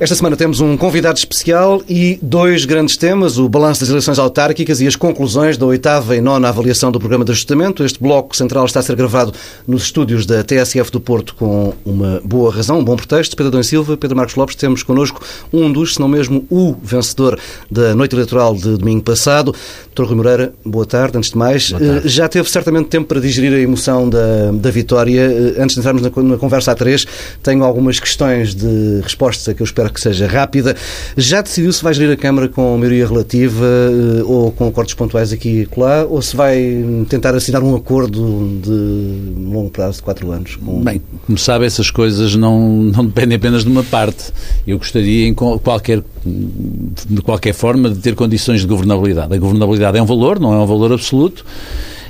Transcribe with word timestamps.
Esta 0.00 0.14
semana 0.14 0.36
temos 0.36 0.60
um 0.60 0.76
convidado 0.76 1.18
especial 1.18 1.82
e 1.88 2.20
dois 2.22 2.64
grandes 2.64 2.96
temas: 2.96 3.36
o 3.36 3.48
balanço 3.48 3.80
das 3.80 3.88
eleições 3.88 4.16
autárquicas 4.16 4.80
e 4.80 4.86
as 4.86 4.94
conclusões 4.94 5.58
da 5.58 5.66
oitava 5.66 6.14
e 6.14 6.20
nona 6.20 6.48
avaliação 6.48 6.92
do 6.92 7.00
programa 7.00 7.24
de 7.24 7.32
ajustamento. 7.32 7.82
Este 7.82 8.00
bloco 8.00 8.36
central 8.36 8.64
está 8.64 8.78
a 8.78 8.82
ser 8.84 8.94
gravado 8.94 9.34
nos 9.66 9.82
estúdios 9.82 10.24
da 10.24 10.44
TSF 10.44 10.92
do 10.92 11.00
Porto 11.00 11.34
com 11.34 11.74
uma 11.84 12.22
boa 12.24 12.54
razão, 12.54 12.78
um 12.78 12.84
bom 12.84 12.94
pretexto. 12.94 13.36
Pedro 13.36 13.50
Dom 13.50 13.62
Silva, 13.64 13.96
Pedro 13.96 14.16
Marcos 14.16 14.36
Lopes, 14.36 14.54
temos 14.54 14.84
connosco 14.84 15.20
um 15.52 15.72
dos, 15.72 15.94
se 15.94 16.00
não 16.00 16.06
mesmo 16.06 16.46
o 16.48 16.76
vencedor 16.80 17.36
da 17.68 17.92
noite 17.92 18.14
eleitoral 18.14 18.54
de 18.54 18.76
domingo 18.76 19.02
passado. 19.02 19.52
Doutor 19.86 20.06
Rui 20.06 20.16
Moreira, 20.16 20.52
boa 20.64 20.86
tarde. 20.86 21.18
Antes 21.18 21.30
de 21.30 21.36
mais, 21.36 21.72
já 22.04 22.28
teve 22.28 22.48
certamente 22.48 22.86
tempo 22.86 23.08
para 23.08 23.20
digerir 23.20 23.52
a 23.52 23.58
emoção 23.58 24.08
da, 24.08 24.52
da 24.52 24.70
vitória. 24.70 25.28
Antes 25.58 25.74
de 25.74 25.80
entrarmos 25.80 26.02
na, 26.02 26.22
na 26.22 26.36
conversa 26.36 26.70
a 26.70 26.76
três, 26.76 27.04
tenho 27.42 27.64
algumas 27.64 27.98
questões 27.98 28.54
de 28.54 29.00
respostas 29.02 29.48
a 29.48 29.54
que 29.54 29.60
eu 29.60 29.64
espero 29.64 29.87
que 29.90 30.00
seja 30.00 30.26
rápida. 30.26 30.76
Já 31.16 31.40
decidiu 31.40 31.72
se 31.72 31.82
vai 31.82 31.94
gerir 31.94 32.12
a 32.12 32.16
Câmara 32.16 32.48
com 32.48 32.76
maioria 32.76 33.06
relativa 33.06 33.66
eh, 33.66 34.22
ou 34.24 34.52
com 34.52 34.68
acordos 34.68 34.94
pontuais 34.94 35.32
aqui 35.32 35.68
e 35.72 35.78
lá, 35.78 36.04
ou 36.04 36.20
se 36.20 36.36
vai 36.36 36.84
tentar 37.08 37.34
assinar 37.34 37.62
um 37.62 37.74
acordo 37.74 38.60
de 38.62 39.50
longo 39.50 39.70
prazo, 39.70 39.98
de 39.98 40.02
quatro 40.02 40.30
anos? 40.30 40.56
Com... 40.56 40.82
Bem, 40.82 41.00
como 41.26 41.38
sabe, 41.38 41.66
essas 41.66 41.90
coisas 41.90 42.34
não, 42.34 42.58
não 42.68 43.04
dependem 43.04 43.36
apenas 43.36 43.64
de 43.64 43.70
uma 43.70 43.84
parte. 43.84 44.32
Eu 44.66 44.78
gostaria, 44.78 45.26
em 45.26 45.34
qualquer, 45.34 46.02
de 46.24 47.22
qualquer 47.22 47.54
forma, 47.54 47.90
de 47.90 47.98
ter 47.98 48.14
condições 48.14 48.60
de 48.60 48.66
governabilidade. 48.66 49.32
A 49.34 49.38
governabilidade 49.38 49.98
é 49.98 50.02
um 50.02 50.06
valor, 50.06 50.38
não 50.38 50.52
é 50.52 50.58
um 50.58 50.66
valor 50.66 50.92
absoluto. 50.92 51.44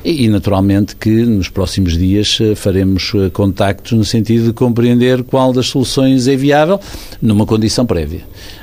E, 0.05 0.29
naturalmente, 0.29 0.95
que 0.95 1.25
nos 1.25 1.49
próximos 1.49 1.97
dias 1.97 2.39
eh, 2.41 2.55
faremos 2.55 3.13
eh, 3.15 3.31
contactos 3.31 3.93
no 3.93 4.05
sentido 4.05 4.47
de 4.47 4.53
compreender 4.53 5.25
qual 5.25 5.53
das 5.53 5.67
soluções 5.67 6.29
é 6.29 6.37
viável, 6.37 6.81
numa 7.21 7.45
condição 7.45 7.85
prévia. 7.85 8.23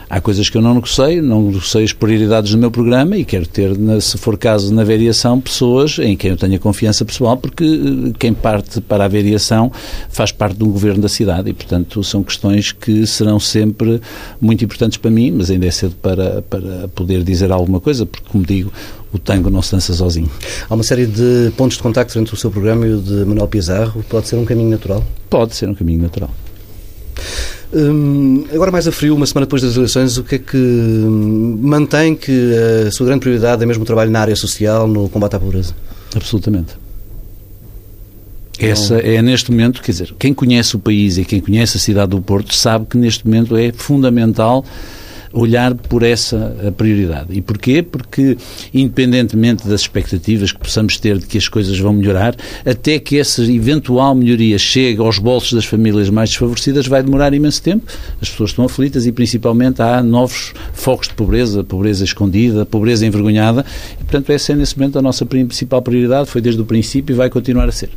Há 0.10 0.22
coisas 0.22 0.50
que 0.50 0.58
eu 0.58 0.62
não 0.62 0.76
negociei, 0.76 1.22
não 1.22 1.42
negociei 1.42 1.84
as 1.84 1.94
prioridades 1.94 2.52
do 2.52 2.58
meu 2.58 2.70
programa 2.70 3.18
e 3.18 3.26
quero 3.26 3.48
ter, 3.48 3.72
se 4.02 4.18
for 4.18 4.38
caso, 4.38 4.74
na 4.74 4.84
variação, 4.84 5.40
pessoas 5.42 5.98
em 6.00 6.16
quem 6.16 6.32
eu 6.32 6.38
tenha 6.38 6.60
confiança 6.60 7.04
pessoal, 7.04 7.38
porque 7.38 7.64
eh, 7.64 8.14
quem 8.20 8.34
parte 8.34 8.82
para 8.82 9.06
a 9.06 9.08
variação 9.08 9.72
faz 10.10 10.32
parte 10.32 10.64
um 10.64 10.72
governo 10.72 11.02
da 11.02 11.10
cidade 11.10 11.50
e, 11.50 11.54
portanto, 11.54 12.04
são 12.04 12.24
questões 12.24 12.72
que 12.72 13.06
serão 13.06 13.40
sempre 13.40 14.02
muito 14.40 14.64
importantes 14.64 14.98
para 14.98 15.12
mim, 15.12 15.32
mas 15.32 15.50
ainda 15.50 15.66
é 15.66 15.72
cedo 15.72 15.96
para, 16.02 16.42
para 16.44 16.88
poder 16.90 17.24
dizer 17.24 17.52
alguma 17.52 17.80
coisa, 17.80 18.06
porque, 18.06 18.28
como 18.30 18.46
digo, 18.46 18.72
o 19.12 19.20
tango 19.20 19.50
não 19.50 19.62
se 19.62 19.72
dança 19.72 19.94
sozinho. 19.94 20.30
Há 20.70 20.74
uma 20.74 20.84
série 20.84 21.06
de 21.06 21.52
pontos 21.56 21.78
de 21.78 21.84
contacto 21.84 22.18
entre 22.20 22.34
o 22.34 22.38
seu 22.38 22.52
programa 22.52 22.86
e 22.86 22.94
o 22.94 23.02
de 23.02 23.26
Manuel 23.26 23.48
Pizarro. 23.48 24.04
Pode 24.10 24.28
ser 24.28 24.36
um 24.36 24.46
caminho 24.46 24.70
natural? 24.70 25.04
Pode 25.30 25.56
ser 25.56 25.70
um 25.70 25.74
caminho 25.74 26.02
natural. 26.02 26.30
Hum, 27.78 28.46
agora 28.54 28.72
mais 28.72 28.88
a 28.88 28.92
frio, 28.92 29.14
uma 29.14 29.26
semana 29.26 29.46
depois 29.46 29.62
das 29.62 29.76
eleições, 29.76 30.18
o 30.18 30.24
que 30.24 30.36
é 30.36 30.40
que 30.40 30.58
mantém 30.58 32.16
que 32.16 32.54
a 32.88 32.92
sua 32.92 33.06
grande 33.06 33.20
prioridade 33.20 33.62
é 33.62 33.66
mesmo 33.66 33.84
o 33.84 33.86
trabalho 33.86 34.10
na 34.10 34.22
área 34.22 34.36
social, 34.36 34.88
no 34.88 35.10
combate 35.10 35.36
à 35.36 35.40
pobreza? 35.40 35.76
Absolutamente. 36.16 36.78
Essa 38.58 38.96
é 39.00 39.22
neste 39.22 39.52
momento, 39.52 39.82
quer 39.82 39.92
dizer, 39.92 40.16
quem 40.18 40.34
conhece 40.34 40.78
o 40.78 40.80
país 40.80 41.18
e 41.18 41.26
quem 41.26 41.42
conhece 41.42 41.76
a 41.76 41.80
cidade 41.80 42.12
do 42.12 42.22
Porto 42.22 42.56
sabe 42.56 42.86
que 42.86 42.98
neste 42.98 43.26
momento 43.26 43.58
é 43.58 43.74
fundamental 43.74 44.64
olhar 45.36 45.76
por 45.76 46.02
essa 46.02 46.74
prioridade. 46.78 47.28
E 47.32 47.42
porquê? 47.42 47.84
Porque, 47.84 48.38
independentemente 48.74 49.68
das 49.68 49.82
expectativas 49.82 50.52
que 50.52 50.60
possamos 50.60 50.98
ter 50.98 51.18
de 51.18 51.26
que 51.26 51.38
as 51.38 51.48
coisas 51.50 51.78
vão 51.78 51.94
melhorar, 51.94 52.36
até 52.66 52.98
que 52.98 53.20
essa 53.20 53.44
eventual 53.44 54.16
melhoria 54.16 54.58
chegue 54.58 55.02
aos 55.02 55.20
bolsos 55.20 55.54
das 55.54 55.66
famílias 55.66 56.10
mais 56.10 56.30
desfavorecidas, 56.30 56.88
vai 56.88 57.04
demorar 57.04 57.34
imenso 57.34 57.62
tempo. 57.62 57.86
As 58.22 58.30
pessoas 58.30 58.52
estão 58.52 58.66
aflitas 58.66 59.06
e, 59.06 59.12
principalmente, 59.12 59.82
há 59.82 60.02
novos 60.02 60.54
focos 60.74 61.10
de 61.10 61.14
pobreza, 61.14 61.64
pobreza 61.64 62.06
escondida, 62.06 62.66
pobreza 62.66 63.06
envergonhada. 63.06 63.66
E, 64.00 64.04
portanto, 64.04 64.30
essa 64.30 64.54
é, 64.54 64.56
nesse 64.56 64.78
momento, 64.78 64.98
a 64.98 65.02
nossa 65.02 65.26
principal 65.26 65.82
prioridade. 65.82 66.30
Foi 66.30 66.42
desde 66.42 66.62
o 66.62 66.66
princípio 66.66 67.14
e 67.14 67.18
vai 67.18 67.30
continuar 67.30 67.68
a 67.68 67.72
ser. 67.72 67.90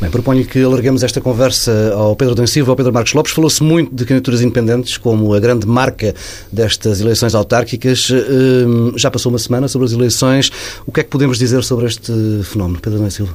Bem, 0.00 0.10
proponho 0.10 0.44
que 0.44 0.62
alarguemos 0.62 1.02
esta 1.02 1.20
conversa 1.20 1.92
ao 1.94 2.14
Pedro 2.16 2.46
Silva, 2.46 2.72
ao 2.72 2.76
Pedro 2.76 2.92
Marcos 2.92 3.12
Lopes. 3.12 3.32
Falou-se 3.32 3.62
muito 3.62 3.94
de 3.94 4.04
candidaturas 4.04 4.40
independentes 4.40 4.96
como 4.96 5.34
a 5.34 5.40
grande 5.40 5.66
marca 5.66 6.14
destas 6.50 7.00
eleições 7.00 7.34
autárquicas. 7.34 8.10
Hum, 8.10 8.92
já 8.96 9.10
passou 9.10 9.30
uma 9.30 9.38
semana 9.38 9.68
sobre 9.68 9.86
as 9.86 9.92
eleições. 9.92 10.50
O 10.86 10.92
que 10.92 11.00
é 11.00 11.02
que 11.02 11.10
podemos 11.10 11.38
dizer 11.38 11.62
sobre 11.64 11.86
este 11.86 12.12
fenómeno, 12.44 12.80
Pedro 12.80 13.10
Silva? 13.10 13.34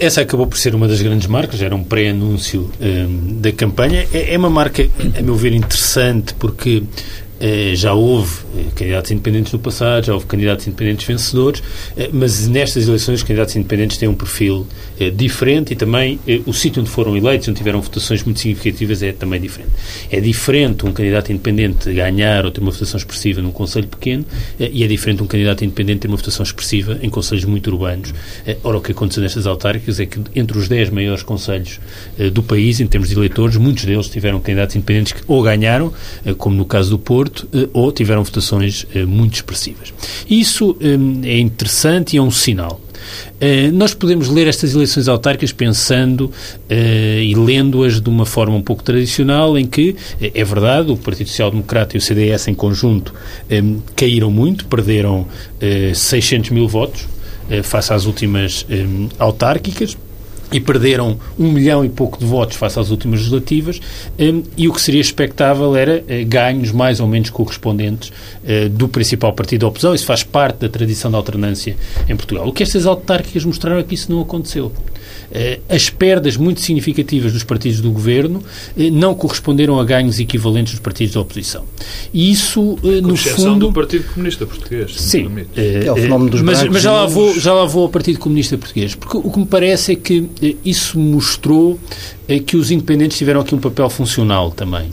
Essa 0.00 0.22
acabou 0.22 0.46
por 0.46 0.56
ser 0.56 0.74
uma 0.74 0.88
das 0.88 1.02
grandes 1.02 1.26
marcas, 1.26 1.60
era 1.60 1.74
um 1.76 1.84
pré-anúncio 1.84 2.70
um, 2.80 3.40
da 3.40 3.52
campanha. 3.52 4.06
É, 4.12 4.32
é 4.32 4.38
uma 4.38 4.48
marca, 4.48 4.88
a 5.18 5.22
meu 5.22 5.34
ver, 5.34 5.52
interessante 5.52 6.32
porque 6.34 6.82
já 7.74 7.92
houve 7.92 8.34
eh, 8.56 8.64
candidatos 8.74 9.10
independentes 9.10 9.52
no 9.52 9.58
passado, 9.58 10.06
já 10.06 10.14
houve 10.14 10.26
candidatos 10.26 10.66
independentes 10.66 11.06
vencedores, 11.06 11.62
eh, 11.96 12.08
mas 12.12 12.48
nestas 12.48 12.88
eleições 12.88 13.16
os 13.16 13.22
candidatos 13.22 13.54
independentes 13.56 13.98
têm 13.98 14.08
um 14.08 14.14
perfil 14.14 14.66
diferente 15.14 15.74
e 15.74 15.76
também 15.76 16.18
o 16.46 16.52
sítio 16.54 16.80
onde 16.80 16.90
foram 16.90 17.14
eleitos, 17.14 17.46
onde 17.48 17.58
tiveram 17.58 17.82
votações 17.82 18.22
muito 18.24 18.40
significativas, 18.40 19.02
é 19.02 19.12
também 19.12 19.38
diferente. 19.38 19.70
É 20.10 20.20
diferente 20.20 20.86
um 20.86 20.92
candidato 20.92 21.30
independente 21.30 21.92
ganhar 21.92 22.46
ou 22.46 22.50
ter 22.50 22.62
uma 22.62 22.70
votação 22.70 22.96
expressiva 22.96 23.42
num 23.42 23.52
conselho 23.52 23.86
pequeno 23.86 24.24
e 24.58 24.82
é 24.82 24.86
diferente 24.86 25.22
um 25.22 25.26
candidato 25.26 25.64
independente 25.64 26.00
ter 26.00 26.08
uma 26.08 26.16
votação 26.16 26.42
expressiva 26.42 26.98
em 27.02 27.10
conselhos 27.10 27.44
muito 27.44 27.70
urbanos. 27.70 28.14
Ora, 28.64 28.78
o 28.78 28.80
que 28.80 28.92
aconteceu 28.92 29.22
nestas 29.22 29.46
autárquicas 29.46 30.00
é 30.00 30.06
que 30.06 30.18
entre 30.34 30.56
os 30.56 30.66
10 30.66 30.88
maiores 30.88 31.22
conselhos 31.22 31.78
do 32.32 32.42
país, 32.42 32.80
em 32.80 32.86
termos 32.86 33.10
de 33.10 33.14
eleitores, 33.14 33.56
muitos 33.56 33.84
deles 33.84 34.08
tiveram 34.08 34.40
candidatos 34.40 34.76
independentes 34.76 35.12
que 35.12 35.20
ou 35.26 35.42
ganharam, 35.42 35.92
como 36.38 36.56
no 36.56 36.64
caso 36.64 36.88
do 36.88 36.98
Porto, 36.98 37.25
Porto 37.26 37.48
eh, 37.52 37.68
ou 37.72 37.90
tiveram 37.90 38.22
votações 38.22 38.86
eh, 38.94 39.04
muito 39.04 39.34
expressivas. 39.34 39.92
Isso 40.30 40.76
eh, 40.80 41.28
é 41.28 41.38
interessante 41.38 42.14
e 42.14 42.18
é 42.18 42.22
um 42.22 42.30
sinal. 42.30 42.80
Uh, 43.40 43.70
nós 43.72 43.94
podemos 43.94 44.28
ler 44.28 44.48
estas 44.48 44.74
eleições 44.74 45.06
autárquicas 45.06 45.52
pensando 45.52 46.22
uh, 46.22 46.72
e 47.20 47.34
lendo-as 47.36 48.00
de 48.00 48.08
uma 48.08 48.26
forma 48.26 48.56
um 48.56 48.62
pouco 48.62 48.82
tradicional, 48.82 49.56
em 49.56 49.64
que, 49.64 49.90
uh, 49.90 50.30
é 50.34 50.42
verdade, 50.42 50.90
o 50.90 50.96
Partido 50.96 51.28
Social 51.28 51.50
Democrata 51.52 51.96
e 51.96 51.98
o 51.98 52.00
CDS 52.00 52.48
em 52.48 52.54
conjunto 52.54 53.14
um, 53.48 53.78
caíram 53.94 54.30
muito, 54.30 54.66
perderam 54.66 55.26
600 55.94 56.50
mil 56.50 56.66
votos 56.66 57.06
face 57.62 57.92
às 57.92 58.06
últimas 58.06 58.66
um, 58.68 59.08
autárquicas 59.20 59.96
e 60.52 60.60
perderam 60.60 61.18
um 61.38 61.50
milhão 61.50 61.84
e 61.84 61.88
pouco 61.88 62.18
de 62.18 62.24
votos 62.24 62.56
face 62.56 62.78
às 62.78 62.90
últimas 62.90 63.20
legislativas 63.20 63.80
um, 64.18 64.42
e 64.56 64.68
o 64.68 64.72
que 64.72 64.80
seria 64.80 65.00
expectável 65.00 65.74
era 65.74 65.98
uh, 65.98 66.26
ganhos 66.26 66.72
mais 66.72 67.00
ou 67.00 67.06
menos 67.06 67.30
correspondentes 67.30 68.10
uh, 68.10 68.68
do 68.68 68.88
principal 68.88 69.32
partido 69.32 69.62
da 69.62 69.68
oposição. 69.68 69.94
Isso 69.94 70.06
faz 70.06 70.22
parte 70.22 70.58
da 70.60 70.68
tradição 70.68 71.10
da 71.10 71.18
alternância 71.18 71.76
em 72.08 72.16
Portugal. 72.16 72.46
O 72.46 72.52
que 72.52 72.62
estas 72.62 72.86
autárquicas 72.86 73.44
mostraram 73.44 73.78
é 73.78 73.82
que 73.82 73.94
isso 73.94 74.10
não 74.10 74.20
aconteceu. 74.20 74.72
Uh, 75.30 75.60
as 75.68 75.90
perdas 75.90 76.36
muito 76.36 76.60
significativas 76.60 77.32
dos 77.32 77.42
partidos 77.44 77.80
do 77.80 77.90
governo 77.90 78.42
não 78.92 79.14
corresponderam 79.14 79.80
a 79.80 79.84
ganhos 79.84 80.20
equivalentes 80.20 80.74
dos 80.74 80.80
partidos 80.80 81.14
da 81.14 81.20
oposição. 81.20 81.64
E 82.12 82.30
isso, 82.30 82.78
no 83.02 83.16
fundo... 83.16 83.66
do 83.66 83.72
Partido 83.72 84.04
Comunista 84.12 84.46
Português. 84.46 84.94
Sim. 84.96 85.28
é 85.56 85.90
o 85.90 85.96
fenómeno 85.96 86.30
dos 86.30 86.42
mas, 86.42 86.62
mas 86.64 86.82
já, 86.82 86.92
lá 86.92 87.06
vou, 87.06 87.38
já 87.38 87.52
lá 87.52 87.64
vou 87.64 87.82
ao 87.82 87.88
Partido 87.88 88.18
Comunista 88.18 88.56
Português. 88.56 88.94
Porque 88.94 89.16
o 89.16 89.30
que 89.30 89.38
me 89.38 89.46
parece 89.46 89.92
é 89.92 89.96
que 89.96 90.28
eh, 90.42 90.54
isso 90.64 90.98
mostrou 90.98 91.78
eh, 92.28 92.38
que 92.38 92.56
os 92.56 92.70
independentes 92.70 93.18
tiveram 93.18 93.40
aqui 93.40 93.54
um 93.54 93.58
papel 93.58 93.90
funcional 93.90 94.50
também. 94.50 94.90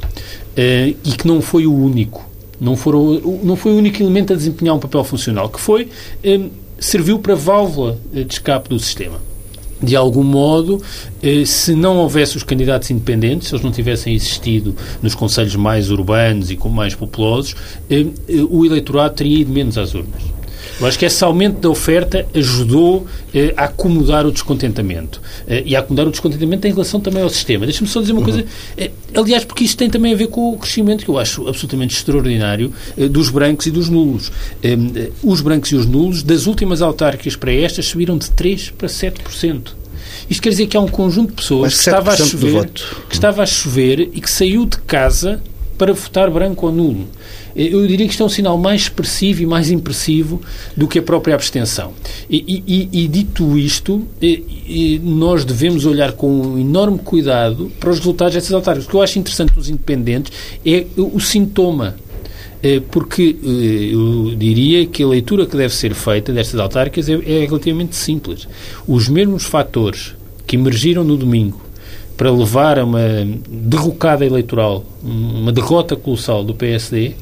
Eh, 0.56 0.96
e 1.04 1.12
que 1.12 1.28
não 1.28 1.42
foi 1.42 1.68
o 1.68 1.74
único. 1.74 2.28
Não, 2.60 2.76
foram, 2.76 3.20
não 3.44 3.56
foi 3.56 3.74
o 3.74 3.76
único 3.76 4.02
elemento 4.02 4.34
a 4.34 4.36
desempenhar 4.36 4.76
um 4.76 4.80
papel 4.80 5.04
funcional, 5.04 5.50
que 5.50 5.60
foi, 5.60 5.90
serviu 6.80 7.20
para 7.20 7.36
válvula 7.36 8.00
de 8.14 8.22
escape 8.34 8.70
do 8.70 8.80
sistema 8.80 9.20
de 9.82 9.96
algum 9.96 10.24
modo, 10.24 10.82
se 11.46 11.76
não 11.76 11.98
houvesse 11.98 12.38
os 12.38 12.44
candidatos 12.44 12.90
independentes, 12.90 13.48
se 13.48 13.56
eles 13.56 13.64
não 13.64 13.72
tivessem 13.72 14.14
existido 14.14 14.76
nos 15.02 15.14
conselhos 15.14 15.56
mais 15.56 15.90
urbanos 15.92 16.50
e 16.52 16.58
mais 16.70 16.96
populosos, 16.96 17.56
o 18.50 18.66
eleitorado 18.66 19.16
teria 19.16 19.40
ido 19.40 19.52
menos 19.52 19.78
às 19.78 19.94
urnas. 19.94 20.33
Eu 20.84 20.90
acho 20.90 21.00
que 21.00 21.06
esse 21.06 21.24
aumento 21.24 21.62
da 21.62 21.70
oferta 21.70 22.28
ajudou 22.36 23.08
eh, 23.34 23.54
a 23.56 23.66
acomodar 23.66 24.26
o 24.26 24.32
descontentamento. 24.32 25.22
Eh, 25.48 25.64
e 25.66 25.76
a 25.76 25.80
acomodar 25.80 26.08
o 26.08 26.12
descontentamento 26.12 26.68
em 26.68 26.72
relação 26.72 27.00
também 27.00 27.24
ao 27.24 27.30
sistema. 27.30 27.66
Deixa-me 27.66 27.90
só 27.90 28.02
dizer 28.02 28.12
uma 28.12 28.20
uhum. 28.20 28.26
coisa. 28.26 28.46
Eh, 28.78 28.92
aliás, 29.16 29.46
porque 29.46 29.64
isto 29.64 29.78
tem 29.78 29.90
também 29.90 30.14
a 30.14 30.16
ver 30.16 30.28
com 30.28 30.52
o 30.52 30.58
crescimento 30.58 31.06
que 31.06 31.10
eu 31.10 31.18
acho 31.18 31.48
absolutamente 31.48 31.96
extraordinário 31.96 32.74
eh, 32.98 33.08
dos 33.08 33.30
brancos 33.30 33.66
e 33.66 33.72
dos 33.72 33.88
nulos. 33.88 34.30
Eh, 34.62 35.10
os 35.24 35.40
brancos 35.40 35.72
e 35.72 35.76
os 35.76 35.86
nulos, 35.86 36.22
das 36.22 36.48
últimas 36.48 36.82
autárquicas 36.82 37.38
para 37.38 37.54
estas, 37.54 37.86
subiram 37.86 38.18
de 38.18 38.28
3% 38.28 38.74
para 38.74 38.90
7%. 38.90 39.84
Isto 40.30 40.44
quer 40.44 40.50
dizer 40.50 40.68
que 40.68 40.76
há 40.76 40.82
um 40.82 40.88
conjunto 40.88 41.30
de 41.30 41.36
pessoas 41.36 41.74
que 41.74 41.80
estava, 41.80 42.12
a 42.12 42.18
chover, 42.18 42.70
que 43.08 43.16
estava 43.16 43.44
a 43.44 43.46
chover 43.46 44.00
e 44.14 44.20
que 44.20 44.30
saiu 44.30 44.66
de 44.66 44.78
casa 44.80 45.42
para 45.78 45.94
votar 45.94 46.30
branco 46.30 46.66
ou 46.66 46.72
nulo. 46.72 47.08
Eu 47.56 47.86
diria 47.86 48.06
que 48.08 48.12
isto 48.12 48.24
é 48.24 48.26
um 48.26 48.30
sinal 48.30 48.58
mais 48.58 48.84
expressivo 48.84 49.44
e 49.44 49.46
mais 49.46 49.70
impressivo 49.70 50.42
do 50.76 50.88
que 50.88 51.00
a 51.00 51.02
própria 51.02 51.36
abstenção. 51.36 51.94
E, 52.30 52.64
e, 52.68 53.04
e 53.04 53.08
dito 53.08 53.58
isto, 53.58 54.08
nós 55.04 55.46
devemos 55.46 55.86
olhar 55.86 56.14
com 56.14 56.58
enorme 56.58 56.98
cuidado 57.00 57.72
para 57.80 57.92
os 57.92 58.00
resultados 58.00 58.34
destas 58.34 58.54
autárquicas. 58.54 58.88
O 58.88 58.90
que 58.90 58.96
eu 58.96 59.02
acho 59.02 59.20
interessante 59.20 59.54
dos 59.54 59.70
independentes 59.70 60.32
é 60.66 60.86
o 60.98 61.20
sintoma 61.20 61.96
é, 62.64 62.80
porque 62.80 63.36
eh, 63.44 63.94
eu 63.94 64.34
diria 64.38 64.86
que 64.86 65.04
a 65.04 65.08
leitura 65.08 65.46
que 65.46 65.58
deve 65.58 65.76
ser 65.76 65.94
feita 65.94 66.32
destas 66.32 66.58
autárquicas 66.62 67.10
é, 67.10 67.14
é 67.14 67.46
relativamente 67.46 67.94
simples. 67.94 68.48
Os 68.88 69.10
mesmos 69.10 69.44
fatores 69.44 70.16
que 70.48 70.56
emergiram 70.56 71.04
no 71.04 71.18
domingo 71.18 71.62
para 72.16 72.32
levar 72.32 72.80
a 72.80 72.86
uma 72.86 73.02
derrocada 73.50 74.26
eleitoral, 74.26 74.84
uma 75.04 75.52
derrota 75.52 75.96
colossal 75.96 76.44
do 76.44 76.54
PSD, 76.54 77.14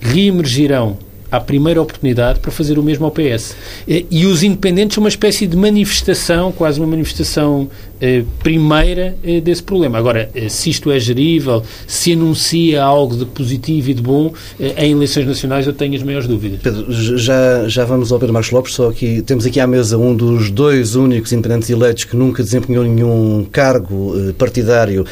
reemergirão 0.00 0.96
à 1.30 1.40
primeira 1.40 1.80
oportunidade 1.80 2.40
para 2.40 2.50
fazer 2.50 2.78
o 2.78 2.82
mesmo 2.82 3.04
ao 3.04 3.10
PS. 3.10 3.54
E 3.86 4.26
os 4.26 4.42
independentes 4.42 4.94
são 4.94 5.02
uma 5.02 5.08
espécie 5.08 5.46
de 5.46 5.56
manifestação, 5.56 6.52
quase 6.52 6.80
uma 6.80 6.86
manifestação 6.86 7.68
eh, 8.02 8.24
primeira 8.42 9.14
eh, 9.22 9.42
desse 9.42 9.62
problema. 9.62 9.98
Agora, 9.98 10.30
eh, 10.34 10.48
se 10.48 10.70
isto 10.70 10.90
é 10.90 10.98
gerível, 10.98 11.62
se 11.86 12.14
anuncia 12.14 12.82
algo 12.82 13.14
de 13.14 13.26
positivo 13.26 13.90
e 13.90 13.94
de 13.94 14.00
bom 14.00 14.32
em 14.58 14.92
eleições 14.92 15.26
nacionais, 15.26 15.66
eu 15.66 15.74
tenho 15.74 15.94
as 15.94 16.02
maiores 16.02 16.26
dúvidas. 16.26 16.60
Pedro, 16.62 16.86
já, 16.90 17.68
já 17.68 17.84
vamos 17.84 18.10
ao 18.10 18.18
Pedro 18.18 18.32
Marcos 18.32 18.52
Lopes, 18.52 18.72
só 18.72 18.90
que 18.90 19.20
temos 19.20 19.44
aqui 19.44 19.60
à 19.60 19.66
mesa 19.66 19.98
um 19.98 20.14
dos 20.16 20.50
dois 20.50 20.94
únicos 20.94 21.30
independentes 21.32 21.68
eleitos 21.68 22.04
que 22.04 22.16
nunca 22.16 22.42
desempenhou 22.42 22.84
nenhum 22.84 23.46
cargo 23.52 24.14
partidário 24.38 25.04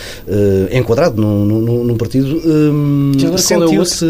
enquadrado 0.73 1.21
num, 1.21 1.45
num, 1.45 1.85
num 1.85 1.97
partido. 1.97 2.41
Hum, 2.43 3.13
Sentiu-se. 3.37 4.07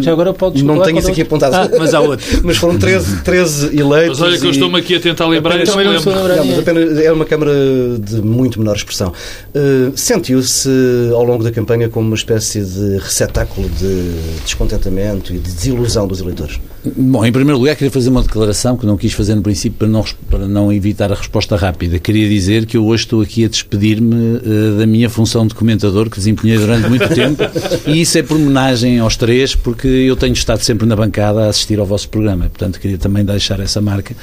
Já 0.00 0.12
agora 0.12 0.32
pode 0.32 0.64
Não 0.64 0.80
tenho 0.80 0.98
isso 0.98 1.10
aqui 1.10 1.20
apontado. 1.20 1.43
Ah, 1.52 1.70
mas 1.78 1.92
há 1.92 2.00
outro. 2.00 2.24
mas 2.42 2.56
foram 2.56 2.78
13, 2.78 3.22
13 3.22 3.78
eleitos. 3.78 4.18
Mas 4.18 4.28
olha 4.28 4.38
que 4.38 4.46
eu 4.46 4.50
estou-me 4.50 4.78
aqui 4.78 4.96
a 4.96 5.00
tentar 5.00 5.26
lembrar. 5.26 5.54
Apenas, 5.54 6.04
não, 6.04 6.46
mas 6.46 6.58
apenas, 6.58 6.98
é 6.98 7.12
uma 7.12 7.24
Câmara 7.24 7.52
de 7.98 8.14
de 8.14 8.22
muito 8.22 8.58
menor 8.58 8.76
expressão. 8.76 9.12
Uh, 9.54 9.92
Sentiu-se 9.96 10.68
ao 11.12 11.24
longo 11.24 11.42
da 11.42 11.50
campanha 11.50 11.88
como 11.88 12.06
uma 12.06 12.16
espécie 12.16 12.60
de 12.60 12.98
receptáculo 12.98 13.68
de 13.68 14.12
descontentamento 14.44 15.32
e 15.32 15.38
de 15.38 15.52
desilusão 15.52 16.06
dos 16.06 16.20
eleitores? 16.20 16.60
Bom, 16.96 17.24
em 17.24 17.32
primeiro 17.32 17.58
lugar, 17.58 17.74
queria 17.76 17.90
fazer 17.90 18.10
uma 18.10 18.22
declaração 18.22 18.76
que 18.76 18.84
não 18.84 18.96
quis 18.96 19.12
fazer 19.12 19.34
no 19.34 19.42
princípio 19.42 19.78
para 19.78 19.88
não, 19.88 20.04
para 20.30 20.46
não 20.46 20.72
evitar 20.72 21.10
a 21.10 21.14
resposta 21.14 21.56
rápida. 21.56 21.98
Queria 21.98 22.28
dizer 22.28 22.66
que 22.66 22.76
eu 22.76 22.84
hoje 22.84 23.04
estou 23.04 23.22
aqui 23.22 23.44
a 23.44 23.48
despedir-me 23.48 24.36
uh, 24.36 24.78
da 24.78 24.86
minha 24.86 25.08
função 25.08 25.46
de 25.46 25.54
comentador 25.54 26.10
que 26.10 26.18
desempenhei 26.18 26.58
durante 26.58 26.88
muito 26.88 27.08
tempo 27.08 27.42
e 27.86 28.02
isso 28.02 28.18
é 28.18 28.22
por 28.22 28.36
homenagem 28.36 28.98
aos 28.98 29.16
três, 29.16 29.54
porque 29.54 29.88
eu 29.88 30.14
tenho 30.14 30.34
estado 30.34 30.60
sempre 30.60 30.86
na 30.86 30.94
bancada 30.94 31.33
a 31.42 31.48
assistir 31.48 31.78
ao 31.78 31.86
vosso 31.86 32.08
programa. 32.08 32.48
Portanto, 32.48 32.78
queria 32.80 32.98
também 32.98 33.24
deixar 33.24 33.60
essa 33.60 33.80
marca. 33.80 34.14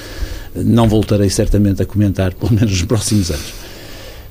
Não 0.55 0.87
voltarei 0.87 1.29
certamente 1.29 1.81
a 1.81 1.85
comentar, 1.85 2.33
pelo 2.35 2.53
menos 2.53 2.71
nos 2.71 2.83
próximos 2.83 3.31
anos. 3.31 3.71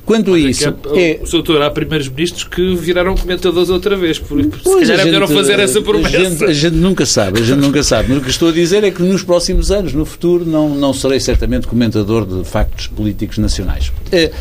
Quanto 0.04 0.34
a 0.34 0.38
isso. 0.38 0.68
É, 0.94 1.10
é... 1.12 1.20
O 1.22 1.30
doutor, 1.30 1.62
há 1.62 1.70
primeiros 1.70 2.08
ministros 2.08 2.42
que 2.42 2.74
viraram 2.74 3.14
comentadores 3.16 3.70
outra 3.70 3.96
vez, 3.96 4.18
por, 4.18 4.44
por 4.44 4.58
se 4.58 4.86
calhar 4.86 5.00
é 5.00 5.04
melhor 5.04 5.28
fazer 5.28 5.60
essa 5.60 5.80
promessa. 5.80 6.16
A 6.16 6.24
gente, 6.24 6.44
a 6.44 6.52
gente, 6.52 6.76
nunca 6.76 7.06
sabe, 7.06 7.40
a 7.40 7.44
gente 7.44 7.60
nunca 7.60 7.82
sabe. 7.82 8.08
Mas 8.08 8.18
o 8.18 8.20
que 8.22 8.30
estou 8.30 8.48
a 8.48 8.52
dizer 8.52 8.82
é 8.82 8.90
que 8.90 9.02
nos 9.02 9.22
próximos 9.22 9.70
anos, 9.70 9.92
no 9.92 10.04
futuro, 10.04 10.44
não, 10.44 10.74
não 10.74 10.92
serei 10.92 11.20
certamente 11.20 11.68
comentador 11.68 12.26
de 12.26 12.44
factos 12.44 12.88
políticos 12.88 13.38
nacionais. 13.38 13.92
É, 14.10 14.32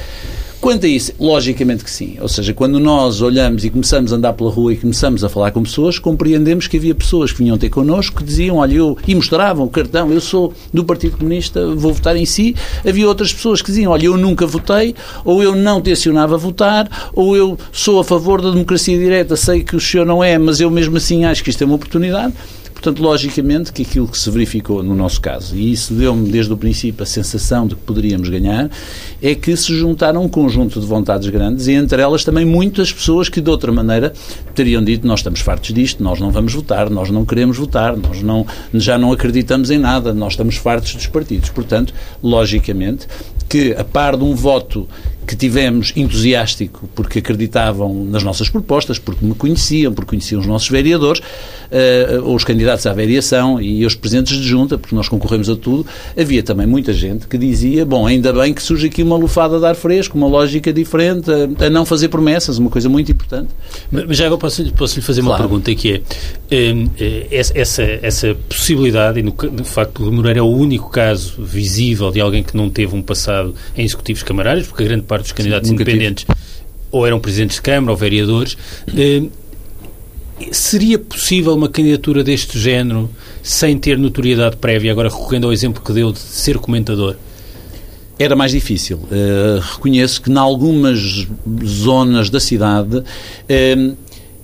Quanto 0.62 0.86
a 0.86 0.90
isso, 0.90 1.14
logicamente 1.18 1.86
que 1.86 1.90
sim. 1.90 2.18
Ou 2.20 2.28
seja, 2.28 2.54
quando 2.54 2.82
nós 2.82 3.22
olhamos 3.22 3.64
e 3.64 3.70
começamos 3.70 4.12
a 4.12 4.18
andar 4.18 4.34
pela 4.34 4.52
rua 4.52 4.74
e 4.74 4.78
começamos 4.78 5.24
a 5.24 5.30
falar 5.30 5.52
com 5.52 5.64
pessoas, 5.64 5.98
compreendemos 5.98 6.68
que 6.68 6.76
havia 6.76 6.94
pessoas 6.94 7.32
que 7.32 7.38
vinham 7.38 7.58
ter 7.58 7.70
connosco 7.70 8.18
que 8.18 8.26
diziam, 8.26 8.58
olha, 8.58 8.74
eu, 8.74 8.98
e 9.08 9.16
mostravam 9.16 9.66
o 9.66 9.70
cartão, 9.70 10.12
eu 10.12 10.20
sou 10.20 10.54
do 10.74 10.84
Partido 10.84 11.18
Comunista, 11.18 11.66
vou 11.76 11.94
votar 11.94 12.18
em 12.18 12.26
si. 12.26 12.58
Havia 12.86 13.08
outras 13.08 13.32
pessoas 13.32 13.62
que 13.62 13.68
diziam, 13.68 13.94
olha, 13.94 14.08
eu 14.08 14.18
nunca 14.18 14.46
votei, 14.46 14.94
ou 15.24 15.42
eu 15.42 15.56
não 15.56 15.80
tencionava 15.80 16.38
votar, 16.38 17.10
ou 17.14 17.38
eu 17.38 17.58
sou 17.72 18.02
a 18.02 18.04
favor 18.04 18.42
da 18.42 18.52
democracia 18.52 18.98
direta, 18.98 19.38
sei 19.38 19.64
que 19.64 19.78
o 19.78 19.80
senhor 19.80 20.06
não 20.06 20.22
é, 20.22 20.38
mas 20.38 20.60
eu 20.60 20.70
mesmo 20.70 20.98
assim 20.98 21.24
acho 21.24 21.42
que 21.42 21.52
isto 21.52 21.62
é 21.64 21.66
uma 21.66 21.76
oportunidade. 21.76 22.34
Portanto, 22.80 23.04
logicamente 23.04 23.74
que 23.74 23.82
aquilo 23.82 24.08
que 24.08 24.18
se 24.18 24.32
verificou 24.32 24.82
no 24.82 24.96
nosso 24.96 25.20
caso, 25.20 25.54
e 25.54 25.70
isso 25.70 25.94
deu-me 25.94 26.32
desde 26.32 26.54
o 26.54 26.56
princípio 26.56 27.04
a 27.04 27.06
sensação 27.06 27.68
de 27.68 27.76
que 27.76 27.82
poderíamos 27.82 28.30
ganhar, 28.30 28.70
é 29.22 29.36
que 29.36 29.56
se 29.58 29.76
juntaram 29.76 30.24
um 30.24 30.30
conjunto 30.30 30.80
de 30.80 30.86
vontades 30.86 31.28
grandes 31.28 31.68
e 31.68 31.74
entre 31.74 32.02
elas 32.02 32.24
também 32.24 32.46
muitas 32.46 32.90
pessoas 32.90 33.28
que 33.28 33.42
de 33.42 33.50
outra 33.50 33.70
maneira 33.70 34.14
teriam 34.56 34.82
dito 34.82 35.06
nós 35.06 35.20
estamos 35.20 35.42
fartos 35.42 35.74
disto, 35.74 36.02
nós 36.02 36.22
não 36.22 36.32
vamos 36.32 36.54
votar, 36.54 36.90
nós 36.90 37.10
não 37.10 37.26
queremos 37.26 37.58
votar, 37.58 37.98
nós 37.98 38.24
não, 38.24 38.48
já 38.74 38.98
não 38.98 39.12
acreditamos 39.12 39.70
em 39.72 39.78
nada, 39.78 40.14
nós 40.14 40.34
estamos 40.34 40.56
fartos 40.56 40.96
dos 40.96 41.06
partidos. 41.06 41.50
Portanto, 41.50 41.94
logicamente 42.24 43.08
que 43.50 43.74
a 43.74 43.84
par 43.84 44.16
de 44.16 44.24
um 44.24 44.36
voto 44.36 44.88
que 45.30 45.36
tivemos 45.36 45.94
entusiástico 45.96 46.90
porque 46.96 47.20
acreditavam 47.20 48.04
nas 48.06 48.24
nossas 48.24 48.50
propostas, 48.50 48.98
porque 48.98 49.24
me 49.24 49.36
conheciam, 49.36 49.94
porque 49.94 50.10
conheciam 50.10 50.42
os 50.42 50.48
nossos 50.48 50.68
vereadores, 50.68 51.22
uh, 51.22 52.34
os 52.34 52.44
candidatos 52.44 52.88
à 52.88 52.94
variação 52.94 53.62
e 53.62 53.86
os 53.86 53.94
presidentes 53.94 54.36
de 54.38 54.48
junta, 54.48 54.76
porque 54.76 54.96
nós 54.96 55.08
concorremos 55.08 55.48
a 55.48 55.56
tudo, 55.56 55.86
havia 56.20 56.42
também 56.42 56.66
muita 56.66 56.92
gente 56.94 57.28
que 57.28 57.38
dizia, 57.38 57.86
bom, 57.86 58.08
ainda 58.08 58.34
bem 58.34 58.56
que 58.56 58.64
surge 58.64 58.88
aqui 58.88 59.04
uma 59.04 59.16
lufada 59.16 59.60
de 59.60 59.66
ar 59.68 59.76
fresco, 59.76 60.18
uma 60.18 60.28
lógica 60.28 60.74
diferente, 60.74 61.30
a, 61.30 61.68
a 61.68 61.70
não 61.70 61.86
fazer 61.86 62.08
promessas, 62.08 62.58
uma 62.58 62.72
coisa 62.72 62.90
muito 62.90 63.12
importante. 63.12 63.50
Mas 63.92 64.18
já 64.18 64.26
agora 64.26 64.42
posso, 64.42 64.74
posso 64.74 64.96
lhe 64.96 65.06
fazer 65.06 65.22
uma 65.22 65.36
claro. 65.36 65.44
pergunta 65.44 65.76
que 65.76 65.94
é, 65.94 66.02
eh, 66.50 66.74
eh, 67.00 67.44
essa, 67.54 67.84
essa 67.84 68.36
possibilidade, 68.50 69.20
e 69.20 69.22
no, 69.22 69.36
no 69.52 69.64
facto 69.64 70.04
de 70.04 70.10
Moreira 70.10 70.40
é 70.40 70.42
o 70.42 70.48
único 70.48 70.90
caso 70.90 71.36
visível 71.38 72.10
de 72.10 72.20
alguém 72.20 72.42
que 72.42 72.58
não 72.58 72.68
teve 72.68 72.96
um 72.96 73.02
passado 73.04 73.39
em 73.76 73.84
executivos 73.84 74.24
camarários, 74.24 74.68
porque 74.68 74.84
a 74.84 74.88
grande 74.88 75.04
parte 75.04 75.24
dos 75.24 75.32
candidatos 75.32 75.70
Sim, 75.70 75.76
independentes 75.76 76.26
ou 76.92 77.06
eram 77.06 77.20
presidentes 77.20 77.58
de 77.58 77.62
Câmara 77.62 77.92
ou 77.92 77.98
vereadores. 77.98 78.58
Eh, 78.96 79.24
seria 80.52 80.98
possível 80.98 81.54
uma 81.54 81.70
candidatura 81.70 82.24
deste 82.24 82.58
género 82.58 83.10
sem 83.44 83.78
ter 83.78 83.98
notoriedade 83.98 84.58
prévia, 84.58 84.92
agora 84.92 85.10
recorrendo 85.10 85.48
ao 85.48 85.54
exemplo 85.54 85.84
que 85.84 85.92
deu 85.92 86.12
de 86.12 86.20
ser 86.20 86.58
comentador? 86.58 87.16
Era 88.18 88.36
mais 88.36 88.52
difícil. 88.52 88.98
Uh, 88.98 89.60
reconheço 89.76 90.22
que, 90.22 90.30
em 90.30 90.38
algumas 90.38 91.26
zonas 91.64 92.30
da 92.30 92.40
cidade, 92.40 92.98
uh, 92.98 93.98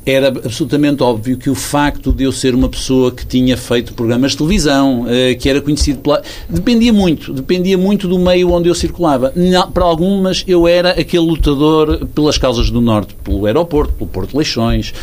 era 0.06 0.28
absolutamente 0.28 1.02
óbvio 1.02 1.38
que 1.38 1.50
o 1.50 1.56
facto 1.56 2.14
de 2.14 2.26
eu 2.26 2.32
ser 2.32 2.54
uma 2.54 2.70
pessoa 2.70 3.12
que 3.12 3.26
tinha 3.26 3.58
feito 3.58 3.94
programas 3.94 4.32
de 4.32 4.38
televisão, 4.38 5.06
eh, 5.08 5.34
que 5.34 5.50
era 5.50 5.60
conhecido 5.60 6.00
pela... 6.00 6.22
Dependia 6.48 6.94
muito, 6.94 7.34
dependia 7.34 7.78
muito 7.78 8.08
do 8.08 8.20
meio 8.20 8.52
onde 8.52 8.70
eu 8.70 8.76
circulava. 8.76 9.34
Para 9.74 9.84
algumas 9.84 10.44
eu 10.48 10.68
era 10.68 10.92
aquele 10.92 11.26
lutador 11.26 12.06
pelas 12.14 12.38
causas 12.38 12.70
do 12.70 12.80
Norte, 12.80 13.16
pelo 13.24 13.46
aeroporto, 13.48 13.94
pelo 13.94 14.10
Porto 14.10 14.38
Leixões, 14.38 14.94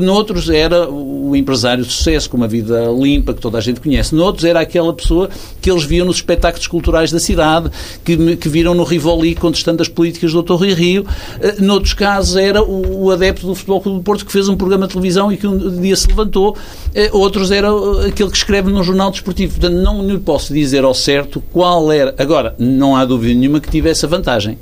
noutros 0.00 0.48
era 0.48 0.88
o 0.88 1.34
empresário 1.36 1.84
de 1.84 1.92
sucesso, 1.92 2.28
com 2.30 2.36
uma 2.36 2.48
vida 2.48 2.86
limpa, 2.96 3.34
que 3.34 3.40
toda 3.40 3.58
a 3.58 3.60
gente 3.60 3.80
conhece. 3.80 4.14
Noutros 4.14 4.44
era 4.44 4.60
aquela 4.60 4.92
pessoa 4.92 5.28
que 5.60 5.70
eles 5.70 5.84
viam 5.84 6.06
nos 6.06 6.16
espetáculos 6.16 6.66
culturais 6.66 7.10
da 7.10 7.18
cidade, 7.18 7.70
que, 8.04 8.36
que 8.36 8.48
viram 8.48 8.74
no 8.74 8.84
Rivoli 8.84 9.34
contestando 9.34 9.82
as 9.82 9.88
políticas 9.88 10.32
do 10.32 10.42
Dr. 10.42 10.54
Rui 10.54 10.74
Rio. 10.74 11.06
Eh, 11.40 11.56
noutros 11.60 11.94
casos 11.94 12.36
era 12.36 12.62
o, 12.62 13.04
o 13.04 13.10
adepto 13.10 13.46
do 13.46 13.54
Futebol 13.54 13.80
Clube 13.80 13.98
do 13.98 14.04
Porto 14.04 14.24
que 14.24 14.32
fez 14.32 14.48
um 14.48 14.56
programa 14.56 14.86
de 14.86 14.92
televisão 14.92 15.32
e 15.32 15.36
que 15.36 15.46
um 15.46 15.80
dia 15.80 15.96
se 15.96 16.08
levantou. 16.08 16.56
Eh, 16.94 17.10
outros 17.12 17.50
era 17.50 17.68
aquele 18.06 18.30
que 18.30 18.36
escreve 18.36 18.70
num 18.70 18.82
jornal 18.82 19.10
desportivo. 19.10 19.58
Portanto, 19.58 19.80
não 19.80 20.06
lhe 20.06 20.18
posso 20.18 20.52
dizer 20.52 20.84
ao 20.84 20.94
certo 20.94 21.42
qual 21.52 21.90
era. 21.90 22.14
Agora, 22.18 22.54
não 22.58 22.96
há 22.96 23.04
dúvida 23.04 23.34
nenhuma 23.38 23.60
que 23.60 23.70
tivesse 23.70 24.04
a 24.04 24.08
vantagem 24.08 24.58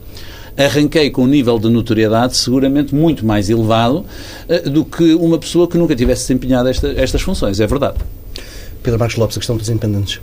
arranquei 0.56 1.10
com 1.10 1.24
um 1.24 1.26
nível 1.26 1.58
de 1.58 1.68
notoriedade 1.68 2.36
seguramente 2.36 2.94
muito 2.94 3.24
mais 3.24 3.48
elevado 3.48 4.04
uh, 4.48 4.70
do 4.70 4.84
que 4.84 5.14
uma 5.14 5.38
pessoa 5.38 5.68
que 5.68 5.76
nunca 5.76 5.94
tivesse 5.94 6.22
desempenhado 6.22 6.68
esta, 6.68 6.88
estas 6.92 7.22
funções. 7.22 7.60
É 7.60 7.66
verdade. 7.66 7.98
Pedro 8.82 8.98
Marcos 8.98 9.16
Lopes, 9.16 9.36
a 9.36 9.40
questão 9.40 9.56
dos 9.56 9.68
independentes. 9.68 10.20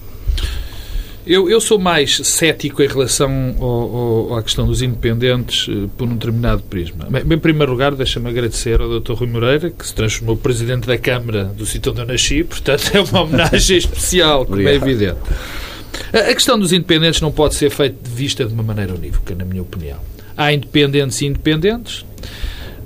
Eu, 1.26 1.50
eu 1.50 1.62
sou 1.62 1.78
mais 1.78 2.18
cético 2.24 2.82
em 2.82 2.88
relação 2.88 3.56
ao, 3.60 3.68
ao, 3.68 4.38
à 4.38 4.42
questão 4.42 4.66
dos 4.66 4.82
independentes 4.82 5.68
uh, 5.68 5.88
por 5.96 6.08
um 6.08 6.14
determinado 6.16 6.64
prisma. 6.64 7.08
Bem, 7.10 7.22
em 7.38 7.40
primeiro 7.40 7.72
lugar, 7.72 7.94
deixa-me 7.94 8.30
agradecer 8.30 8.82
ao 8.82 9.00
Dr. 9.00 9.14
Rui 9.14 9.28
Moreira, 9.28 9.70
que 9.70 9.86
se 9.86 9.94
transformou 9.94 10.36
Presidente 10.36 10.88
da 10.88 10.98
Câmara 10.98 11.46
do 11.46 11.66
sítio 11.66 11.92
onde 11.92 12.02
eu 12.02 12.06
nasci, 12.08 12.44
portanto 12.44 12.90
é 12.94 13.02
uma 13.02 13.22
homenagem 13.22 13.78
especial, 13.78 14.46
como 14.46 14.68
é 14.68 14.74
evidente. 14.74 15.20
A, 16.12 16.32
a 16.32 16.34
questão 16.34 16.58
dos 16.58 16.74
independentes 16.74 17.22
não 17.22 17.32
pode 17.32 17.56
ser 17.56 17.70
feita 17.70 17.98
vista 18.04 18.46
de 18.46 18.54
uma 18.54 18.64
maneira 18.64 18.94
unívoca, 18.94 19.36
na 19.36 19.46
minha 19.46 19.62
opinião. 19.62 20.00
Há 20.40 20.54
independentes 20.54 21.22
e 21.22 21.26
independentes. 21.26 22.06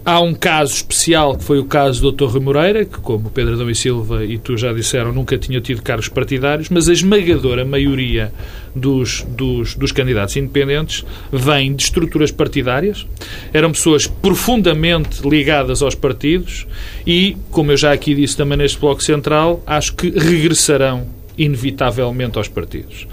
Há 0.04 0.20
um 0.20 0.34
caso 0.34 0.74
especial, 0.74 1.38
que 1.38 1.44
foi 1.44 1.60
o 1.60 1.66
caso 1.66 2.02
do 2.02 2.12
Dr. 2.12 2.32
Rui 2.34 2.42
Moreira, 2.42 2.84
que, 2.84 2.98
como 2.98 3.30
Pedro 3.30 3.54
Adão 3.54 3.70
e 3.70 3.76
Silva 3.76 4.26
e 4.26 4.38
tu 4.38 4.58
já 4.58 4.74
disseram, 4.74 5.14
nunca 5.14 5.38
tinha 5.38 5.62
tido 5.62 5.84
cargos 5.84 6.10
partidários, 6.10 6.68
mas 6.70 6.90
a 6.90 6.94
esmagadora 6.94 7.64
maioria 7.64 8.34
dos, 8.76 9.26
dos, 9.30 9.76
dos 9.76 9.94
candidatos 9.94 10.36
independentes 10.36 11.06
vem 11.32 11.74
de 11.74 11.84
estruturas 11.84 12.32
partidárias, 12.32 13.06
eram 13.54 13.72
pessoas 13.72 14.08
profundamente 14.08 15.26
ligadas 15.26 15.82
aos 15.82 15.96
partidos 15.96 16.68
e, 17.06 17.38
como 17.52 17.72
eu 17.72 17.78
já 17.78 17.94
aqui 17.94 18.14
disse 18.16 18.36
também 18.36 18.58
neste 18.58 18.80
Bloco 18.80 19.02
Central, 19.02 19.64
acho 19.66 19.94
que 19.94 20.10
regressarão 20.10 21.08
inevitavelmente 21.38 22.38
aos 22.38 22.50
partidos. 22.50 23.08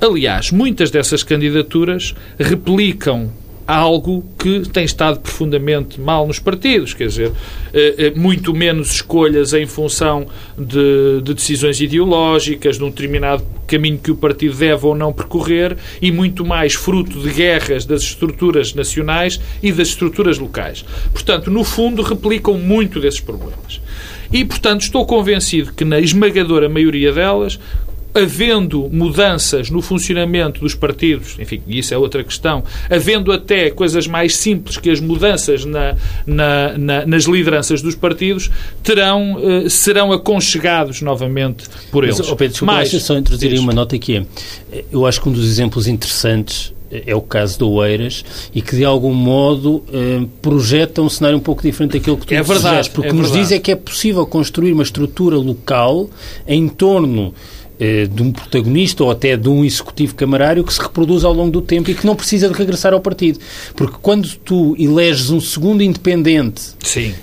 Aliás, 0.00 0.50
muitas 0.50 0.90
dessas 0.90 1.22
candidaturas 1.22 2.14
replicam 2.38 3.30
algo 3.66 4.24
que 4.38 4.60
tem 4.68 4.84
estado 4.84 5.18
profundamente 5.20 6.00
mal 6.00 6.26
nos 6.26 6.38
partidos, 6.38 6.94
quer 6.94 7.08
dizer, 7.08 7.32
eh, 7.74 7.94
eh, 7.98 8.12
muito 8.14 8.54
menos 8.54 8.92
escolhas 8.92 9.52
em 9.52 9.66
função 9.66 10.26
de, 10.56 11.20
de, 11.22 11.34
decisões 11.34 11.80
ideológicas, 11.80 12.76
de 12.76 12.84
um 12.84 12.90
determinado 12.90 13.44
caminho 13.66 13.98
que 13.98 14.12
o 14.12 14.16
partido 14.16 14.56
deve 14.56 14.86
ou 14.86 14.94
não 14.94 15.12
percorrer, 15.12 15.76
e 16.00 16.12
muito 16.12 16.44
mais 16.44 16.74
fruto 16.74 17.20
de 17.20 17.30
guerras 17.30 17.84
das 17.84 18.02
estruturas 18.02 18.72
nacionais 18.72 19.40
e 19.60 19.72
das 19.72 19.88
estruturas 19.88 20.38
locais. 20.38 20.84
Portanto, 21.12 21.50
no 21.50 21.64
fundo, 21.64 22.02
replicam 22.02 22.54
muito 22.54 23.00
desses 23.00 23.20
problemas. 23.20 23.80
E, 24.32 24.44
portanto, 24.44 24.82
estou 24.82 25.06
convencido 25.06 25.72
que 25.72 25.84
na 25.84 26.00
esmagadora 26.00 26.68
maioria 26.68 27.12
delas 27.12 27.58
havendo 28.16 28.88
mudanças 28.90 29.70
no 29.70 29.82
funcionamento 29.82 30.60
dos 30.60 30.74
partidos, 30.74 31.36
enfim, 31.38 31.62
isso 31.68 31.92
é 31.92 31.98
outra 31.98 32.24
questão, 32.24 32.64
havendo 32.90 33.30
até 33.30 33.70
coisas 33.70 34.06
mais 34.06 34.36
simples 34.36 34.76
que 34.76 34.90
as 34.90 35.00
mudanças 35.00 35.64
na, 35.64 35.96
na, 36.26 36.78
na, 36.78 37.06
nas 37.06 37.24
lideranças 37.24 37.82
dos 37.82 37.94
partidos, 37.94 38.50
terão, 38.82 39.38
eh, 39.42 39.68
serão 39.68 40.12
aconchegados 40.12 41.02
novamente 41.02 41.64
por 41.90 42.04
eles. 42.04 42.18
Mas, 42.18 42.28
oh 42.28 42.36
Pedro, 42.36 42.52
desculpa, 42.52 42.72
Mas, 42.74 42.90
só 43.02 43.16
introduzir 43.16 43.52
aí 43.52 43.58
uma 43.58 43.72
nota 43.72 43.98
que 43.98 44.16
é, 44.16 44.84
eu 44.90 45.06
acho 45.06 45.20
que 45.20 45.28
um 45.28 45.32
dos 45.32 45.46
exemplos 45.46 45.86
interessantes 45.86 46.74
é 46.90 47.14
o 47.14 47.20
caso 47.20 47.58
do 47.58 47.70
Oeiras 47.72 48.24
e 48.54 48.62
que 48.62 48.76
de 48.76 48.84
algum 48.84 49.12
modo 49.12 49.82
eh, 49.92 50.24
projeta 50.40 51.02
um 51.02 51.08
cenário 51.08 51.36
um 51.36 51.40
pouco 51.40 51.62
diferente 51.62 51.98
daquilo 51.98 52.16
que 52.16 52.26
tu 52.26 52.34
é 52.34 52.42
verdade, 52.42 52.90
porque 52.90 53.08
é 53.08 53.12
nos 53.12 53.28
verdade. 53.28 53.42
diz 53.42 53.52
é 53.52 53.58
que 53.58 53.72
é 53.72 53.76
possível 53.76 54.24
construir 54.24 54.72
uma 54.72 54.82
estrutura 54.82 55.36
local 55.36 56.08
em 56.46 56.68
torno 56.68 57.34
eh, 57.34 57.55
de 57.78 58.22
um 58.22 58.32
protagonista 58.32 59.04
ou 59.04 59.10
até 59.10 59.36
de 59.36 59.48
um 59.48 59.64
executivo 59.64 60.14
camarário 60.14 60.64
que 60.64 60.72
se 60.72 60.80
reproduz 60.80 61.24
ao 61.24 61.32
longo 61.32 61.50
do 61.50 61.60
tempo 61.60 61.90
e 61.90 61.94
que 61.94 62.06
não 62.06 62.16
precisa 62.16 62.48
de 62.48 62.54
regressar 62.54 62.92
ao 62.92 63.00
partido. 63.00 63.38
Porque 63.74 63.96
quando 64.00 64.28
tu 64.44 64.74
eleges 64.78 65.30
um 65.30 65.40
segundo 65.40 65.82
independente 65.82 66.62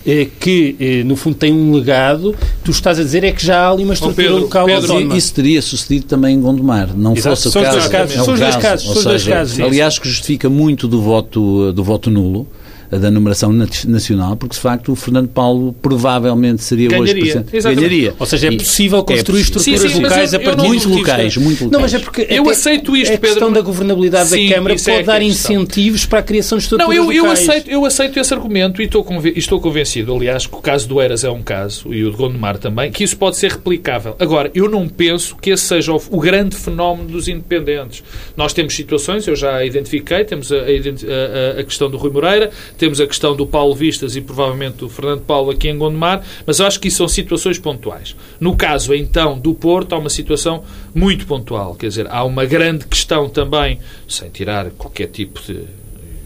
eh, 0.06 0.28
que, 0.40 0.76
eh, 0.80 1.04
no 1.04 1.16
fundo, 1.16 1.36
tem 1.36 1.52
um 1.52 1.74
legado, 1.74 2.36
tu 2.64 2.72
estás 2.72 3.00
a 3.00 3.04
dizer 3.04 3.24
é 3.24 3.32
que 3.32 3.46
já 3.46 3.66
há 3.66 3.72
ali 3.72 3.84
uma 3.84 3.94
estrutura 3.94 4.28
Pedro, 4.28 4.42
local 4.42 4.66
Pedro, 4.66 4.82
autónoma. 4.92 5.18
Isso 5.18 5.34
teria 5.34 5.62
sucedido 5.62 6.06
também 6.06 6.36
em 6.36 6.42
Gondomar, 6.42 6.96
não 6.96 7.16
Exato. 7.16 7.36
fosse 7.36 7.48
o 7.48 7.52
São 7.52 7.64
caso. 7.64 7.78
dois 7.78 7.88
casos, 7.90 8.16
é 8.16 8.24
são 8.24 8.34
os 8.34 8.40
dois 8.40 8.56
casos, 8.56 8.88
ou 8.88 8.94
são 8.94 9.00
os 9.00 9.06
dois 9.06 9.28
casos, 9.28 9.56
sim. 9.56 9.62
Aliás, 9.64 10.00
que 10.00 10.08
justifica 10.08 10.50
muito 10.50 10.88
do 10.88 11.02
voto, 11.02 11.72
do 11.74 11.84
voto 11.84 12.10
nulo 12.10 12.48
da 12.92 13.10
numeração 13.12 13.52
nacional, 13.88 14.36
porque 14.36 14.54
de 14.56 14.62
facto 14.62 14.92
o 14.92 14.96
Fernando 14.96 15.28
Paulo 15.28 15.74
provavelmente 15.82 16.62
seria 16.64 16.90
Ganharia, 16.90 17.04
hoje 17.14 17.14
presidente. 17.22 17.56
exatamente. 17.58 17.80
Ganharia. 17.90 18.14
Ou 18.20 18.26
seja, 18.26 18.48
é 18.48 18.52
E 18.52 18.58
possível 18.58 19.04
construir 19.04 19.42
é 19.42 19.44
possível. 19.46 19.60
estruturas 19.76 19.82
Sim, 19.82 19.98
sim, 19.98 20.04
locais 20.04 20.34
eu- 20.34 20.40
a 20.40 20.42
eu 20.42 20.46
partir 20.46 20.68
muito 20.68 20.82
de 20.88 20.88
locais, 20.96 21.38
muito 21.38 21.64
locais. 21.66 21.72
Não, 21.72 21.80
mas 21.82 21.94
é 21.94 22.00
porque 22.00 22.28
Eu 22.30 22.50
aceito 22.50 22.96
isto, 22.96 23.14
a 23.14 23.18
questão 23.18 23.48
Pedro. 23.50 23.54
da 23.56 23.62
governabilidade 23.62 24.30
Sim, 24.30 24.48
da 24.50 24.56
Câmara 24.56 24.74
é 24.76 24.78
pode 24.78 24.90
é 24.92 25.04
dar 25.04 25.16
a 25.16 25.20
questão. 25.20 25.56
incentivos 25.56 26.06
para 26.06 26.20
a 26.20 26.24
criação 26.24 26.58
de 26.58 26.64
estruturas 26.66 26.96
Não, 26.96 27.04
eu, 27.04 27.12
eu, 27.12 27.24
locais. 27.24 27.50
aceito, 27.50 27.70
eu 27.70 27.86
aceito 27.86 28.20
esse 28.20 28.34
argumento 28.34 28.82
e 28.82 28.86
estou, 28.86 29.04
conven- 29.04 29.34
estou 29.36 29.60
convencido, 29.60 30.14
aliás, 30.16 30.46
que 30.46 30.56
o 30.56 30.60
caso 30.62 30.88
do 30.88 31.00
Eras 31.02 31.24
é 31.24 31.30
um 31.30 31.42
caso, 31.42 31.94
e 31.94 32.04
o 32.04 32.12
de 32.12 32.18
Gondomar 32.18 32.58
também, 32.58 32.92
que 32.92 33.04
isso 33.04 33.18
pode 33.18 33.38
ser 33.38 33.52
replicável. 33.52 34.16
Agora, 34.20 34.52
eu 34.54 34.70
não 34.70 34.88
penso 34.88 35.36
que 35.42 35.50
esse 35.52 35.64
seja 35.64 35.92
o, 35.94 36.02
o 36.12 36.20
grande 36.20 36.56
fenómeno 36.56 37.10
dos 37.10 37.28
independentes. 37.28 38.04
Nós 38.38 38.54
temos 38.54 38.76
situações, 38.76 39.28
eu 39.28 39.36
já 39.36 39.56
a 39.58 39.66
identifiquei, 39.66 40.24
temos 40.26 40.52
a, 40.52 40.56
a 40.58 40.60
a- 40.60 41.58
a- 41.58 41.60
a 41.62 41.64
questão 41.64 41.90
do 41.90 41.98
Rui 41.98 42.12
Moreira, 42.12 42.52
temos 42.84 43.00
a 43.00 43.08
questão 43.08 43.34
do 43.34 43.48
Paulo 43.48 43.74
Vistas 43.74 44.18
e 44.18 44.20
provavelmente 44.20 44.80
do 44.80 44.90
Fernando 44.90 45.22
Paulo 45.22 45.52
aqui 45.52 45.70
em 45.70 45.78
Gondomar, 45.78 46.22
mas 46.46 46.60
eu 46.60 46.68
acho 46.68 46.82
que 46.82 46.90
isso 46.90 46.98
são 46.98 47.08
situações 47.08 47.58
pontuais. 47.58 48.14
No 48.42 48.58
caso, 48.58 48.94
então, 48.94 49.40
do 49.40 49.54
Porto, 49.54 49.96
há 49.96 49.98
uma 49.98 50.10
situação 50.10 50.66
muito 50.94 51.26
pontual. 51.26 51.76
Quer 51.76 51.88
dizer, 51.88 52.08
há 52.10 52.26
uma 52.26 52.44
grande 52.44 52.86
questão 52.86 53.30
também, 53.30 53.80
sem 54.06 54.30
tirar 54.30 54.70
qualquer 54.72 55.08
tipo 55.08 55.42
de 55.42 55.64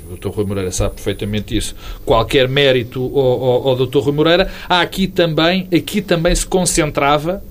o 0.10 0.16
Dr. 0.16 0.30
Rui 0.30 0.46
Moreira 0.46 0.72
sabe 0.72 0.96
perfeitamente 0.96 1.56
isso, 1.56 1.76
qualquer 2.04 2.48
mérito 2.48 3.04
ao, 3.14 3.44
ao, 3.44 3.68
ao 3.68 3.86
Dr. 3.86 4.00
Rui 4.00 4.14
Moreira, 4.14 4.52
há 4.68 4.82
aqui 4.82 5.06
também, 5.06 5.68
aqui 5.72 6.02
também 6.02 6.34
se 6.34 6.48
concentrava 6.48 7.44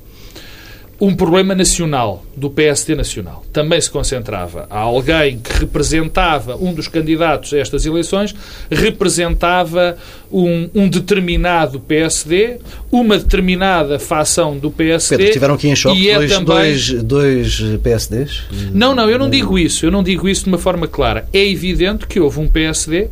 um 1.00 1.14
problema 1.14 1.54
nacional, 1.54 2.24
do 2.34 2.48
PSD 2.48 2.94
nacional. 2.94 3.44
Também 3.52 3.80
se 3.80 3.90
concentrava. 3.90 4.66
Há 4.70 4.78
alguém 4.78 5.38
que 5.38 5.52
representava, 5.52 6.56
um 6.56 6.72
dos 6.72 6.88
candidatos 6.88 7.52
a 7.52 7.58
estas 7.58 7.84
eleições, 7.84 8.34
representava 8.70 9.96
um, 10.32 10.70
um 10.74 10.88
determinado 10.88 11.78
PSD, 11.80 12.58
uma 12.90 13.18
determinada 13.18 13.98
facção 13.98 14.56
do 14.56 14.70
PSD. 14.70 15.16
Pedro, 15.18 15.32
tiveram 15.32 15.54
aqui 15.54 15.68
em 15.68 15.76
choque 15.76 16.00
e 16.00 16.08
é 16.08 16.16
dois, 16.16 16.30
também... 16.30 16.44
dois, 16.46 17.02
dois 17.02 17.62
PSDs? 17.82 18.42
Não, 18.72 18.94
não, 18.94 19.10
eu 19.10 19.18
não 19.18 19.28
digo 19.28 19.58
isso. 19.58 19.84
Eu 19.84 19.90
não 19.90 20.02
digo 20.02 20.26
isso 20.28 20.44
de 20.44 20.48
uma 20.48 20.58
forma 20.58 20.88
clara. 20.88 21.28
É 21.32 21.46
evidente 21.46 22.06
que 22.06 22.18
houve 22.18 22.40
um 22.40 22.48
PSD 22.48 23.08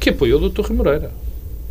que 0.00 0.10
apoiou 0.10 0.40
o 0.40 0.48
Dr. 0.48 0.62
Rui 0.62 0.76
Moreira. 0.76 1.12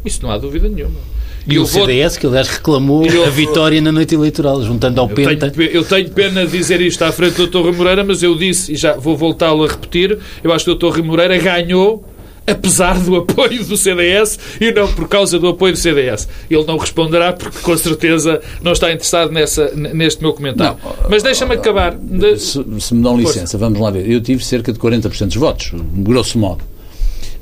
Isso 0.06 0.24
não 0.24 0.32
há 0.32 0.38
dúvida 0.38 0.70
nenhuma. 0.70 1.17
E 1.48 1.58
o 1.60 1.66
CDS, 1.66 2.18
que 2.18 2.26
aliás 2.28 2.48
reclamou 2.50 3.06
Eu- 3.06 3.26
a 3.26 3.30
vitória 3.30 3.80
na 3.82 3.92
noite 3.92 4.14
eleitoral, 4.16 4.62
juntando 4.64 5.00
ao 5.00 5.10
Eu 5.10 5.16
Penta. 5.16 5.50
tenho, 5.50 5.70
eu 5.72 5.84
tenho 5.84 6.10
pena 6.10 6.46
de 6.46 6.52
dizer 6.58 6.82
isto 6.82 7.02
à 7.04 7.12
frente 7.12 7.36
do 7.36 7.48
Dr. 7.48 7.60
Rui 7.60 7.72
Moreira, 7.72 8.04
mas 8.04 8.22
eu 8.22 8.36
disse, 8.36 8.74
e 8.74 8.76
já 8.76 8.94
vou 8.98 9.16
voltá-lo 9.16 9.64
a 9.64 9.68
repetir, 9.68 10.18
eu 10.44 10.52
acho 10.52 10.66
que 10.66 10.72
o 10.72 10.76
Dr. 10.76 10.96
Rui 10.98 11.02
Moreira 11.04 11.38
ganhou 11.38 12.04
apesar 12.46 12.98
do 13.00 13.16
apoio 13.18 13.64
do 13.66 13.76
CDS 13.76 14.40
e 14.62 14.72
não 14.72 14.88
por 14.94 15.08
causa 15.10 15.38
do 15.38 15.48
apoio 15.50 15.74
do 15.74 15.78
CDS. 15.80 16.28
Ele 16.50 16.64
não 16.66 16.78
responderá 16.78 17.34
porque 17.34 17.60
com 17.60 17.76
certeza 17.78 18.42
não 18.62 18.72
está 18.72 18.88
interessado 18.92 19.32
nessa, 19.34 19.70
neste 19.76 20.22
meu 20.22 20.32
comentário. 20.34 20.78
mas 21.10 21.22
deixa-me 21.24 21.56
acabar. 21.56 21.98
Se, 22.38 22.64
se 22.80 22.94
me 22.96 23.04
dão 23.04 23.18
Força. 23.20 23.34
licença, 23.40 23.58
vamos 23.58 23.80
lá 23.82 23.92
ver. 23.92 24.10
Eu 24.10 24.22
tive 24.22 24.44
cerca 24.46 24.72
de 24.72 24.80
40% 24.80 25.26
dos 25.28 25.36
votos, 25.36 25.72
grosso 25.98 26.38
modo. 26.40 26.64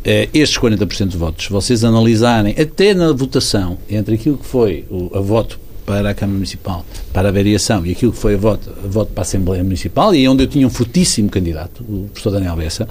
Eh, 0.05 0.29
estes 0.35 0.57
40% 0.59 1.07
de 1.07 1.17
votos, 1.17 1.47
vocês 1.47 1.83
analisarem 1.83 2.53
até 2.59 2.93
na 2.93 3.11
votação 3.11 3.77
entre 3.89 4.13
aquilo 4.13 4.37
que 4.37 4.45
foi 4.45 4.85
o 4.91 5.09
a 5.17 5.19
voto 5.19 5.59
para 5.85 6.09
a 6.09 6.13
Câmara 6.13 6.35
Municipal, 6.35 6.85
para 7.13 7.29
a 7.29 7.31
variação, 7.31 7.85
e 7.85 7.91
aquilo 7.91 8.11
que 8.11 8.17
foi 8.17 8.33
a 8.33 8.37
voto, 8.37 8.69
a 8.83 8.87
voto 8.87 9.11
para 9.13 9.21
a 9.21 9.25
Assembleia 9.25 9.63
Municipal, 9.63 10.13
e 10.15 10.27
onde 10.27 10.43
eu 10.43 10.47
tinha 10.47 10.65
um 10.65 10.69
fortíssimo 10.69 11.29
candidato, 11.29 11.83
o 11.87 12.07
professor 12.11 12.31
Daniel 12.31 12.55
Bessa, 12.55 12.87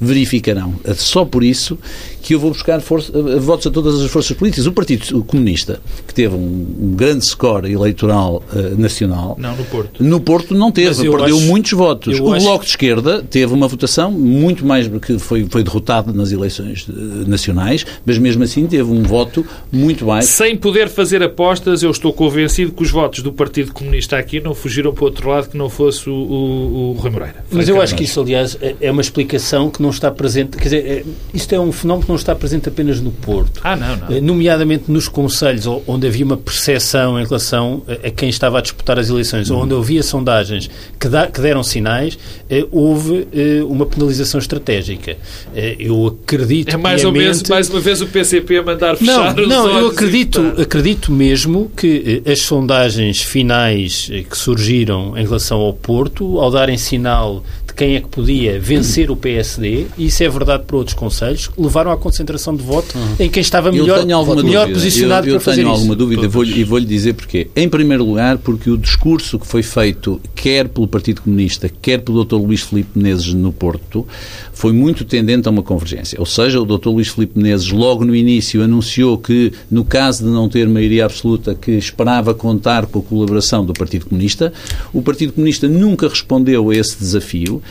verificarão, 0.00 0.74
só 0.96 1.24
por 1.24 1.44
isso, 1.44 1.78
que 2.22 2.34
eu 2.34 2.40
vou 2.40 2.50
buscar 2.50 2.80
força- 2.80 3.12
eh, 3.16 3.38
votos 3.38 3.66
a 3.66 3.70
todas 3.70 4.00
as 4.00 4.10
forças 4.10 4.36
políticas. 4.36 4.66
O 4.66 4.72
Partido 4.72 5.22
Comunista, 5.24 5.80
que 6.06 6.14
teve 6.14 6.34
um, 6.34 6.94
grande 6.96 7.24
score 7.24 7.70
eleitoral 7.70 8.42
eh, 8.54 8.74
nacional, 8.76 9.36
Não, 9.38 9.56
no 9.56 9.64
Porto. 9.64 10.02
no 10.02 10.20
Porto 10.20 10.54
não 10.54 10.70
teve, 10.72 11.06
eu 11.06 11.12
perdeu 11.16 11.36
acho- 11.36 11.46
muitos 11.46 11.72
votos. 11.72 12.18
O 12.18 12.32
acho- 12.32 12.44
Bloco 12.44 12.64
de 12.64 12.70
Esquerda 12.70 13.22
teve 13.22 13.52
uma 13.52 13.68
votação 13.68 14.10
muito 14.10 14.64
mais 14.64 14.88
que 14.88 15.18
foi, 15.18 15.46
foi 15.48 15.62
derrotado 15.62 16.12
nas 16.12 16.32
eleições 16.32 16.86
eh, 16.88 16.92
nacionais, 17.28 17.84
mas 18.04 18.18
mesmo 18.18 18.42
assim 18.44 18.66
teve 18.66 18.90
um 18.90 19.02
voto 19.02 19.44
muito 19.70 20.04
baixo. 20.06 20.28
Sem 20.28 20.56
poder 20.56 20.88
fazer 20.88 21.22
apostas, 21.22 21.82
eu 21.82 21.90
estou 21.90 22.12
convencido 22.32 22.72
que 22.72 22.82
os 22.82 22.90
votos 22.90 23.22
do 23.22 23.32
Partido 23.32 23.72
Comunista 23.72 24.16
aqui 24.16 24.40
não 24.40 24.54
fugiram 24.54 24.92
para 24.92 25.02
o 25.02 25.06
outro 25.06 25.28
lado 25.28 25.48
que 25.50 25.56
não 25.56 25.68
fosse 25.68 26.08
o, 26.08 26.12
o, 26.12 26.90
o 26.90 26.92
Rui 26.94 27.10
Moreira. 27.10 27.44
Mas 27.50 27.68
eu 27.68 27.80
acho 27.80 27.94
que 27.94 28.04
isso, 28.04 28.20
aliás, 28.20 28.56
é- 28.60 28.74
é 28.80 28.90
uma 28.90 29.02
explicação 29.02 29.70
que 29.70 29.82
não 29.82 29.90
está 29.90 30.10
presente. 30.10 30.56
Quer 30.56 30.64
dizer, 30.64 30.86
é- 30.86 31.04
isto 31.34 31.54
é 31.54 31.60
um 31.60 31.70
fenómeno 31.70 32.04
que 32.04 32.08
não 32.08 32.16
está 32.16 32.34
presente 32.34 32.68
apenas 32.68 33.00
no 33.00 33.10
Porto. 33.10 33.60
Ah, 33.62 33.76
não, 33.76 33.96
não. 33.96 34.16
Eh, 34.16 34.20
Nomeadamente 34.20 34.84
nos 34.90 35.08
conselhos, 35.08 35.66
onde 35.86 36.06
havia 36.06 36.24
uma 36.24 36.36
percepção 36.36 37.20
em 37.20 37.24
relação 37.24 37.82
a 37.86 37.92
a 38.08 38.10
quem 38.10 38.28
estava 38.28 38.58
a 38.58 38.60
disputar 38.60 38.98
as 38.98 39.08
eleições, 39.10 39.48
ou 39.50 39.62
onde 39.62 39.74
havia 39.74 40.02
sondagens 40.02 40.68
que, 40.98 41.08
da- 41.08 41.26
que 41.26 41.40
deram 41.40 41.62
sinais, 41.62 42.18
eh, 42.50 42.66
houve 42.72 43.28
eh, 43.32 43.62
uma 43.64 43.84
penalização 43.86 44.40
estratégica. 44.40 45.16
Eh, 45.54 45.76
eu 45.78 46.06
acredito 46.06 46.74
É 46.74 46.76
mais, 46.76 47.04
ou 47.04 47.12
menos, 47.12 47.42
mais 47.44 47.68
uma 47.68 47.78
vez 47.80 48.00
o 48.00 48.06
PCP 48.06 48.56
a 48.58 48.62
mandar 48.62 48.92
não, 48.92 48.96
fechar 48.98 49.38
os 49.40 49.48
não, 49.48 49.66
eu 49.68 49.74
olhos 49.76 49.92
acredito, 49.92 50.40
acredito 50.60 51.12
mesmo 51.12 51.70
que 51.76 52.21
eh, 52.21 52.21
as 52.24 52.40
sondagens 52.40 53.20
finais 53.20 54.08
eh, 54.12 54.22
que 54.22 54.36
surgiram 54.36 55.16
em 55.16 55.22
relação 55.22 55.60
ao 55.60 55.72
Porto, 55.72 56.38
ao 56.40 56.50
darem 56.50 56.78
sinal 56.78 57.42
de 57.72 57.74
quem 57.74 57.96
é 57.96 58.00
que 58.00 58.08
podia 58.08 58.60
vencer 58.60 59.10
o 59.10 59.16
PSD, 59.16 59.86
e 59.96 60.06
isso 60.06 60.22
é 60.22 60.28
verdade 60.28 60.64
para 60.66 60.76
outros 60.76 60.94
conselhos, 60.94 61.50
levaram 61.58 61.90
à 61.90 61.96
concentração 61.96 62.54
de 62.54 62.62
voto 62.62 62.96
uhum. 62.96 63.16
em 63.18 63.30
quem 63.30 63.40
estava 63.40 63.72
melhor, 63.72 64.04
melhor 64.04 64.68
posicionado 64.68 65.26
eu, 65.26 65.34
eu 65.34 65.40
para 65.40 65.44
fazer 65.44 65.62
isso. 65.62 65.70
Eu 65.70 65.72
tenho 65.72 65.74
alguma 65.74 65.96
dúvida 65.96 66.28
vou 66.28 66.44
e 66.44 66.62
vou-lhe 66.64 66.84
dizer 66.84 67.14
porquê. 67.14 67.48
Em 67.56 67.68
primeiro 67.68 68.04
lugar, 68.04 68.38
porque 68.38 68.70
o 68.70 68.76
discurso 68.76 69.38
que 69.38 69.46
foi 69.46 69.62
feito 69.62 70.20
quer 70.34 70.68
pelo 70.68 70.86
Partido 70.86 71.22
Comunista, 71.22 71.70
quer 71.80 72.00
pelo 72.02 72.24
Dr. 72.24 72.36
Luís 72.36 72.60
Filipe 72.60 72.90
Menezes 72.94 73.32
no 73.32 73.52
Porto, 73.52 74.06
foi 74.52 74.72
muito 74.72 75.04
tendente 75.04 75.48
a 75.48 75.50
uma 75.50 75.62
convergência. 75.62 76.18
Ou 76.20 76.26
seja, 76.26 76.60
o 76.60 76.64
Dr. 76.64 76.88
Luís 76.88 77.08
Filipe 77.08 77.38
Menezes 77.38 77.70
logo 77.70 78.04
no 78.04 78.14
início 78.14 78.62
anunciou 78.62 79.16
que, 79.16 79.52
no 79.70 79.84
caso 79.84 80.24
de 80.24 80.30
não 80.30 80.48
ter 80.48 80.68
maioria 80.68 81.06
absoluta, 81.06 81.54
que 81.54 81.72
esperava 81.72 82.34
contar 82.34 82.86
com 82.86 82.98
a 82.98 83.02
colaboração 83.02 83.64
do 83.64 83.72
Partido 83.72 84.06
Comunista. 84.06 84.52
O 84.92 85.00
Partido 85.00 85.32
Comunista 85.32 85.68
nunca 85.68 86.08
respondeu 86.08 86.70
a 86.70 86.76
esse 86.76 86.98
desafio 86.98 87.61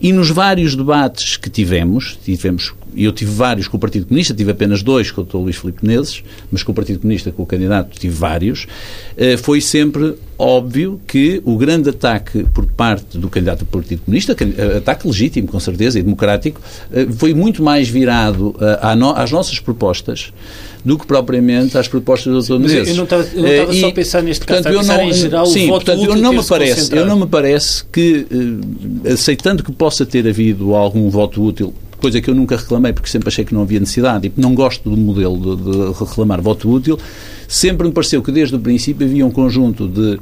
e 0.00 0.12
nos 0.12 0.30
vários 0.30 0.74
debates 0.74 1.36
que 1.36 1.50
tivemos, 1.50 2.18
tivemos 2.24 2.72
e 2.98 3.04
eu 3.04 3.12
tive 3.12 3.30
vários 3.30 3.68
com 3.68 3.76
o 3.76 3.80
Partido 3.80 4.06
Comunista, 4.06 4.34
tive 4.34 4.50
apenas 4.50 4.82
dois 4.82 5.12
com 5.12 5.20
o 5.20 5.24
Dr. 5.24 5.36
Luís 5.36 5.56
Filipe 5.56 5.86
Menezes, 5.86 6.24
mas 6.50 6.64
com 6.64 6.72
o 6.72 6.74
Partido 6.74 6.98
Comunista, 6.98 7.30
com 7.30 7.44
o 7.44 7.46
candidato, 7.46 7.96
tive 7.96 8.12
vários, 8.12 8.66
eh, 9.16 9.36
foi 9.36 9.60
sempre 9.60 10.14
óbvio 10.36 11.00
que 11.06 11.40
o 11.44 11.56
grande 11.56 11.90
ataque 11.90 12.44
por 12.52 12.66
parte 12.66 13.16
do 13.16 13.28
candidato 13.28 13.60
do 13.60 13.66
Partido 13.66 14.02
Comunista, 14.04 14.36
eh, 14.40 14.78
ataque 14.78 15.06
legítimo, 15.06 15.46
com 15.46 15.60
certeza, 15.60 15.96
e 16.00 16.02
democrático, 16.02 16.60
eh, 16.92 17.06
foi 17.16 17.32
muito 17.32 17.62
mais 17.62 17.88
virado 17.88 18.56
às 19.14 19.30
nossas 19.30 19.60
propostas 19.60 20.32
do 20.84 20.98
que 20.98 21.06
propriamente 21.06 21.78
às 21.78 21.86
propostas 21.86 22.32
do 22.32 22.42
Dr. 22.42 22.60
Menezes. 22.60 22.88
Eu 22.88 22.96
não 22.96 23.04
estava, 23.04 23.28
eu 23.32 23.42
não 23.42 23.48
estava 23.48 23.74
só 23.74 23.86
a 23.86 23.92
pensar 23.92 24.22
neste 24.24 24.44
caso, 24.44 24.62
portanto, 24.64 24.80
estava 24.80 24.98
a 24.98 25.04
pensar 25.04 25.16
em 25.16 25.20
geral 25.20 25.46
sim, 25.46 25.66
o 25.66 25.68
voto 25.68 25.84
portanto, 25.86 26.04
eu 26.04 26.16
não 26.16 26.32
me 26.32 26.44
parece, 26.44 26.96
Eu 26.96 27.06
não 27.06 27.20
me 27.20 27.26
parece 27.28 27.84
que, 27.92 28.26
aceitando 29.12 29.62
que 29.62 29.70
possa 29.70 30.04
ter 30.04 30.26
havido 30.26 30.74
algum 30.74 31.08
voto 31.08 31.40
útil 31.44 31.72
coisa 31.98 32.20
que 32.20 32.30
eu 32.30 32.34
nunca 32.34 32.56
reclamei 32.56 32.92
porque 32.92 33.08
sempre 33.08 33.28
achei 33.28 33.44
que 33.44 33.54
não 33.54 33.62
havia 33.62 33.80
necessidade 33.80 34.28
e 34.28 34.40
não 34.40 34.54
gosto 34.54 34.88
do 34.88 34.96
modelo 34.96 35.56
de, 35.56 35.62
de 35.62 35.98
reclamar 35.98 36.40
voto 36.40 36.70
útil, 36.70 36.98
sempre 37.46 37.86
me 37.86 37.92
pareceu 37.92 38.22
que 38.22 38.32
desde 38.32 38.54
o 38.54 38.58
princípio 38.58 39.06
havia 39.06 39.26
um 39.26 39.30
conjunto 39.30 39.88
de 39.88 40.18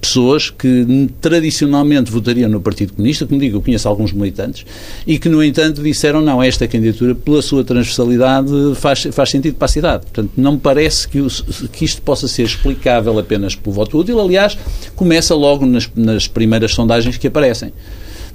pessoas 0.00 0.48
que 0.48 1.10
tradicionalmente 1.20 2.10
votariam 2.10 2.48
no 2.48 2.60
Partido 2.60 2.94
Comunista, 2.94 3.26
como 3.26 3.38
digo, 3.38 3.58
eu 3.58 3.60
conheço 3.60 3.86
alguns 3.86 4.12
militantes, 4.12 4.64
e 5.06 5.18
que, 5.18 5.28
no 5.28 5.44
entanto, 5.44 5.82
disseram 5.82 6.22
não, 6.22 6.42
esta 6.42 6.66
candidatura, 6.66 7.14
pela 7.14 7.42
sua 7.42 7.62
transversalidade, 7.62 8.50
faz, 8.76 9.06
faz 9.12 9.30
sentido 9.30 9.56
para 9.56 9.66
a 9.66 9.68
cidade. 9.68 10.06
Portanto, 10.06 10.32
não 10.36 10.52
me 10.52 10.58
parece 10.58 11.06
que, 11.06 11.22
que 11.70 11.84
isto 11.84 12.00
possa 12.02 12.26
ser 12.26 12.44
explicável 12.44 13.18
apenas 13.18 13.54
pelo 13.54 13.74
voto 13.74 13.98
útil. 13.98 14.18
Aliás, 14.18 14.56
começa 14.96 15.34
logo 15.34 15.66
nas, 15.66 15.90
nas 15.94 16.26
primeiras 16.26 16.72
sondagens 16.72 17.18
que 17.18 17.26
aparecem 17.26 17.72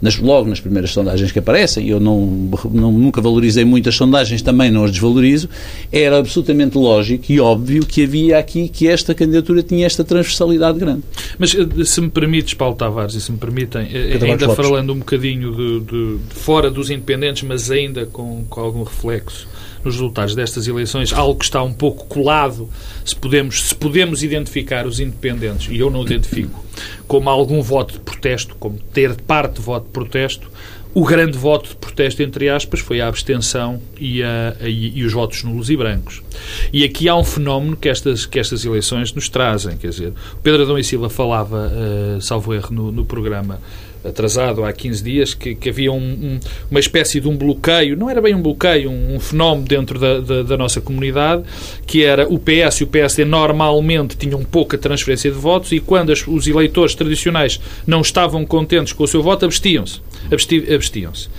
nas, 0.05 0.19
logo 0.19 0.47
nas 0.47 0.59
primeiras 0.59 0.91
sondagens 0.91 1.31
que 1.31 1.39
aparecem, 1.39 1.89
eu 1.89 1.99
não, 1.99 2.49
não, 2.71 2.91
nunca 2.91 3.19
valorizei 3.19 3.65
muito 3.65 3.89
as 3.89 3.95
sondagens, 3.95 4.41
também 4.41 4.69
não 4.69 4.83
as 4.83 4.91
desvalorizo, 4.91 5.49
era 5.91 6.19
absolutamente 6.19 6.77
lógico 6.77 7.25
e 7.29 7.39
óbvio 7.39 7.83
que 7.83 8.03
havia 8.03 8.37
aqui 8.37 8.69
que 8.69 8.87
esta 8.87 9.15
candidatura 9.15 9.63
tinha 9.63 9.85
esta 9.85 10.03
transversalidade 10.03 10.77
grande. 10.77 11.01
Mas 11.39 11.55
eh, 11.55 11.83
se 11.83 11.99
me 11.99 12.09
permites, 12.09 12.53
Paulo 12.53 12.75
Tavares, 12.75 13.15
e 13.15 13.21
se 13.21 13.31
me 13.31 13.39
permitem, 13.39 13.89
eh, 13.91 14.19
ainda 14.21 14.49
falando 14.49 14.93
um 14.93 14.99
bocadinho 14.99 15.51
de, 15.51 15.79
de, 15.79 16.17
de, 16.17 16.35
fora 16.35 16.69
dos 16.69 16.91
independentes, 16.91 17.41
mas 17.41 17.71
ainda 17.71 18.05
com, 18.05 18.45
com 18.47 18.61
algum 18.61 18.83
reflexo 18.83 19.47
nos 19.85 19.95
resultados 19.95 20.35
destas 20.35 20.67
eleições, 20.67 21.13
algo 21.13 21.39
que 21.39 21.45
está 21.45 21.61
um 21.61 21.73
pouco 21.73 22.05
colado, 22.07 22.67
se 23.05 23.15
podemos, 23.15 23.69
se 23.69 23.75
podemos 23.75 24.23
identificar 24.23 24.87
os 24.87 24.99
independentes, 24.99 25.67
e 25.71 25.77
eu 25.77 25.91
não 25.91 26.01
identifico, 26.01 26.65
como 27.07 27.29
algum 27.29 27.61
voto 27.61 27.93
de 27.93 27.99
protesto, 27.99 28.55
como 28.59 28.79
ter 28.93 29.15
parte 29.15 29.55
de 29.55 29.61
voto 29.61 29.85
de 29.85 29.91
protesto, 29.91 30.49
o 30.95 31.03
grande 31.03 31.37
voto 31.37 31.69
de 31.69 31.75
protesto, 31.75 32.23
entre 32.23 32.47
aspas, 32.47 32.79
foi 32.79 33.01
a 33.01 33.07
abstenção 33.09 33.81
e, 33.99 34.23
a, 34.23 34.55
e, 34.61 34.97
e, 34.99 35.03
os 35.03 35.11
votos 35.11 35.43
nulos 35.43 35.69
e 35.69 35.75
brancos. 35.75 36.23
E 36.71 36.85
aqui 36.85 37.09
há 37.09 37.15
um 37.17 37.23
fenómeno 37.23 37.75
que 37.75 37.89
estas, 37.89 38.25
que 38.25 38.39
estas 38.39 38.63
eleições 38.63 39.13
nos 39.13 39.27
trazem. 39.27 39.75
Quer 39.75 39.89
dizer, 39.89 40.13
Pedro 40.41 40.63
Adão 40.63 40.79
e 40.79 40.85
Silva 40.85 41.09
falava, 41.09 41.69
uh, 41.69 42.21
salvo 42.21 42.53
erro, 42.53 42.73
no, 42.73 42.91
no 42.93 43.03
programa 43.03 43.59
atrasado 44.07 44.63
há 44.63 44.71
15 44.71 45.03
dias, 45.03 45.33
que, 45.33 45.55
que 45.55 45.69
havia 45.69 45.91
um, 45.91 45.97
um, 45.97 46.39
uma 46.69 46.79
espécie 46.79 47.19
de 47.19 47.27
um 47.27 47.35
bloqueio, 47.35 47.97
não 47.97 48.09
era 48.09 48.21
bem 48.21 48.35
um 48.35 48.41
bloqueio, 48.41 48.89
um, 48.89 49.15
um 49.15 49.19
fenómeno 49.19 49.67
dentro 49.67 49.99
da, 49.99 50.19
da, 50.19 50.43
da, 50.43 50.57
nossa 50.57 50.79
comunidade, 50.79 51.43
que 51.85 52.03
era 52.03 52.27
o 52.27 52.39
PS 52.39 52.81
e 52.81 52.83
o 52.83 52.87
PSD 52.87 53.25
normalmente 53.25 54.15
tinham 54.15 54.43
pouca 54.43 54.77
transferência 54.77 55.31
de 55.31 55.37
votos 55.37 55.71
e 55.71 55.79
quando 55.79 56.11
as, 56.11 56.25
os 56.27 56.47
eleitores 56.47 56.95
tradicionais 56.95 57.59
não 57.85 58.01
estavam 58.01 58.45
contentes 58.45 58.93
com 58.93 59.03
o 59.03 59.07
seu 59.07 59.21
voto, 59.23 59.45
abstiam-se. 59.45 60.01
Abstiam-se. 60.31 60.69
Abstiam-se. 60.73 61.29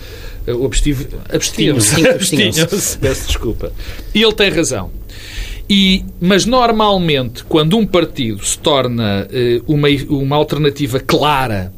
Abstiam-se. 2.09 2.99
Peço 2.99 3.27
desculpa. 3.27 3.73
E 4.15 4.23
ele 4.23 4.33
tem 4.33 4.51
razão. 4.51 4.91
E, 5.69 6.05
mas 6.21 6.47
normalmente, 6.47 7.43
quando 7.45 7.77
um 7.77 7.85
partido 7.85 8.45
se 8.45 8.57
torna 8.59 9.27
uh, 9.27 9.73
uma, 9.73 9.89
uma 10.09 10.37
alternativa 10.37 11.01
clara 11.01 11.73